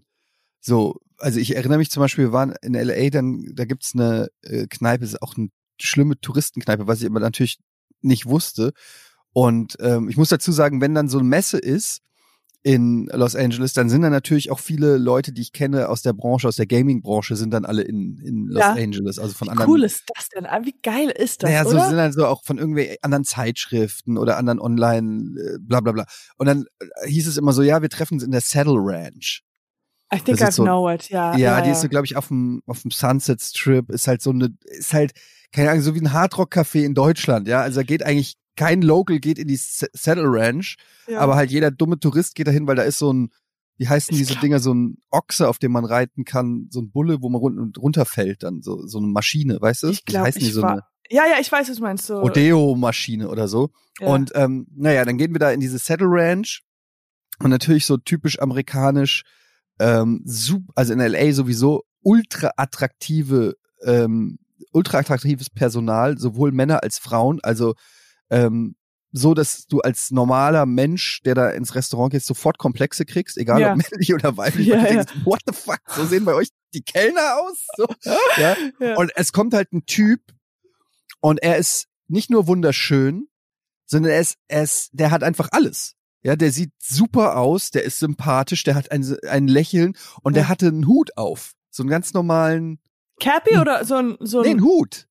So, 0.59 0.99
also 1.17 1.39
ich 1.39 1.55
erinnere 1.55 1.77
mich 1.77 1.91
zum 1.91 2.01
Beispiel, 2.01 2.25
wir 2.25 2.31
waren 2.33 2.53
in 2.61 2.73
LA, 2.73 3.09
dann, 3.09 3.51
da 3.53 3.65
gibt's 3.65 3.93
eine 3.95 4.29
äh, 4.41 4.67
Kneipe, 4.67 5.03
ist 5.03 5.21
auch 5.21 5.37
eine 5.37 5.49
schlimme 5.79 6.19
Touristenkneipe, 6.19 6.87
was 6.87 7.01
ich 7.01 7.07
aber 7.07 7.19
natürlich 7.19 7.59
nicht 8.01 8.25
wusste. 8.25 8.73
Und 9.33 9.77
ähm, 9.79 10.09
ich 10.09 10.17
muss 10.17 10.29
dazu 10.29 10.51
sagen, 10.51 10.81
wenn 10.81 10.93
dann 10.95 11.07
so 11.09 11.19
eine 11.19 11.27
Messe 11.27 11.57
ist 11.57 12.01
in 12.63 13.09
Los 13.11 13.35
Angeles, 13.35 13.73
dann 13.73 13.89
sind 13.89 14.03
da 14.03 14.09
natürlich 14.11 14.51
auch 14.51 14.59
viele 14.59 14.97
Leute, 14.97 15.31
die 15.31 15.41
ich 15.41 15.51
kenne 15.51 15.89
aus 15.89 16.03
der 16.03 16.13
Branche, 16.13 16.47
aus 16.47 16.57
der 16.57 16.67
Gaming-Branche, 16.67 17.35
sind 17.35 17.51
dann 17.51 17.65
alle 17.65 17.81
in, 17.81 18.19
in 18.23 18.47
Los 18.49 18.59
Ja. 18.61 18.73
Angeles, 18.73 19.17
also 19.17 19.33
von 19.33 19.47
Wie 19.47 19.51
anderen 19.51 19.69
cool 19.71 19.83
ist 19.83 20.03
das 20.15 20.29
denn? 20.29 20.45
Ah, 20.45 20.59
Wie 20.63 20.75
geil 20.83 21.09
ist 21.09 21.41
das, 21.41 21.49
naja, 21.49 21.63
so 21.63 21.71
oder? 21.71 21.87
sind 21.87 21.97
dann 21.97 22.13
so 22.13 22.27
auch 22.27 22.43
von 22.43 22.59
irgendwie 22.59 22.97
anderen 23.01 23.23
Zeitschriften 23.23 24.17
oder 24.17 24.37
anderen 24.37 24.59
Online, 24.59 25.39
äh, 25.41 25.57
bla 25.59 25.79
bla 25.79 25.91
bla. 25.93 26.05
Und 26.37 26.45
dann 26.45 26.65
äh, 26.79 27.07
hieß 27.09 27.27
es 27.27 27.37
immer 27.37 27.53
so, 27.53 27.63
ja, 27.63 27.81
wir 27.81 27.89
treffen 27.89 28.15
uns 28.15 28.23
in 28.23 28.31
der 28.31 28.41
Saddle 28.41 28.75
Ranch. 28.77 29.41
I 30.13 30.17
think 30.19 30.37
das 30.37 30.41
I 30.41 30.49
ist 30.49 30.55
so- 30.57 30.63
know 30.63 30.87
it, 30.91 31.09
ja. 31.09 31.31
ja, 31.31 31.37
ja, 31.37 31.61
die 31.61 31.71
ist 31.71 31.81
so, 31.81 31.87
glaube 31.89 32.05
ich, 32.05 32.15
auf 32.15 32.27
dem, 32.27 32.61
auf 32.67 32.81
dem 32.83 32.91
Sunset 32.91 33.41
Strip, 33.41 33.89
ist 33.89 34.07
halt 34.07 34.21
so 34.21 34.29
eine, 34.29 34.49
ist 34.65 34.93
halt, 34.93 35.13
keine 35.51 35.69
Ahnung, 35.71 35.83
so 35.83 35.95
wie 35.95 36.01
ein 36.01 36.13
Hardrock-Café 36.13 36.83
in 36.83 36.93
Deutschland, 36.93 37.47
ja. 37.47 37.61
Also 37.61 37.79
da 37.81 37.83
geht 37.83 38.03
eigentlich, 38.03 38.35
kein 38.55 38.81
Local 38.81 39.19
geht 39.19 39.39
in 39.39 39.47
die 39.47 39.57
Saddle 39.57 40.25
Ranch, 40.27 40.75
ja. 41.07 41.19
aber 41.19 41.35
halt 41.35 41.51
jeder 41.51 41.71
dumme 41.71 41.99
Tourist 41.99 42.35
geht 42.35 42.47
dahin, 42.47 42.67
weil 42.67 42.75
da 42.75 42.83
ist 42.83 42.97
so 42.99 43.11
ein, 43.11 43.29
wie 43.77 43.87
heißen 43.87 44.13
Ich 44.13 44.19
diese 44.19 44.33
glaub- 44.33 44.41
Dinger, 44.41 44.59
so 44.59 44.73
ein 44.73 44.97
Ochse, 45.09 45.47
auf 45.47 45.57
dem 45.57 45.71
man 45.71 45.85
reiten 45.85 46.25
kann, 46.25 46.67
so 46.69 46.81
ein 46.81 46.91
Bulle, 46.91 47.21
wo 47.21 47.29
man 47.29 47.39
run 47.39 47.73
runterfällt, 47.77 48.43
dann 48.43 48.61
so, 48.61 48.85
so 48.85 48.99
eine 48.99 49.07
Maschine, 49.07 49.59
weißt 49.59 49.83
du? 49.83 49.87
ich 49.89 50.05
glaube, 50.05 50.27
heißen 50.27 50.39
die 50.41 50.47
ich 50.47 50.53
so 50.53 50.61
war, 50.61 50.71
eine? 50.71 50.81
ja, 51.09 51.25
ja, 51.25 51.39
ich 51.39 51.51
weiß, 51.51 51.69
was 51.69 51.77
du 51.77 51.81
meinst. 51.83 52.05
So, 52.05 52.19
Rodeo-Maschine 52.19 53.29
oder 53.29 53.47
so. 53.47 53.71
ja. 53.99 54.07
Und 54.07 54.31
ähm, 54.35 54.67
naja, 54.75 55.03
dann 55.05 55.17
gehen 55.17 55.33
wir 55.33 55.39
da 55.39 55.51
in 55.51 55.59
diese 55.59 55.77
Saddle 55.77 56.07
Ranch 56.09 56.61
und 57.39 57.49
natürlich 57.49 57.85
so 57.85 57.97
typisch 57.97 58.39
amerikanisch, 58.39 59.23
ähm, 59.79 60.23
also 60.75 60.93
in 60.93 60.99
LA 60.99 61.31
sowieso 61.33 61.83
ultra 62.03 62.51
attraktive, 62.57 63.55
ähm, 63.83 64.37
ultra 64.71 64.99
attraktives 64.99 65.49
Personal, 65.49 66.17
sowohl 66.17 66.51
Männer 66.51 66.83
als 66.83 66.97
Frauen, 66.99 67.39
also 67.43 67.75
ähm, 68.29 68.75
so, 69.13 69.33
dass 69.33 69.65
du 69.67 69.81
als 69.81 70.11
normaler 70.11 70.65
Mensch, 70.65 71.21
der 71.25 71.35
da 71.35 71.49
ins 71.49 71.75
Restaurant 71.75 72.13
geht, 72.13 72.23
sofort 72.23 72.57
Komplexe 72.57 73.05
kriegst, 73.05 73.37
egal 73.37 73.59
Ja. 73.59 73.73
ob 73.73 73.77
männlich 73.91 74.13
oder 74.13 74.37
weiblich. 74.37 74.67
Ja, 74.67 74.77
ja. 74.77 74.83
denkst, 74.83 75.13
what 75.25 75.41
the 75.45 75.53
fuck, 75.53 75.81
so 75.87 76.05
sehen 76.05 76.23
bei 76.23 76.33
euch 76.33 76.47
die 76.73 76.81
Kellner 76.81 77.37
aus? 77.41 77.67
So, 77.75 77.87
ja? 78.37 78.55
Und 78.95 79.11
es 79.15 79.33
kommt 79.33 79.53
halt 79.53 79.73
ein 79.73 79.85
Typ 79.85 80.21
und 81.19 81.43
er 81.43 81.57
ist 81.57 81.87
nicht 82.07 82.29
nur 82.29 82.47
wunderschön, 82.47 83.27
sondern 83.85 84.13
er 84.13 84.21
ist, 84.21 84.37
er 84.47 84.63
ist, 84.63 84.89
der 84.93 85.11
hat 85.11 85.23
einfach 85.23 85.49
alles. 85.51 85.95
Ja, 86.23 86.35
der 86.35 86.51
sieht 86.51 86.71
super 86.79 87.35
aus, 87.37 87.71
der 87.71 87.83
ist 87.83 87.99
sympathisch, 87.99 88.63
der 88.63 88.75
hat 88.75 88.91
ein, 88.91 89.17
ein 89.27 89.47
Lächeln 89.47 89.97
und 90.21 90.35
der 90.35 90.47
hatte 90.47 90.67
einen 90.67 90.87
Hut 90.87 91.17
auf. 91.17 91.53
So 91.71 91.83
einen 91.83 91.89
ganz 91.89 92.13
normalen, 92.13 92.79
Cappy 93.21 93.57
oder 93.57 93.85
so 93.85 93.95
ein, 93.95 94.17
so 94.19 94.39
ein, 94.39 94.43
nee, 94.43 94.49
einen 94.51 94.63
Hut. 94.63 95.07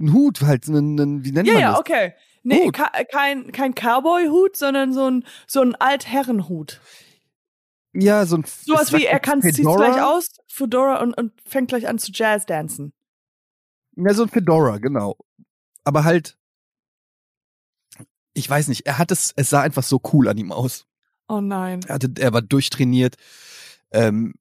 Ein 0.00 0.12
Hut, 0.12 0.40
halt, 0.40 0.68
einen, 0.68 0.98
einen, 0.98 1.24
wie 1.24 1.32
nennt 1.32 1.46
ja, 1.46 1.54
man 1.54 1.62
ja, 1.62 1.70
das? 1.72 1.80
okay. 1.80 2.14
Nee, 2.42 2.66
Hut. 2.66 2.78
kein, 3.10 3.52
kein 3.52 3.74
Cowboy-Hut, 3.74 4.56
sondern 4.56 4.92
so 4.92 5.10
ein, 5.10 5.24
so 5.46 5.60
ein 5.60 5.74
Altherrenhut. 5.74 6.80
Ja, 7.92 8.26
so 8.26 8.36
ein 8.36 8.44
Sowas 8.44 8.92
wie, 8.92 9.04
er 9.04 9.20
kann, 9.20 9.40
Fedora? 9.40 9.76
gleich 9.76 10.02
aus, 10.02 10.30
Fedora 10.48 11.00
und, 11.00 11.14
und 11.14 11.32
fängt 11.46 11.68
gleich 11.68 11.88
an 11.88 11.98
zu 11.98 12.10
Jazz-dancen. 12.12 12.92
Ja, 13.96 14.14
so 14.14 14.24
ein 14.24 14.28
Fedora, 14.28 14.78
genau. 14.78 15.16
Aber 15.84 16.04
halt, 16.04 16.36
ich 18.32 18.48
weiß 18.50 18.68
nicht, 18.68 18.86
er 18.86 18.98
hat 18.98 19.10
es, 19.10 19.32
es 19.36 19.50
sah 19.50 19.62
einfach 19.62 19.84
so 19.84 20.00
cool 20.12 20.28
an 20.28 20.38
ihm 20.38 20.50
aus. 20.50 20.86
Oh 21.28 21.40
nein. 21.40 21.80
Er, 21.86 21.94
hatte, 21.94 22.12
er 22.18 22.32
war 22.32 22.42
durchtrainiert, 22.42 23.16
ähm, 23.92 24.34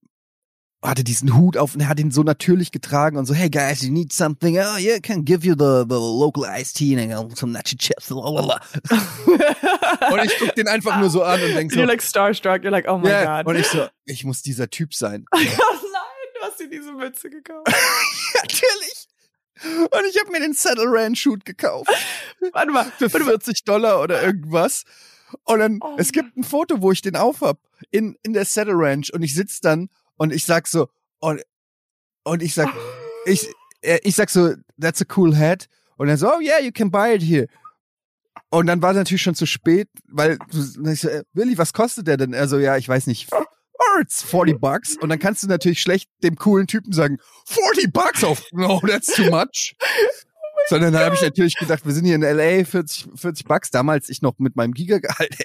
hatte 0.83 1.03
diesen 1.03 1.35
Hut 1.37 1.57
auf 1.57 1.75
und 1.75 1.81
er 1.81 1.87
hat 1.89 1.99
ihn 1.99 2.11
so 2.11 2.23
natürlich 2.23 2.71
getragen 2.71 3.17
und 3.17 3.25
so, 3.25 3.33
hey 3.33 3.49
guys, 3.49 3.81
you 3.81 3.91
need 3.91 4.11
something? 4.11 4.57
Oh 4.57 4.77
yeah, 4.77 4.97
I 4.97 5.01
can 5.01 5.23
give 5.23 5.45
you 5.45 5.53
the, 5.53 5.85
the 5.87 5.95
local 5.95 6.43
iced 6.45 6.75
tea 6.75 6.97
and 6.97 7.37
some 7.37 7.53
nacho 7.53 7.77
chips. 7.77 8.09
lalala." 8.09 8.59
Und 10.11 10.25
ich 10.25 10.37
guck 10.39 10.55
den 10.55 10.67
einfach 10.67 10.99
nur 10.99 11.09
so 11.09 11.23
an 11.23 11.41
und 11.41 11.53
denk 11.53 11.71
so, 11.71 11.79
You're 11.79 11.85
like 11.85 12.01
starstruck, 12.01 12.63
you're 12.63 12.69
like, 12.69 12.87
oh 12.87 12.97
my 12.97 13.09
ja, 13.09 13.41
god. 13.41 13.47
und 13.53 13.59
ich 13.59 13.67
so, 13.67 13.87
ich 14.05 14.23
muss 14.25 14.41
dieser 14.41 14.69
Typ 14.69 14.93
sein. 14.93 15.25
oh 15.31 15.37
nein, 15.37 15.47
du 16.35 16.41
hast 16.41 16.59
dir 16.59 16.69
diese 16.69 16.91
Mütze 16.91 17.29
gekauft. 17.29 17.67
Natürlich. 18.41 19.07
Und 19.63 20.05
ich 20.09 20.19
habe 20.19 20.31
mir 20.31 20.41
den 20.41 20.53
Saddle 20.53 20.87
Ranch 20.87 21.25
Hut 21.25 21.45
gekauft. 21.45 21.89
Warte 22.51 22.71
mal, 22.71 22.91
für 22.97 23.09
40 23.09 23.63
Dollar 23.63 24.01
oder 24.01 24.21
irgendwas. 24.21 24.83
Und 25.45 25.59
dann, 25.59 25.79
Oh 25.81 25.95
es 25.97 26.11
gibt 26.11 26.35
ein 26.35 26.43
Foto, 26.43 26.81
wo 26.81 26.91
ich 26.91 27.01
den 27.01 27.15
aufhab 27.15 27.59
in, 27.91 28.17
in 28.23 28.33
der 28.33 28.45
Saddle 28.45 28.75
Ranch 28.75 29.11
und 29.13 29.23
ich 29.23 29.33
sitz 29.33 29.61
dann 29.61 29.89
und 30.23 30.31
ich 30.31 30.45
sag 30.45 30.69
so, 30.69 30.87
und, 31.19 31.41
und 32.23 32.41
ich 32.41 32.53
sag, 32.53 32.69
ich, 33.25 33.45
äh, 33.81 33.99
ich 34.03 34.15
sag 34.15 34.29
so, 34.29 34.53
that's 34.79 35.01
a 35.01 35.05
cool 35.17 35.35
hat. 35.35 35.67
Und 35.97 36.07
er 36.07 36.17
so, 36.17 36.33
oh 36.33 36.39
yeah, 36.39 36.61
you 36.61 36.71
can 36.71 36.89
buy 36.89 37.13
it 37.13 37.21
here. 37.21 37.47
Und 38.49 38.67
dann 38.67 38.81
war 38.81 38.91
es 38.91 38.95
natürlich 38.95 39.21
schon 39.21 39.35
zu 39.35 39.45
spät, 39.45 39.89
weil 40.07 40.37
ich 40.89 41.01
so, 41.01 41.09
äh, 41.09 41.23
Willi, 41.33 41.57
was 41.57 41.73
kostet 41.73 42.07
der 42.07 42.15
denn? 42.15 42.31
Er 42.31 42.47
so, 42.47 42.57
ja, 42.57 42.77
ich 42.77 42.87
weiß 42.87 43.07
nicht. 43.07 43.33
Oh, 43.33 43.99
it's 43.99 44.23
40 44.23 44.61
bucks. 44.61 44.95
Und 44.95 45.09
dann 45.09 45.19
kannst 45.19 45.43
du 45.43 45.47
natürlich 45.47 45.81
schlecht 45.81 46.09
dem 46.23 46.37
coolen 46.37 46.67
Typen 46.67 46.93
sagen, 46.93 47.17
40 47.47 47.91
bucks 47.91 48.23
auf, 48.23 48.43
no, 48.53 48.79
that's 48.87 49.13
too 49.13 49.29
much. 49.29 49.75
Sondern 50.67 50.93
dann 50.93 51.03
habe 51.03 51.15
ich 51.15 51.21
natürlich 51.21 51.55
gedacht, 51.55 51.85
wir 51.85 51.93
sind 51.93 52.05
hier 52.05 52.15
in 52.15 52.21
LA, 52.21 52.63
40, 52.63 53.07
40 53.15 53.45
Bucks. 53.45 53.71
Damals 53.71 54.09
ich 54.09 54.21
noch 54.21 54.37
mit 54.39 54.55
meinem 54.55 54.73
Gigagehalt. 54.73 55.35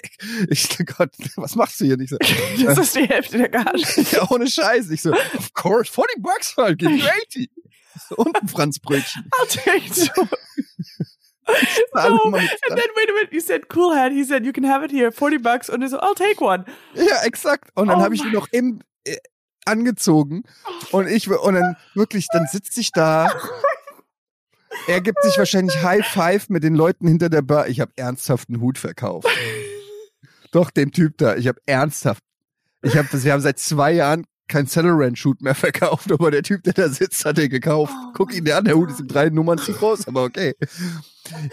Ich 0.49 0.63
so, 0.63 0.83
Gott, 0.83 1.11
was 1.35 1.55
machst 1.55 1.79
du 1.79 1.85
hier? 1.85 1.97
nicht 1.97 2.09
so, 2.09 2.17
das 2.63 2.77
ist 2.77 2.95
die 2.95 3.07
Hälfte 3.07 3.37
der 3.37 3.49
Gage. 3.49 3.83
ja, 4.11 4.29
ohne 4.29 4.47
Scheiß. 4.47 4.89
Ich 4.89 5.01
so, 5.01 5.11
of 5.11 5.53
course, 5.53 5.91
40 5.91 6.21
Bucks, 6.21 6.55
halt, 6.57 6.81
me 6.81 7.01
80. 7.25 7.49
Und 8.15 8.41
ein 8.41 8.47
Franzbrötchen. 8.47 9.29
I'll 9.39 9.47
take 9.47 9.89
two. 9.91 10.27
No, 11.95 12.31
and 12.31 12.35
then 12.35 12.89
wait 12.95 13.09
a 13.09 13.13
minute, 13.13 13.33
you 13.33 13.41
said 13.41 13.69
cool 13.69 13.95
hat. 13.95 14.11
He 14.11 14.23
said 14.23 14.45
you 14.45 14.53
can 14.53 14.63
have 14.63 14.83
it 14.83 14.91
here, 14.91 15.11
40 15.11 15.39
bucks. 15.39 15.67
Und 15.67 15.81
er 15.81 15.89
so, 15.89 15.99
I'll 15.99 16.13
take 16.13 16.39
one. 16.39 16.63
Ja, 16.93 17.23
exakt. 17.23 17.71
Und 17.73 17.87
dann 17.87 17.97
Oh 17.97 18.03
habe 18.03 18.13
ich 18.13 18.23
ihn 18.23 18.31
noch 18.31 18.47
im 18.51 18.81
äh, 19.03 19.17
angezogen 19.65 20.43
und 20.91 21.07
ich 21.07 21.29
und 21.29 21.55
dann 21.55 21.75
wirklich, 21.95 22.27
dann 22.31 22.45
sitze 22.47 22.79
ich 22.79 22.91
da. 22.91 23.31
Er 24.87 25.01
gibt 25.01 25.21
sich 25.23 25.37
wahrscheinlich 25.37 25.81
High 25.81 26.05
Five 26.05 26.49
mit 26.49 26.63
den 26.63 26.75
Leuten 26.75 27.07
hinter 27.07 27.29
der 27.29 27.41
Bar. 27.41 27.67
Ich 27.67 27.79
habe 27.79 27.91
ernsthaft 27.95 28.49
einen 28.49 28.61
Hut 28.61 28.77
verkauft. 28.77 29.27
Doch 30.51 30.71
dem 30.71 30.91
Typ 30.91 31.17
da, 31.17 31.35
ich 31.35 31.47
habe 31.47 31.59
ernsthaft 31.65 32.23
Ich 32.81 32.97
hab, 32.97 33.07
sie 33.07 33.31
haben 33.31 33.41
seit 33.41 33.59
zwei 33.59 33.91
Jahren 33.91 34.25
kein 34.47 34.65
Saddle 34.65 34.93
Ranch 34.93 35.19
Shoot 35.19 35.41
mehr 35.41 35.55
verkauft, 35.55 36.11
aber 36.11 36.31
der 36.31 36.43
Typ, 36.43 36.63
der 36.63 36.73
da 36.73 36.89
sitzt, 36.89 37.23
hat 37.23 37.37
den 37.37 37.49
gekauft. 37.49 37.93
Oh 37.95 38.11
Guck 38.15 38.33
ihn 38.33 38.45
dir 38.45 38.57
an, 38.57 38.65
der 38.65 38.75
Hut 38.75 38.89
ist 38.89 38.99
in 38.99 39.07
drei 39.07 39.29
Nummern 39.29 39.59
zu 39.59 39.73
groß, 39.73 40.07
aber 40.07 40.23
okay. 40.23 40.55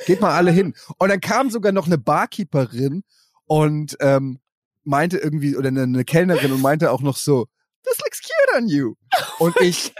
Geht 0.07 0.21
mal 0.21 0.35
alle 0.35 0.51
hin. 0.51 0.75
Und 0.99 1.11
dann 1.11 1.21
kam 1.21 1.51
sogar 1.51 1.73
noch 1.73 1.87
eine 1.87 1.99
Barkeeperin 1.99 3.05
und 3.45 3.97
ähm, 4.01 4.41
meinte 4.85 5.19
irgendwie, 5.19 5.57
oder 5.57 5.69
eine, 5.69 5.83
eine 5.83 6.05
Kellnerin 6.05 6.53
und 6.53 6.62
meinte 6.62 6.91
auch 6.91 7.03
noch 7.03 7.17
so, 7.17 7.47
this 7.85 7.99
looks 7.99 8.23
cute 8.23 8.57
on 8.57 8.69
you. 8.69 8.95
Und 9.39 9.61
ich, 9.61 9.95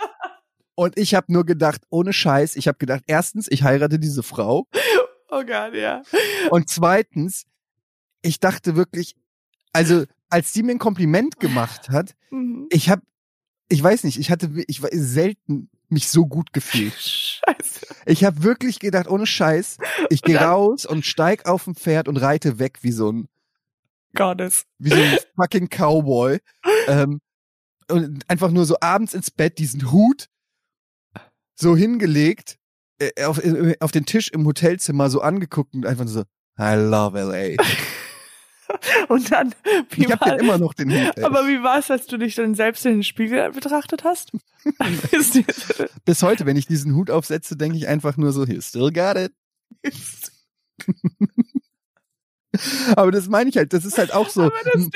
und 0.77 0.97
ich 0.97 1.15
habe 1.17 1.33
nur 1.33 1.45
gedacht, 1.45 1.83
ohne 1.91 2.13
Scheiß, 2.13 2.55
ich 2.55 2.69
habe 2.69 2.79
gedacht, 2.79 3.03
erstens, 3.09 3.49
ich 3.51 3.65
heirate 3.65 3.99
diese 3.99 4.23
Frau. 4.23 4.69
Oh 5.29 5.43
Gott, 5.45 5.75
ja. 5.75 6.03
Und 6.51 6.69
zweitens, 6.71 7.47
ich 8.23 8.39
dachte 8.39 8.77
wirklich, 8.77 9.17
also 9.73 10.05
als 10.31 10.53
die 10.53 10.63
mir 10.63 10.71
ein 10.71 10.79
Kompliment 10.79 11.41
gemacht 11.41 11.89
hat, 11.89 12.15
Mhm. 12.31 12.69
ich 12.71 12.89
habe, 12.91 13.03
ich 13.69 13.83
weiß 13.83 14.05
nicht, 14.05 14.19
ich 14.21 14.31
hatte, 14.31 14.53
ich 14.69 14.83
war 14.83 14.91
selten 14.93 15.69
mich 15.89 16.09
so 16.11 16.27
gut 16.27 16.53
gefühlt. 16.53 16.95
Scheiße. 16.99 17.87
Ich 18.07 18.23
habe 18.25 18.45
wirklich 18.45 18.79
gedacht, 18.79 19.09
ohne 19.09 19.27
Scheiß, 19.27 19.79
ich 20.11 20.23
gehe 20.23 20.39
raus 20.41 20.87
und 20.87 21.05
steig 21.05 21.47
auf 21.47 21.67
ein 21.67 21.75
Pferd 21.75 22.07
und 22.07 22.19
reite 22.19 22.61
weg 22.61 22.79
wie 22.83 22.93
so 22.93 23.11
ein, 23.11 23.29
Gottes. 24.15 24.65
wie 24.79 24.91
so 24.91 24.97
ein 24.97 25.19
fucking 25.37 25.69
Cowboy. 25.69 26.39
Ähm, 26.87 27.21
und 27.91 28.23
einfach 28.31 28.53
nur 28.53 28.65
so 28.65 28.77
abends 28.81 29.13
ins 29.13 29.33
Bett 29.33 29.59
diesen 29.59 29.91
Hut 29.91 30.27
so 31.57 31.77
hingelegt, 31.77 32.59
äh, 32.99 33.25
auf, 33.25 33.43
äh, 33.43 33.77
auf 33.81 33.91
den 33.91 34.07
Tisch 34.07 34.29
im 34.29 34.47
Hotelzimmer 34.47 35.11
so 35.11 35.21
angeguckt 35.21 35.75
und 35.75 35.87
einfach 35.87 36.07
so, 36.07 36.23
I 36.59 36.75
love 36.75 37.19
LA. 37.19 37.63
Und 39.09 39.31
dann, 39.31 39.55
wie 39.91 40.05
Ich 40.05 40.11
habe 40.11 40.21
war, 40.21 40.37
den 40.37 40.41
immer 40.41 40.59
noch 40.59 40.75
den 40.75 40.91
Hut. 40.91 41.17
Ey. 41.17 41.25
aber 41.25 41.47
wie 41.47 41.63
war 41.63 41.79
es, 41.79 41.91
als 41.91 42.07
du 42.07 42.17
dich 42.17 42.35
dann 42.35 42.55
selbst 42.55 42.85
in 42.85 42.95
den 42.95 43.05
Spiegel 43.05 43.53
betrachtet 43.53 44.03
hast? 44.05 44.33
Bis 46.05 46.23
heute, 46.23 46.47
wenn 46.47 46.57
ich 46.57 46.67
diesen 46.67 46.95
Hut 46.95 47.11
aufsetze, 47.11 47.57
denke 47.57 47.79
ich 47.79 47.87
einfach 47.87 48.17
nur 48.17 48.33
so, 48.33 48.45
you 48.45 48.61
still 48.61 48.91
got 48.91 49.17
it. 49.17 49.33
Aber 52.97 53.11
das 53.11 53.29
meine 53.29 53.51
ich 53.51 53.57
halt, 53.57 53.73
das 53.73 53.85
ist 53.85 53.99
halt 53.99 54.13
auch 54.13 54.29
so, 54.29 54.51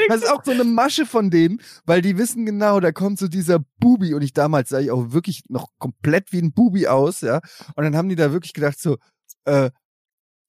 das 0.09 0.23
ist 0.23 0.31
auch 0.31 0.45
so 0.45 0.51
eine 0.51 0.65
Masche 0.65 1.07
von 1.07 1.31
denen, 1.31 1.61
weil 1.87 2.03
die 2.03 2.19
wissen 2.19 2.47
genau, 2.47 2.81
da 2.81 2.93
kommt 2.93 3.19
so 3.19 3.29
dieser 3.29 3.59
Bubi 3.79 4.15
und 4.15 4.23
ich 4.23 4.33
damals 4.33 4.71
sah 4.71 4.81
ich 4.81 4.91
auch 4.91 5.13
wirklich 5.13 5.43
noch 5.49 5.69
komplett 5.79 6.33
wie 6.33 6.41
ein 6.41 6.53
Bubi 6.53 6.87
aus, 6.87 7.21
ja. 7.21 7.41
Und 7.75 7.85
dann 7.85 7.97
haben 7.97 8.09
die 8.09 8.17
da 8.17 8.33
wirklich 8.33 8.53
gedacht 8.53 8.81
so, 8.81 8.99
äh, 9.45 9.71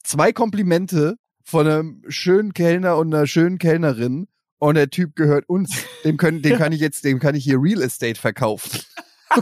zwei 0.03 0.31
Komplimente 0.33 1.15
von 1.43 1.67
einem 1.67 2.01
schönen 2.07 2.53
Kellner 2.53 2.97
und 2.97 3.13
einer 3.13 3.27
schönen 3.27 3.57
Kellnerin 3.57 4.27
und 4.59 4.75
der 4.75 4.89
Typ 4.89 5.15
gehört 5.15 5.49
uns. 5.49 5.71
Dem 6.03 6.17
können, 6.17 6.41
dem 6.41 6.57
kann 6.57 6.71
ich 6.71 6.79
jetzt, 6.79 7.03
dem 7.03 7.19
kann 7.19 7.35
ich 7.35 7.43
hier 7.43 7.59
Real 7.59 7.81
Estate 7.81 8.19
verkaufen. 8.19 8.79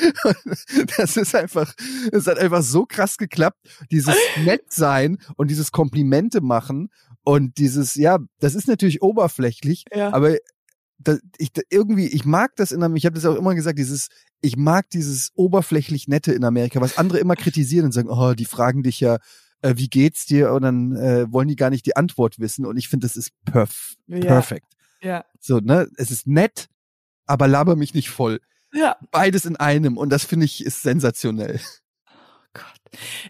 Das 0.96 1.16
ist 1.16 1.34
einfach, 1.34 1.74
es 2.12 2.26
hat 2.26 2.38
einfach 2.38 2.62
so 2.62 2.86
krass 2.86 3.16
geklappt. 3.16 3.58
Dieses 3.90 4.14
Nettsein 4.44 5.18
und 5.36 5.50
dieses 5.50 5.72
Komplimente 5.72 6.40
machen 6.40 6.88
und 7.22 7.58
dieses, 7.58 7.94
ja, 7.94 8.18
das 8.38 8.54
ist 8.54 8.68
natürlich 8.68 9.02
oberflächlich, 9.02 9.84
Ja. 9.94 10.12
aber 10.12 10.36
da, 10.98 11.16
ich, 11.38 11.50
irgendwie, 11.70 12.06
ich 12.08 12.24
mag 12.26 12.54
das 12.56 12.72
in 12.72 12.82
Amerika, 12.82 12.98
ich 12.98 13.06
habe 13.06 13.14
das 13.14 13.24
auch 13.24 13.36
immer 13.36 13.54
gesagt, 13.54 13.78
dieses, 13.78 14.08
ich 14.42 14.56
mag 14.56 14.90
dieses 14.90 15.30
oberflächlich 15.34 16.08
Nette 16.08 16.32
in 16.32 16.44
Amerika, 16.44 16.80
was 16.80 16.98
andere 16.98 17.18
immer 17.18 17.36
kritisieren 17.36 17.86
und 17.86 17.92
sagen, 17.92 18.10
oh, 18.10 18.34
die 18.34 18.44
fragen 18.44 18.82
dich 18.82 19.00
ja, 19.00 19.18
äh, 19.62 19.74
wie 19.76 19.88
geht's 19.88 20.26
dir? 20.26 20.52
Und 20.52 20.62
dann 20.62 20.96
äh, 20.96 21.30
wollen 21.32 21.48
die 21.48 21.56
gar 21.56 21.70
nicht 21.70 21.86
die 21.86 21.96
Antwort 21.96 22.38
wissen. 22.38 22.66
Und 22.66 22.76
ich 22.76 22.88
finde, 22.88 23.06
das 23.06 23.16
ist 23.16 23.30
perf 23.46 23.94
Ja. 24.08 24.20
perfekt. 24.20 24.66
Ja. 25.02 25.24
So, 25.38 25.58
ne? 25.60 25.88
Es 25.96 26.10
ist 26.10 26.26
nett, 26.26 26.68
aber 27.26 27.48
laber 27.48 27.76
mich 27.76 27.94
nicht 27.94 28.10
voll. 28.10 28.40
Ja. 28.72 28.96
Beides 29.10 29.44
in 29.44 29.56
einem 29.56 29.96
und 29.96 30.10
das 30.10 30.24
finde 30.24 30.46
ich 30.46 30.64
ist 30.64 30.82
sensationell. 30.82 31.60
Gott. 32.54 32.64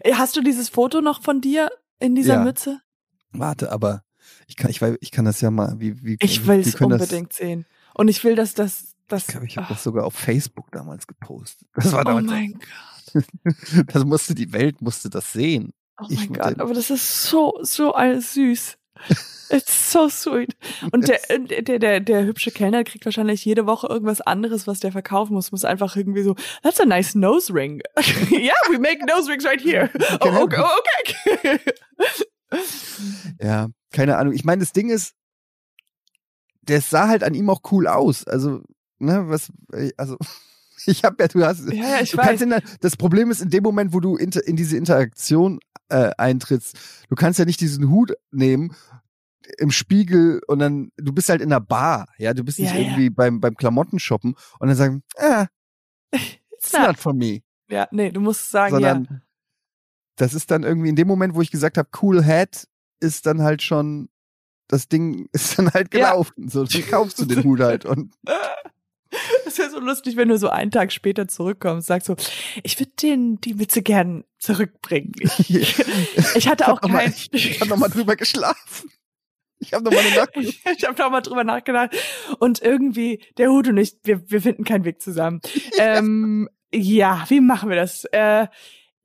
Äh, 0.01 0.13
Hast 0.13 0.35
du 0.35 0.41
dieses 0.41 0.69
Foto 0.69 1.01
noch 1.01 1.21
von 1.21 1.41
dir 1.41 1.69
in 1.99 2.15
dieser 2.15 2.35
Ja. 2.35 2.43
Mütze? 2.43 2.79
Warte, 3.31 3.71
aber 3.71 4.03
ich 4.47 4.55
kann, 4.55 4.69
ich, 4.69 4.81
weiß- 4.81 4.97
ich 5.01 5.11
kann 5.11 5.25
das 5.25 5.41
ja 5.41 5.51
mal, 5.51 5.79
wie, 5.79 6.03
wie, 6.03 6.17
Ich 6.19 6.45
will 6.47 6.59
es 6.59 6.75
unbedingt 6.75 7.33
sehen. 7.33 7.65
Und 7.93 8.07
ich 8.07 8.23
will, 8.23 8.35
dass 8.35 8.53
das, 8.53 8.93
das. 9.07 9.25
Das, 9.25 9.27
ich 9.27 9.27
glaube, 9.27 9.45
ich 9.47 9.57
habe 9.57 9.65
Ach, 9.65 9.71
das 9.71 9.83
sogar 9.83 10.05
auf 10.05 10.13
Facebook 10.13 10.71
damals 10.71 11.07
gepostet. 11.07 11.67
Das 11.75 11.91
war 11.91 12.01
oh 12.01 12.03
damals, 12.03 12.27
mein 12.27 12.53
Gott. 13.13 13.25
das 13.93 14.05
musste 14.05 14.35
die 14.35 14.53
Welt 14.53 14.81
musste 14.81 15.09
das 15.09 15.31
sehen. 15.33 15.73
Oh 15.99 16.05
Ich 16.09 16.19
mein 16.19 16.29
mit 16.31 16.41
Gott, 16.41 16.59
aber 16.59 16.73
das 16.73 16.89
ist 16.89 17.23
so, 17.23 17.59
so 17.61 17.93
alles 17.93 18.33
süß. 18.33 18.77
It's 19.49 19.91
so 19.91 20.07
sweet. 20.07 20.55
Und 20.93 21.09
der, 21.09 21.19
der, 21.61 21.79
der, 21.79 21.99
der 21.99 22.25
hübsche 22.25 22.51
Kellner 22.51 22.85
kriegt 22.85 23.03
wahrscheinlich 23.03 23.43
jede 23.43 23.65
Woche 23.65 23.87
irgendwas 23.87 24.21
anderes, 24.21 24.65
was 24.65 24.79
der 24.79 24.93
verkaufen 24.93 25.33
muss. 25.33 25.51
Muss 25.51 25.65
einfach 25.65 25.97
irgendwie 25.97 26.23
so, 26.23 26.35
that's 26.63 26.79
a 26.79 26.85
nice 26.85 27.15
nose 27.15 27.53
ring. 27.53 27.81
yeah, 28.31 28.53
we 28.69 28.79
make 28.79 29.05
nose 29.05 29.29
rings 29.29 29.45
right 29.45 29.61
here. 29.61 29.89
Oh, 30.21 30.43
okay, 30.43 30.63
okay. 31.33 31.59
Ja, 33.41 33.67
keine 33.91 34.17
Ahnung. 34.17 34.33
Ich 34.33 34.45
meine, 34.45 34.61
das 34.61 34.71
Ding 34.71 34.89
ist, 34.89 35.15
der 36.61 36.79
sah 36.81 37.07
halt 37.07 37.23
an 37.23 37.33
ihm 37.33 37.49
auch 37.49 37.61
cool 37.71 37.87
aus. 37.87 38.25
Also, 38.25 38.61
ne, 38.99 39.27
was, 39.27 39.51
also, 39.97 40.17
ich 40.85 41.03
habe 41.03 41.15
ja, 41.19 41.27
du 41.27 41.43
hast, 41.45 41.65
ja, 41.67 41.73
ja, 41.73 42.01
ich 42.01 42.11
du 42.11 42.17
weiß. 42.17 42.25
kannst 42.39 42.43
in 42.43 42.53
das 42.79 42.97
Problem 42.97 43.31
ist, 43.31 43.41
in 43.41 43.49
dem 43.49 43.63
Moment, 43.63 43.93
wo 43.93 43.99
du 43.99 44.15
inter, 44.17 44.45
in 44.45 44.55
diese 44.55 44.77
Interaktion 44.77 45.59
äh, 45.89 46.11
eintrittst, 46.17 46.77
du 47.09 47.15
kannst 47.15 47.39
ja 47.39 47.45
nicht 47.45 47.59
diesen 47.61 47.89
Hut 47.89 48.13
nehmen 48.31 48.75
im 49.57 49.71
Spiegel 49.71 50.41
und 50.47 50.59
dann, 50.59 50.91
du 50.97 51.11
bist 51.11 51.27
halt 51.29 51.41
in 51.41 51.49
der 51.49 51.59
Bar, 51.59 52.07
ja, 52.17 52.33
du 52.33 52.43
bist 52.43 52.59
nicht 52.59 52.69
Ja, 52.73 52.75
ja. 52.75 52.81
irgendwie 52.83 53.09
beim, 53.09 53.41
beim 53.41 53.55
Klamottenshoppen 53.55 54.35
und 54.59 54.67
dann 54.67 54.77
sagen, 54.77 55.03
ah, 55.17 55.47
It's 56.11 56.39
it's 56.51 56.73
not. 56.73 56.87
not 56.87 56.97
for 56.99 57.13
me. 57.13 57.41
Ja, 57.69 57.87
nee, 57.91 58.11
du 58.11 58.19
musst 58.21 58.51
sagen, 58.51 58.79
ja. 58.79 58.93
Sondern 58.93 59.21
das 60.17 60.33
ist 60.33 60.51
dann 60.51 60.63
irgendwie 60.63 60.89
in 60.89 60.95
dem 60.95 61.07
Moment, 61.07 61.33
wo 61.35 61.41
ich 61.41 61.51
gesagt 61.51 61.77
habe, 61.77 61.89
cool 62.01 62.23
hat, 62.25 62.67
ist 62.99 63.25
dann 63.25 63.41
halt 63.41 63.61
schon, 63.63 64.09
das 64.67 64.87
Ding 64.87 65.27
ist 65.33 65.57
dann 65.57 65.71
halt 65.73 65.93
Ja. 65.93 66.11
gelaufen. 66.11 66.47
So, 66.49 66.63
dann 66.65 66.85
kaufst 66.89 67.19
du 67.19 67.25
den 67.25 67.43
Hut 67.43 67.59
halt 67.61 67.85
und 67.85 68.13
Das 69.45 69.57
wäre 69.57 69.69
so 69.69 69.79
lustig, 69.79 70.15
wenn 70.15 70.29
du 70.29 70.37
so 70.37 70.49
einen 70.49 70.71
Tag 70.71 70.91
später 70.91 71.27
zurückkommst, 71.27 71.87
sagst 71.87 72.07
so, 72.07 72.15
ich 72.63 72.79
würde 72.79 72.91
den 73.01 73.39
die 73.41 73.53
Mütze 73.53 73.81
gern 73.81 74.23
zurückbringen. 74.39 75.13
Ich, 75.19 75.75
ich 76.35 76.47
hatte 76.47 76.71
auch 76.71 76.81
mal- 76.83 77.05
kein, 77.05 77.13
ich 77.31 77.59
habe 77.59 77.69
nochmal 77.69 77.89
drüber 77.89 78.15
geschlafen. 78.15 78.91
Ich 79.59 79.73
habe 79.73 79.83
nochmal 79.83 80.03
ich, 80.35 80.61
ich 80.77 80.83
habe 80.83 80.95
da 80.95 81.09
mal 81.09 81.21
drüber 81.21 81.43
nachgedacht 81.43 81.95
und 82.39 82.61
irgendwie 82.61 83.23
der 83.37 83.49
Hut 83.49 83.67
und 83.67 83.77
ich, 83.77 83.95
wir, 84.03 84.29
wir 84.29 84.41
finden 84.41 84.63
keinen 84.63 84.85
Weg 84.85 85.01
zusammen. 85.01 85.41
ähm, 85.77 86.49
ja, 86.73 87.25
wie 87.29 87.41
machen 87.41 87.69
wir 87.69 87.75
das? 87.75 88.05
Äh, 88.05 88.47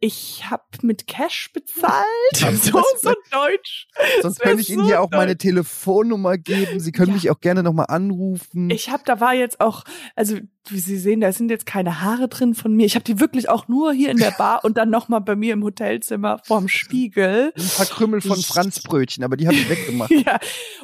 ich 0.07 0.49
habe 0.49 0.63
mit 0.83 1.07
Cash 1.07 1.51
bezahlt. 1.53 2.05
So 2.63 2.83
so 3.01 3.13
deutsch. 3.31 3.89
Sonst 4.23 4.41
könnte 4.41 4.61
ich 4.63 4.71
Ihnen 4.71 4.81
so 4.83 4.87
hier 4.87 5.01
auch 5.01 5.11
toll. 5.11 5.19
meine 5.19 5.37
Telefonnummer 5.37 6.39
geben. 6.39 6.81
Sie 6.81 6.93
können 6.93 7.09
Ja. 7.09 7.15
mich 7.15 7.31
auch 7.31 7.41
gerne 7.41 7.63
nochmal 7.63 7.87
anrufen. 7.89 8.71
Ich 8.71 8.89
habe, 8.91 9.03
da 9.05 9.21
war 9.21 9.35
jetzt 9.35 9.61
auch, 9.61 9.85
also 10.15 10.37
wie 10.69 10.79
Sie 10.79 10.97
sehen, 10.99 11.21
da 11.21 11.33
sind 11.33 11.51
jetzt 11.51 11.67
keine 11.67 12.01
Haare 12.03 12.29
drin 12.29 12.55
von 12.55 12.75
mir. 12.75 12.87
Ich 12.87 12.95
habe 12.95 13.05
die 13.05 13.21
wirklich 13.21 13.49
auch 13.49 13.69
nur 13.69 13.93
hier 13.93 14.11
in 14.11 14.17
der 14.19 14.31
Bar 14.33 14.65
und 14.65 14.77
dann 14.77 14.91
noch 14.91 15.09
mal 15.09 15.19
bei 15.21 15.37
mir 15.37 15.53
im 15.53 15.63
Hotelzimmer 15.65 16.41
vorm 16.45 16.69
Spiegel. 16.69 17.53
ein 17.57 17.69
paar 17.77 17.87
Krümmel 17.87 18.21
von 18.21 18.41
Franzbrötchen, 18.41 19.23
aber 19.25 19.37
die 19.37 19.47
habe 19.47 19.57
ich 19.57 19.69
weggemacht. 19.69 20.11
Ja. 20.27 20.39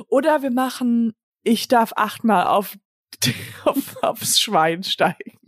Oder 0.09 0.43
wir 0.43 0.51
machen, 0.51 1.15
ich 1.43 1.69
darf 1.69 1.93
achtmal 1.97 2.47
auf, 2.47 2.77
auf 3.65 3.97
aufs 4.03 4.41
Schwein 4.41 4.83
steigen. 4.83 5.39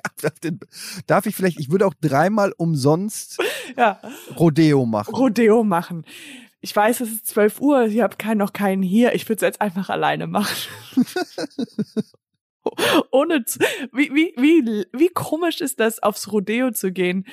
Darf 1.06 1.26
ich 1.26 1.34
vielleicht, 1.34 1.58
ich 1.58 1.70
würde 1.70 1.86
auch 1.86 1.94
dreimal 2.00 2.52
umsonst 2.56 3.38
Ja, 3.76 4.00
Rodeo 4.38 4.86
machen. 4.86 5.14
Rodeo 5.14 5.64
machen. 5.64 6.04
Ich 6.60 6.74
weiß, 6.74 7.00
es 7.00 7.10
ist 7.10 7.26
12 7.26 7.60
Uhr, 7.60 7.86
ich 7.86 8.00
habe 8.00 8.16
kein, 8.16 8.38
noch 8.38 8.52
keinen 8.52 8.82
hier. 8.82 9.14
Ich 9.14 9.28
würde 9.28 9.36
es 9.36 9.42
jetzt 9.42 9.60
einfach 9.60 9.90
alleine 9.90 10.26
machen. 10.26 10.54
Ohne, 13.10 13.44
wie, 13.92 14.10
wie, 14.14 14.32
wie, 14.36 14.86
wie 14.92 15.08
komisch 15.08 15.60
ist 15.60 15.80
das, 15.80 16.00
aufs 16.00 16.30
Rodeo 16.30 16.70
zu 16.70 16.92
gehen, 16.92 17.26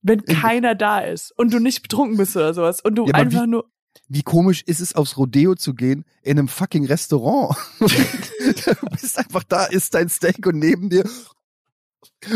wenn 0.00 0.24
keiner 0.24 0.74
da 0.74 0.98
ist 0.98 1.30
und 1.38 1.52
du 1.52 1.60
nicht 1.60 1.82
betrunken 1.82 2.16
bist 2.16 2.36
oder 2.36 2.52
sowas 2.52 2.80
und 2.80 2.96
du 2.96 3.06
Ja, 3.06 3.14
einfach 3.14 3.46
nur, 3.46 3.70
Wie 4.08 4.24
komisch 4.24 4.64
ist 4.66 4.80
es, 4.80 4.96
aufs 4.96 5.16
Rodeo 5.16 5.54
zu 5.54 5.74
gehen 5.74 6.04
in 6.22 6.36
einem 6.36 6.48
fucking 6.48 6.84
Restaurant? 6.86 7.56
du 7.78 7.86
bist 8.90 9.16
einfach 9.16 9.44
da, 9.44 9.66
isst 9.66 9.94
dein 9.94 10.08
Steak 10.08 10.44
und 10.44 10.58
neben 10.58 10.90
dir 10.90 11.04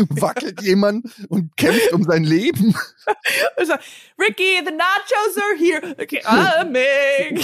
wackelt 0.09 0.61
jemand 0.61 1.05
und 1.29 1.55
kämpft 1.57 1.93
um 1.93 2.03
sein 2.03 2.23
Leben. 2.23 2.75
also, 3.57 3.73
Ricky, 4.19 4.61
the 4.65 4.71
nachos 4.71 5.37
are 5.37 5.57
here. 5.57 5.95
Okay, 5.99 6.21
coming. 6.21 7.39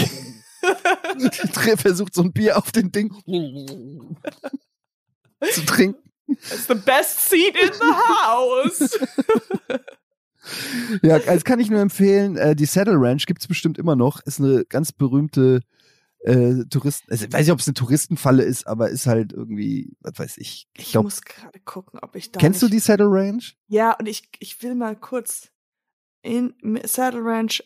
Versucht 1.78 2.14
so 2.14 2.24
ein 2.24 2.32
Bier 2.32 2.58
auf 2.58 2.72
den 2.72 2.92
Ding 2.92 3.12
zu 5.52 5.66
trinken. 5.66 6.02
It's 6.28 6.68
the 6.68 6.76
best 6.76 7.30
seat 7.30 7.56
in 7.56 7.72
the 7.74 7.94
house. 8.24 8.98
Ja, 11.02 11.16
also 11.16 11.44
kann 11.44 11.60
ich 11.60 11.70
nur 11.70 11.80
empfehlen, 11.80 12.38
äh, 12.38 12.56
die 12.56 12.66
Saddle 12.66 12.98
Ranch 12.98 13.26
gibt's 13.26 13.48
bestimmt 13.48 13.78
immer 13.78 13.96
noch. 13.96 14.20
Ist 14.22 14.40
eine 14.40 14.66
ganz 14.66 14.92
berühmte 14.92 15.62
äh, 16.24 16.66
Touristen, 16.70 17.12
also 17.12 17.26
ich 17.26 17.34
weiß 17.34 17.42
nicht, 17.46 17.52
ob 17.54 17.60
es 17.60 17.68
eine 17.68 17.74
Touristenfalle 17.74 18.44
ist, 18.44 18.66
aber 18.68 18.90
ist 18.90 19.08
halt 19.08 19.34
irgendwie, 19.34 19.96
was 20.02 20.18
weiß 20.20 20.38
ich. 20.38 20.68
Ich, 20.74 20.84
Ich 20.86 20.92
glaub, 20.92 21.04
muss 21.04 21.22
gerade 21.22 21.60
gucken, 21.60 22.00
ob 22.02 22.16
ich 22.16 22.32
da. 22.32 22.40
kennst 22.40 22.62
du 22.62 22.68
die 22.70 22.80
Saddle 22.80 23.08
Range? 23.10 23.44
Ja, 23.68 23.94
und 23.94 24.08
ich, 24.08 24.30
ich 24.40 24.62
will 24.64 24.76
mal 24.76 24.96
kurz 24.96 25.50
in 26.22 26.54
Saddle 26.86 27.22
Ranch. 27.24 27.62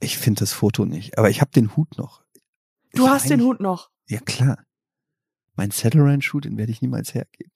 Ich 0.00 0.18
finde 0.18 0.40
das 0.40 0.52
Foto 0.52 0.84
nicht, 0.84 1.18
aber 1.18 1.28
ich 1.30 1.40
habe 1.40 1.50
den 1.50 1.76
Hut 1.76 1.98
noch. 1.98 2.22
Du 2.92 3.04
Ich 3.04 3.10
hast 3.10 3.28
den 3.30 3.42
Hut 3.42 3.60
noch. 3.60 3.90
Ja 4.08 4.20
klar. 4.20 4.64
Mein 5.56 5.70
Saddle 5.72 6.04
Ranch 6.04 6.32
Hut, 6.32 6.44
den 6.44 6.56
werde 6.56 6.70
ich 6.72 6.82
niemals 6.82 7.14
hergeben. 7.14 7.52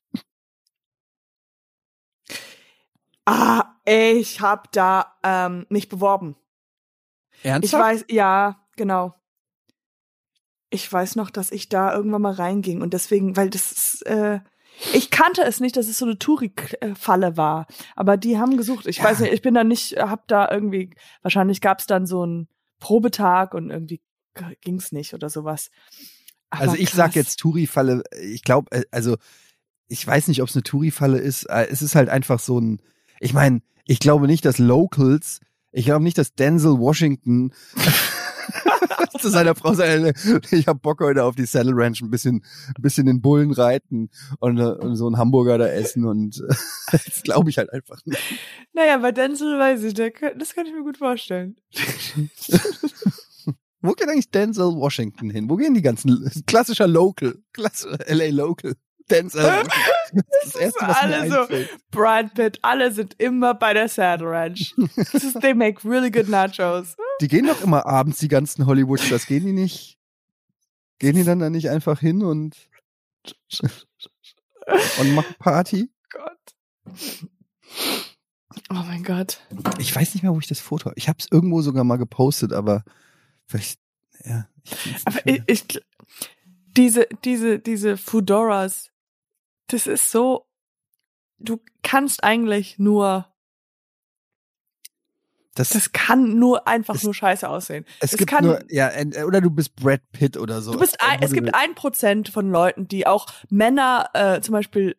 Ah, 3.26 3.71
ich 3.84 4.40
hab 4.40 4.70
da 4.72 5.14
ähm, 5.22 5.66
mich 5.68 5.88
beworben. 5.88 6.36
Ich 7.42 7.44
Ernsthaft? 7.44 7.82
weiß, 7.82 8.04
ja, 8.08 8.60
genau. 8.76 9.14
Ich 10.70 10.90
weiß 10.90 11.16
noch, 11.16 11.30
dass 11.30 11.50
ich 11.52 11.68
da 11.68 11.92
irgendwann 11.94 12.22
mal 12.22 12.32
reinging 12.32 12.80
und 12.80 12.94
deswegen, 12.94 13.36
weil 13.36 13.50
das 13.50 13.72
ist, 13.72 14.06
äh, 14.06 14.40
ich 14.94 15.10
kannte 15.10 15.42
es 15.42 15.60
nicht, 15.60 15.76
dass 15.76 15.86
es 15.86 15.98
so 15.98 16.06
eine 16.06 16.18
Touri-Falle 16.18 17.36
war, 17.36 17.66
aber 17.94 18.16
die 18.16 18.38
haben 18.38 18.56
gesucht. 18.56 18.86
Ich 18.86 18.98
Ja. 18.98 19.04
weiß 19.04 19.20
nicht, 19.20 19.32
ich 19.34 19.42
bin 19.42 19.54
da 19.54 19.64
nicht, 19.64 19.98
hab 19.98 20.26
da 20.28 20.50
irgendwie, 20.50 20.90
wahrscheinlich 21.20 21.60
gab's 21.60 21.86
dann 21.86 22.06
so 22.06 22.22
einen 22.22 22.48
Probetag 22.78 23.52
und 23.54 23.70
irgendwie 23.70 24.00
ging's 24.62 24.92
nicht 24.92 25.12
oder 25.12 25.28
sowas. 25.28 25.70
Aber 26.48 26.62
Also 26.62 26.76
ich 26.76 26.90
sag 26.90 27.08
krass. 27.08 27.14
jetzt 27.16 27.36
Touri-Falle, 27.40 28.02
ich 28.22 28.42
glaube, 28.42 28.84
also 28.90 29.16
ich 29.88 30.06
weiß 30.06 30.28
nicht, 30.28 30.40
ob 30.40 30.48
es 30.48 30.56
eine 30.56 30.62
Touri-Falle 30.62 31.18
ist. 31.18 31.44
äh, 31.44 31.66
Es 31.68 31.82
ist 31.82 31.94
halt 31.94 32.08
einfach 32.08 32.38
so 32.40 32.58
ein, 32.58 32.80
ich 33.20 33.34
meine, 33.34 33.60
ich 33.84 33.98
glaube 33.98 34.26
nicht, 34.26 34.44
dass 34.44 34.58
Locals, 34.58 35.40
ich 35.72 35.84
glaube 35.84 36.04
nicht, 36.04 36.18
dass 36.18 36.34
Denzel 36.34 36.78
Washington 36.78 37.52
zu 39.20 39.28
seiner 39.30 39.54
Frau 39.54 39.72
sagt, 39.74 40.52
ich 40.52 40.66
hab 40.66 40.82
Bock 40.82 41.00
heute 41.00 41.24
auf 41.24 41.36
die 41.36 41.46
Saddle 41.46 41.72
Ranch 41.74 42.02
ein 42.02 42.10
bisschen, 42.10 42.44
ein 42.76 42.82
bisschen 42.82 43.06
den 43.06 43.20
Bullen 43.20 43.52
reiten 43.52 44.10
und, 44.40 44.58
und 44.60 44.96
so 44.96 45.06
einen 45.06 45.16
Hamburger 45.16 45.58
da 45.58 45.66
essen 45.68 46.04
und 46.04 46.42
das 46.90 47.22
glaube 47.22 47.50
ich 47.50 47.58
halt 47.58 47.72
einfach 47.72 48.00
nicht. 48.04 48.20
Naja, 48.72 48.98
bei 48.98 49.12
Denzel 49.12 49.58
weiß 49.58 49.82
ich, 49.84 49.94
das 49.94 50.54
kann 50.54 50.66
ich 50.66 50.72
mir 50.72 50.82
gut 50.82 50.98
vorstellen. 50.98 51.56
Wo 53.80 53.92
geht 53.92 54.08
eigentlich 54.08 54.30
Denzel 54.30 54.76
Washington 54.76 55.30
hin? 55.30 55.50
Wo 55.50 55.56
gehen 55.56 55.74
die 55.74 55.82
ganzen 55.82 56.30
klassischer 56.46 56.86
Local, 56.86 57.36
klassischer 57.52 57.98
LA 58.06 58.28
Local? 58.28 58.74
Washington. 59.08 59.68
Das 60.14 60.44
ist 60.44 60.54
das 60.54 60.60
erste, 60.60 60.86
was 60.86 60.88
mir 60.88 61.16
alle 61.16 61.30
so. 61.30 61.66
Brad 61.90 62.34
Pitt, 62.34 62.58
alle 62.60 62.92
sind 62.92 63.14
immer 63.18 63.54
bei 63.54 63.72
der 63.72 63.88
Saddle 63.88 64.28
Ranch. 64.28 64.74
Ist, 64.96 65.40
they 65.40 65.54
make 65.54 65.88
really 65.88 66.10
good 66.10 66.28
nachos. 66.28 66.96
Die 67.22 67.28
gehen 67.28 67.46
doch 67.46 67.62
immer 67.62 67.86
abends, 67.86 68.18
die 68.18 68.28
ganzen 68.28 68.66
Hollywood-Stars. 68.66 69.26
Gehen 69.26 69.46
die 69.46 69.52
nicht? 69.52 69.98
Gehen 70.98 71.14
die 71.14 71.24
dann 71.24 71.38
da 71.38 71.48
nicht 71.48 71.70
einfach 71.70 71.98
hin 72.00 72.22
und, 72.22 72.56
und 74.98 75.14
machen 75.14 75.34
Party? 75.38 75.90
Gott. 76.10 76.98
Oh 78.68 78.74
mein 78.74 79.02
Gott. 79.02 79.40
Ich 79.78 79.96
weiß 79.96 80.12
nicht 80.12 80.24
mehr, 80.24 80.34
wo 80.34 80.40
ich 80.40 80.48
das 80.48 80.60
Foto 80.60 80.86
habe. 80.86 80.98
Ich 80.98 81.08
habe 81.08 81.18
es 81.20 81.28
irgendwo 81.30 81.62
sogar 81.62 81.84
mal 81.84 81.96
gepostet, 81.96 82.52
aber 82.52 82.84
vielleicht, 83.46 83.80
ja. 84.24 84.46
Ich 84.64 85.06
Aber 85.06 85.26
ich, 85.26 85.42
ich 85.46 85.82
diese, 86.76 87.06
diese, 87.24 87.58
diese 87.58 87.96
Fudoras, 87.96 88.91
das 89.72 89.86
ist 89.86 90.10
so, 90.10 90.46
du 91.38 91.60
kannst 91.82 92.22
eigentlich 92.24 92.78
nur, 92.78 93.28
das, 95.54 95.70
das 95.70 95.92
kann 95.92 96.38
nur 96.38 96.66
einfach 96.66 96.94
Es- 96.94 97.02
nur 97.02 97.12
scheiße 97.14 97.46
aussehen. 97.48 97.84
es 98.00 98.12
es 98.12 98.18
gibt 98.18 98.30
kann- 98.30 98.44
nur, 98.44 98.60
ja, 98.70 98.88
ent- 98.88 99.16
oder 99.24 99.40
du 99.42 99.50
bist 99.50 99.76
Brad 99.76 100.00
Pitt 100.12 100.36
oder 100.38 100.62
so. 100.62 100.72
Du 100.72 100.78
bist 100.78 101.00
ein, 101.02 101.22
es 101.22 101.32
gibt 101.32 101.54
ein 101.54 101.74
Prozent 101.74 102.30
von 102.30 102.50
Leuten, 102.50 102.88
die 102.88 103.06
auch 103.06 103.26
Männer, 103.50 104.08
äh, 104.14 104.40
zum 104.40 104.52
Beispiel 104.52 104.96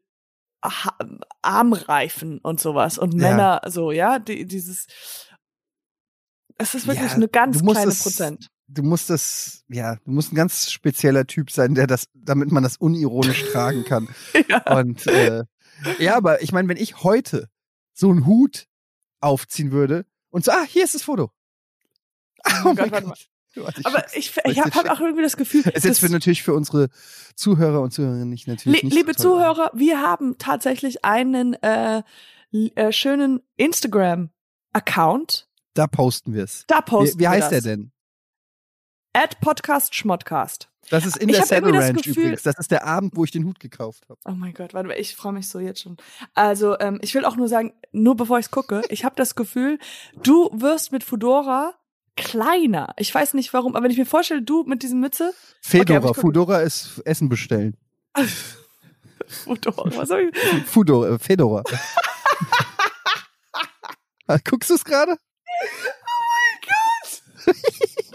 ha 0.64 0.96
Armreifen 1.42 2.40
und 2.40 2.60
sowas 2.60 2.98
und 2.98 3.14
Ja. 3.20 3.30
Männer 3.32 3.62
so, 3.68 3.92
ja, 3.92 4.20
die, 4.20 4.46
dieses, 4.46 4.88
es 6.58 6.76
ist 6.76 6.88
wirklich 6.88 7.10
Ja, 7.10 7.16
eine 7.16 7.28
ganz 7.28 7.62
kleine 7.64 7.92
es- 7.92 8.04
Prozent. 8.04 8.50
Du 8.74 8.84
musst 8.84 9.10
das, 9.10 9.64
ja, 9.70 9.96
du 10.06 10.12
musst 10.12 10.32
ein 10.32 10.36
ganz 10.36 10.72
spezieller 10.72 11.26
Typ 11.28 11.52
sein, 11.52 11.76
der 11.76 11.88
das, 11.88 12.08
damit 12.14 12.52
man 12.52 12.64
das 12.64 12.78
unironisch 12.78 13.44
tragen 13.52 13.84
kann. 13.86 14.08
Ja. 14.50 14.78
Und 14.78 15.06
äh, 15.08 15.44
ja, 16.00 16.16
aber 16.18 16.42
ich 16.42 16.52
meine, 16.52 16.68
wenn 16.68 16.78
ich 16.78 17.04
heute 17.04 17.50
so 17.94 18.10
einen 18.10 18.26
Hut 18.26 18.68
aufziehen 19.20 19.72
würde 19.72 20.06
und 20.30 20.44
so, 20.46 20.52
ah, 20.52 20.64
hier 20.68 20.84
ist 20.84 20.96
das 20.96 21.04
Foto. 21.04 21.32
Oh 22.66 22.74
Gott, 22.76 22.92
warte 22.92 23.08
mal. 23.08 23.16
Warte, 23.56 23.80
ich 23.82 23.86
Aber 23.86 24.04
ich, 24.16 24.34
ich 24.46 24.60
habe 24.60 24.72
hab 24.72 24.90
auch 24.90 25.00
irgendwie 25.00 25.22
das 25.22 25.38
Gefühl, 25.38 25.62
ist 25.62 25.86
jetzt 25.86 26.00
für, 26.00 26.06
dass- 26.08 26.12
natürlich 26.12 26.42
für 26.42 26.56
unsere 26.56 26.90
Zuhörer 27.36 27.82
und 27.82 27.92
Zuhörerinnen 27.94 28.28
nicht 28.30 28.48
natürlich 28.48 28.82
Lie- 28.82 28.88
nicht 28.88 28.96
liebe 28.98 29.14
so. 29.14 29.36
Zuhörer, 29.36 29.70
wir 29.76 30.02
haben 30.02 30.40
tatsächlich 30.40 31.06
einen 31.06 31.54
äh, 31.62 32.02
äh, 32.52 32.92
schönen 32.92 33.42
Instagram-Account. 33.58 35.48
Da 35.76 35.88
posten 35.88 36.34
wir 36.34 36.44
es. 36.44 36.66
Da 36.68 36.80
Wie, 36.80 36.82
posten 36.90 37.20
wie 37.20 37.28
heißt 37.28 37.48
wir 37.48 37.50
der 37.50 37.58
das. 37.60 37.64
denn? 37.66 37.92
At 39.14 39.40
Podcast 39.42 39.94
Schmodcast. 39.96 40.70
Das 40.90 41.06
ist 41.06 41.18
in 41.18 41.30
Ich 41.30 41.36
der 41.38 41.46
Saddle 41.46 41.72
das 41.72 41.86
Ranch 41.86 42.04
Gefühl- 42.04 42.24
übrigens. 42.24 42.44
Das 42.44 42.58
ist 42.60 42.72
der 42.72 42.86
Abend, 42.86 43.16
wo 43.16 43.24
ich 43.24 43.32
den 43.32 43.46
Hut 43.46 43.60
gekauft 43.60 44.04
habe. 44.10 44.20
Oh 44.26 44.32
mein 44.32 44.54
Gott, 44.54 44.74
warte 44.74 44.88
mal, 44.90 44.96
ich 45.00 45.16
freue 45.16 45.32
mich 45.34 45.48
so 45.48 45.60
jetzt 45.60 45.82
schon. 45.82 45.98
Also, 46.34 46.78
ähm, 46.80 47.00
ich 47.02 47.14
will 47.16 47.24
auch 47.26 47.36
nur 47.38 47.48
sagen, 47.48 47.74
nur 47.92 48.16
bevor 48.18 48.40
ich 48.40 48.46
es 48.48 48.52
gucke, 48.52 48.82
ich 48.90 49.06
habe 49.06 49.16
das 49.16 49.36
Gefühl, 49.36 49.80
du 50.24 50.50
wirst 50.54 50.92
mit 50.92 51.04
Fudora 51.04 51.74
kleiner. 52.18 52.94
Ich 52.98 53.14
weiß 53.14 53.34
nicht 53.36 53.54
warum, 53.54 53.76
aber 53.76 53.84
wenn 53.86 53.92
ich 53.92 53.98
mir 53.98 54.06
vorstelle, 54.06 54.42
du 54.42 54.64
mit 54.64 54.84
diesem 54.84 55.00
Mütze, 55.00 55.34
Fedora. 55.62 56.00
gucke- 56.10 56.20
Fudora 56.22 56.60
ist 56.62 57.02
Essen 57.06 57.30
bestellen. 57.30 57.78
Fudora, 59.28 59.96
was 59.96 60.10
soll 60.10 60.32
ich? 60.34 60.66
Fudora, 60.66 61.16
äh, 61.16 61.20
Fedora. 61.20 61.64
Ah, 64.26 64.38
Guckst 64.42 64.70
du 64.70 64.76
es 64.76 64.86
gerade? 64.86 65.12
Oh 65.12 66.22
mein 66.32 66.62
Gott, 66.66 67.56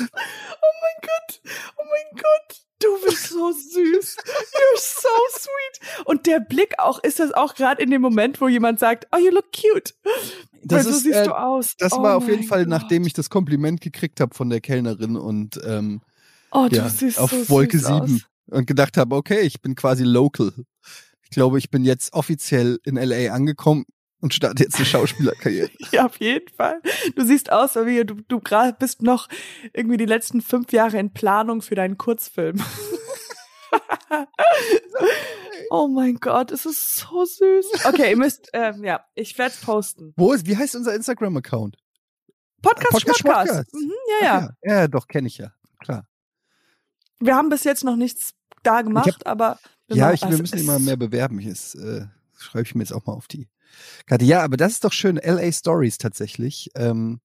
oh 0.00 1.84
mein 1.90 2.22
Gott, 2.22 2.60
du 2.80 3.06
bist 3.06 3.28
so 3.28 3.52
süß. 3.52 4.16
You're 4.16 4.78
so 4.78 5.08
sweet. 5.38 6.06
Und 6.06 6.26
der 6.26 6.40
Blick 6.40 6.78
auch, 6.78 7.02
ist 7.02 7.20
das 7.20 7.32
auch 7.32 7.54
gerade 7.54 7.82
in 7.82 7.90
dem 7.90 8.02
Moment, 8.02 8.40
wo 8.40 8.48
jemand 8.48 8.78
sagt, 8.78 9.06
oh, 9.12 9.18
you 9.18 9.30
look 9.30 9.52
cute. 9.52 9.94
Das 10.62 10.78
Weil 10.78 10.84
so 10.84 10.90
ist, 10.90 11.02
siehst 11.04 11.16
äh, 11.16 11.24
du 11.24 11.38
aus. 11.38 11.76
Das 11.78 11.92
oh 11.92 12.02
war 12.02 12.16
auf 12.16 12.26
jeden 12.26 12.40
mein 12.40 12.48
Fall, 12.48 12.64
Gott. 12.64 12.68
nachdem 12.68 13.04
ich 13.04 13.12
das 13.12 13.30
Kompliment 13.30 13.80
gekriegt 13.80 14.20
habe 14.20 14.34
von 14.34 14.50
der 14.50 14.60
Kellnerin 14.60 15.16
und 15.16 15.60
ähm, 15.64 16.00
oh, 16.52 16.68
ja, 16.70 16.86
auf 16.86 17.30
so 17.30 17.48
Wolke 17.48 17.78
süß 17.78 17.86
7 17.86 18.00
Aus. 18.00 18.10
und 18.50 18.66
gedacht 18.66 18.96
habe, 18.96 19.16
okay, 19.16 19.40
ich 19.40 19.60
bin 19.60 19.74
quasi 19.74 20.04
local. 20.04 20.52
Ich 21.22 21.30
glaube, 21.30 21.58
ich 21.58 21.70
bin 21.70 21.84
jetzt 21.84 22.12
offiziell 22.12 22.78
in 22.84 22.96
LA 22.96 23.32
angekommen 23.32 23.84
und 24.20 24.34
starte 24.34 24.62
jetzt 24.64 24.76
eine 24.76 24.84
Schauspielerkarriere. 24.86 25.70
Ja, 25.92 26.06
auf 26.06 26.16
jeden 26.18 26.48
Fall. 26.54 26.80
Du 27.16 27.24
siehst 27.24 27.50
aus, 27.52 27.74
wie 27.76 28.04
du, 28.04 28.16
du 28.28 28.40
gerade 28.40 28.76
bist 28.78 29.02
noch 29.02 29.28
irgendwie 29.72 29.96
die 29.96 30.06
letzten 30.06 30.40
fünf 30.42 30.72
Jahre 30.72 30.98
in 30.98 31.12
Planung 31.12 31.62
für 31.62 31.74
deinen 31.74 31.96
Kurzfilm. 31.98 32.62
oh 35.70 35.88
mein 35.88 36.16
Gott, 36.16 36.50
es 36.50 36.66
ist 36.66 36.96
so 36.98 37.24
süß. 37.24 37.84
Okay, 37.84 38.10
ihr 38.10 38.16
müsst, 38.16 38.48
ähm, 38.52 38.84
ja, 38.84 39.04
ich 39.14 39.36
werde 39.38 39.54
es 39.54 39.60
posten. 39.60 40.12
Wo 40.16 40.32
ist, 40.32 40.46
wie 40.46 40.56
heißt 40.56 40.76
unser 40.76 40.94
Instagram-Account? 40.94 41.76
Podcast, 42.62 42.90
Podcast 42.92 43.24
Podcast. 43.24 43.48
Schmodcast. 43.48 43.74
Mhm, 43.74 43.92
ja, 44.20 44.26
ja. 44.26 44.36
Ach 44.36 44.50
ja. 44.62 44.74
Ja, 44.80 44.88
doch, 44.88 45.08
kenne 45.08 45.28
ich 45.28 45.38
ja. 45.38 45.52
Klar. 45.78 46.06
Wir 47.20 47.36
haben 47.36 47.48
bis 47.48 47.64
jetzt 47.64 47.84
noch 47.84 47.96
nichts 47.96 48.34
da 48.62 48.82
gemacht, 48.82 49.26
aber 49.26 49.58
wir 49.88 49.96
Ja, 49.96 50.04
machen- 50.06 50.14
ich, 50.14 50.30
wir 50.30 50.38
müssen 50.38 50.58
immer 50.58 50.78
mehr 50.78 50.96
bewerben. 50.96 51.38
Ich 51.38 51.46
ist, 51.46 51.74
äh, 51.76 52.06
schreibe 52.38 52.66
ich 52.66 52.74
mir 52.74 52.82
jetzt 52.82 52.92
auch 52.92 53.06
mal 53.06 53.14
auf 53.14 53.28
die 53.28 53.48
Karte. 54.06 54.24
Ja, 54.24 54.42
aber 54.42 54.56
das 54.56 54.72
ist 54.72 54.84
doch 54.84 54.92
schön. 54.92 55.16
LA 55.16 55.52
Stories 55.52 55.98
tatsächlich. 55.98 56.70
Ähm, 56.74 57.20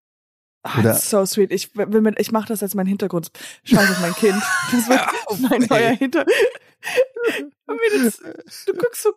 Ah, 0.68 0.80
Oder- 0.80 0.96
so 0.96 1.24
sweet. 1.28 1.52
Ich 1.52 1.76
will 1.76 2.02
mit, 2.02 2.20
ich 2.20 2.32
mache 2.32 2.48
das 2.48 2.64
als 2.64 2.74
mein 2.74 2.88
Hintergrund. 2.88 3.30
Scheiße, 3.66 4.02
mein 4.02 4.14
Kind. 4.16 4.42
Das 4.72 4.90
wird 4.90 5.02
auf, 5.28 5.40
mein 5.40 5.62
ey. 5.62 5.68
neuer 5.70 5.92
Hinter. 5.96 6.26
Und 7.68 7.78
wie 7.78 8.04
das- 8.04 8.18
Du 8.66 8.74
guckst 8.74 9.04
so, 9.04 9.14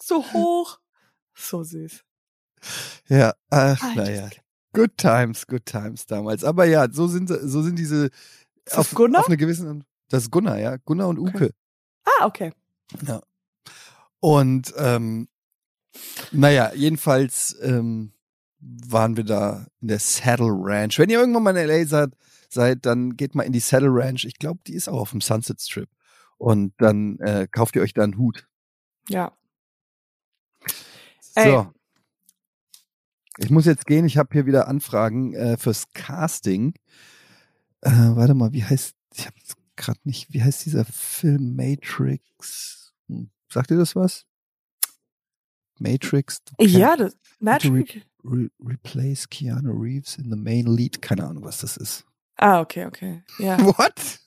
so 0.00 0.32
hoch. 0.32 0.78
So 1.34 1.62
süß. 1.62 2.02
ja, 3.08 3.34
ach, 3.50 3.82
Ah, 3.82 3.92
naja. 3.94 4.30
Good 4.72 4.96
times, 4.96 5.46
good 5.46 5.66
times 5.66 6.06
damals. 6.06 6.42
Aber 6.42 6.64
ja, 6.64 6.90
so 6.90 7.06
sind, 7.06 7.28
so 7.28 7.60
sind 7.60 7.78
diese 7.78 8.06
Ist 8.06 8.12
das 8.64 8.78
auf, 8.78 8.90
Gunnar? 8.94 9.20
auf 9.20 9.26
eine 9.26 9.36
gewisse, 9.36 9.78
das 10.08 10.22
ist 10.22 10.30
Gunnar, 10.30 10.58
ja. 10.58 10.78
Gunnar 10.86 11.08
und 11.08 11.18
Okay. 11.18 11.34
Uke. 11.36 11.50
Ah, 12.18 12.24
okay. 12.24 12.52
Und 14.20 14.72
ähm, 14.78 15.28
naja, 16.30 16.72
jedenfalls 16.74 17.56
ähm, 17.62 18.12
waren 18.60 19.16
wir 19.16 19.24
da 19.24 19.66
in 19.80 19.88
der 19.88 19.98
Saddle 19.98 20.50
Ranch. 20.50 20.98
Wenn 20.98 21.10
ihr 21.10 21.18
irgendwann 21.18 21.42
mal 21.42 21.56
in 21.56 21.68
LA 21.68 21.86
seid, 21.86 22.10
seid 22.48 22.86
dann 22.86 23.16
geht 23.16 23.34
mal 23.34 23.42
in 23.42 23.52
die 23.52 23.60
Saddle 23.60 23.90
Ranch. 23.90 24.24
Ich 24.24 24.38
glaube, 24.38 24.60
die 24.66 24.74
ist 24.74 24.88
auch 24.88 25.00
auf 25.00 25.10
dem 25.10 25.20
Sunset 25.20 25.60
Strip. 25.60 25.88
Und 26.38 26.74
dann 26.78 27.18
äh, 27.18 27.46
kauft 27.50 27.76
ihr 27.76 27.82
euch 27.82 27.94
da 27.94 28.02
einen 28.02 28.18
Hut. 28.18 28.48
Ja. 29.08 29.32
So. 31.20 31.40
Ey. 31.40 31.66
Ich 33.38 33.50
muss 33.50 33.64
jetzt 33.64 33.86
gehen, 33.86 34.04
ich 34.04 34.18
habe 34.18 34.28
hier 34.32 34.46
wieder 34.46 34.68
Anfragen 34.68 35.34
äh, 35.34 35.56
fürs 35.56 35.90
Casting. 35.94 36.74
Äh, 37.80 37.90
warte 37.90 38.34
mal, 38.34 38.52
wie 38.52 38.64
heißt, 38.64 38.94
ich 39.14 39.26
habe 39.26 39.36
gerade 39.76 40.00
nicht, 40.04 40.32
wie 40.32 40.42
heißt 40.42 40.66
dieser 40.66 40.84
Film 40.84 41.56
Matrix? 41.56 42.92
Hm, 43.08 43.30
sagt 43.48 43.70
ihr 43.70 43.78
das 43.78 43.96
was? 43.96 44.26
Matrix? 45.82 46.40
Ja, 46.58 46.96
das 46.96 47.16
Matrix. 47.40 47.94
Re 48.24 48.48
replace 48.60 49.28
Keanu 49.28 49.72
Reeves 49.72 50.16
in 50.16 50.30
the 50.30 50.36
main 50.36 50.66
lead. 50.66 51.02
Keine 51.02 51.26
Ahnung, 51.26 51.44
was 51.44 51.58
das 51.58 51.76
ist. 51.76 52.04
Ah, 52.36 52.60
okay, 52.60 52.86
okay. 52.86 53.22
Ja. 53.38 53.58
What? 53.78 54.20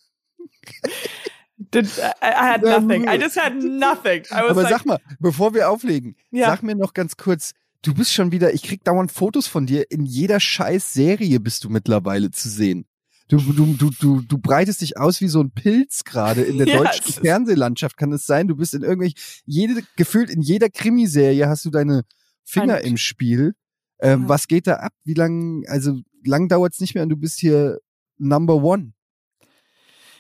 Did, 1.58 1.86
I, 1.98 2.12
I 2.22 2.52
had 2.52 2.62
nothing. 2.64 3.08
I 3.08 3.18
just 3.18 3.38
had 3.38 3.56
nothing. 3.56 4.24
Aber 4.32 4.54
like, 4.54 4.70
sag 4.70 4.86
mal, 4.86 5.00
bevor 5.20 5.54
wir 5.54 5.70
auflegen, 5.70 6.16
Ja. 6.32 6.48
sag 6.48 6.64
mir 6.64 6.76
noch 6.76 6.94
ganz 6.94 7.16
kurz, 7.16 7.54
du 7.82 7.94
bist 7.94 8.12
schon 8.12 8.34
wieder, 8.34 8.54
ich 8.54 8.64
krieg 8.64 8.84
dauernd 8.84 9.12
Fotos 9.12 9.48
von 9.48 9.66
dir, 9.66 9.90
in 9.90 10.06
jeder 10.06 10.42
scheiß 10.42 10.94
Serie 10.94 11.40
bist 11.40 11.64
du 11.64 11.70
mittlerweile 11.70 12.32
zu 12.32 12.50
sehen. 12.50 12.86
Du, 13.28 13.38
du, 13.38 13.74
du, 13.74 13.90
du, 13.90 14.22
du 14.22 14.38
breitest 14.38 14.82
dich 14.82 14.98
aus 14.98 15.20
wie 15.20 15.28
so 15.28 15.42
ein 15.42 15.50
Pilz 15.52 16.04
gerade 16.04 16.42
in 16.44 16.58
der 16.60 16.68
deutschen 16.78 17.06
es 17.08 17.16
Fernsehlandschaft, 17.20 17.98
kann 17.98 18.12
es 18.14 18.26
sein? 18.26 18.48
Du 18.48 18.56
bist 18.56 18.74
in 18.76 18.84
irgendwelch, 18.84 19.42
jede, 19.46 19.82
gefühlt 19.96 20.30
in 20.30 20.42
jeder 20.42 20.70
Krimiserie 20.70 21.48
hast 21.48 21.66
du 21.66 21.72
deine 21.72 22.04
Finger 22.44 22.76
Hand. 22.76 22.86
im 22.86 22.98
Spiel. 22.98 23.56
Ähm, 24.00 24.24
Ja. 24.24 24.30
Was 24.30 24.48
geht 24.48 24.68
da 24.68 24.76
ab? 24.76 24.94
Wie 25.04 25.16
lang, 25.16 25.64
also 25.68 26.00
lang 26.24 26.48
dauert's 26.50 26.80
nicht 26.80 26.94
mehr 26.94 27.04
und 27.04 27.10
du 27.10 27.16
bist 27.18 27.40
hier 27.40 27.80
Number 28.18 28.56
One. 28.64 28.94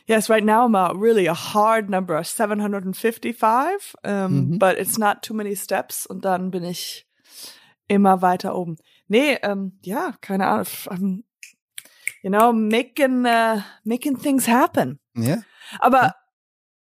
Yes, 0.08 0.30
right 0.30 0.44
now 0.46 0.66
I'm 0.66 0.76
a 0.78 0.92
really 0.92 1.28
a 1.28 1.34
hard 1.34 1.90
number, 1.90 2.24
755. 2.24 3.96
Um, 4.04 4.50
Mhm. 4.52 4.60
But 4.60 4.78
it's 4.78 4.98
not 4.98 5.22
too 5.24 5.34
many 5.34 5.56
steps 5.56 6.06
und 6.06 6.26
dann 6.26 6.52
bin 6.52 6.64
ich 6.64 7.08
immer 7.88 8.22
weiter 8.22 8.56
oben. 8.56 8.78
Nee, 9.08 9.38
ähm, 9.44 9.80
ja, 9.84 10.16
keine 10.22 10.48
Ahnung. 10.48 11.24
You 12.26 12.32
know, 12.32 12.52
making, 12.52 13.26
uh, 13.26 13.62
making 13.84 14.18
things 14.18 14.48
happen. 14.48 15.00
Ja? 15.16 15.44
Aber 15.80 16.16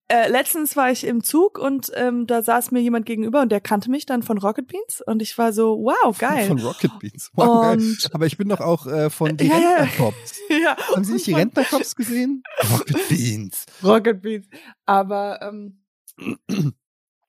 äh, 0.07 0.27
letztens 0.27 0.75
war 0.75 0.89
ich 0.91 1.05
im 1.05 1.23
Zug 1.23 1.59
und 1.59 1.91
ähm, 1.93 2.25
da 2.25 2.41
saß 2.41 2.71
mir 2.71 2.79
jemand 2.81 3.05
gegenüber 3.05 3.41
und 3.41 3.51
der 3.51 3.61
kannte 3.61 3.91
mich 3.91 4.07
dann 4.07 4.23
von 4.23 4.39
Rocket 4.39 4.67
Beans 4.67 5.01
und 5.05 5.21
ich 5.21 5.37
war 5.37 5.53
so, 5.53 5.77
wow, 5.77 6.17
geil. 6.19 6.47
Von 6.47 6.59
Rocket 6.59 6.97
Beans. 6.99 7.29
Wow, 7.35 7.61
geil. 7.61 7.77
und 7.77 8.09
Aber 8.13 8.25
ich 8.25 8.37
bin 8.37 8.49
doch 8.49 8.59
auch 8.59 8.87
äh, 8.87 9.11
von 9.11 9.37
die 9.37 9.45
Ja. 9.47 9.55
Rentnercops. 9.55 10.39
ja, 10.49 10.75
Haben 10.91 11.03
Sie 11.03 11.13
nicht 11.13 11.27
die 11.27 11.33
Rentnercops 11.35 11.95
gesehen? 11.95 12.41
Rocket 12.71 13.07
Beans. 13.07 13.65
Rocket 13.83 14.21
Beans. 14.23 14.47
Aber 14.87 15.41
ähm, 15.43 15.83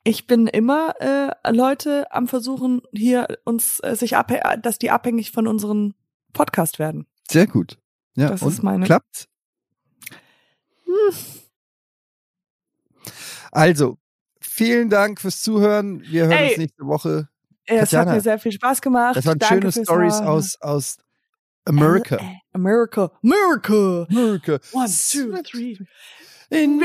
ich 0.04 0.26
bin 0.26 0.46
immer 0.46 0.94
äh, 1.00 1.52
Leute 1.52 2.10
am 2.12 2.28
versuchen 2.28 2.80
hier 2.94 3.26
uns 3.44 3.80
äh, 3.80 3.94
sich 3.94 4.16
abhä 4.16 4.40
dass 4.62 4.78
die 4.78 4.90
abhängig 4.90 5.32
von 5.32 5.46
unserem 5.46 5.94
Podcast 6.32 6.78
werden. 6.78 7.06
Sehr 7.28 7.46
gut. 7.46 7.78
Ja, 8.16 8.30
Das 8.30 8.42
und 8.42 8.48
ist 8.52 8.62
meine- 8.62 8.84
klappt. 8.84 9.26
Hm. 10.84 11.14
Also, 13.52 13.98
vielen 14.40 14.90
Dank 14.90 15.20
fürs 15.20 15.40
Zuhören. 15.42 16.00
Wir 16.02 16.24
hören 16.26 16.32
Ey. 16.38 16.48
uns 16.50 16.58
nächste 16.58 16.86
Woche. 16.86 17.28
Es 17.64 17.92
hat 17.92 18.08
mir 18.08 18.20
sehr 18.20 18.38
viel 18.38 18.52
Spaß 18.52 18.80
gemacht. 18.80 19.16
Das 19.16 19.26
waren 19.26 19.38
Danke 19.38 19.72
schöne 19.72 19.84
Stories 19.84 20.14
aus, 20.20 20.56
aus 20.60 20.96
America. 21.64 22.16
Äh, 22.16 22.36
America. 22.52 23.10
America. 23.22 24.06
America. 24.10 24.58
One, 24.72 24.88
two, 24.88 25.42
three. 25.42 25.76
In 26.50 26.76
New 26.76 26.84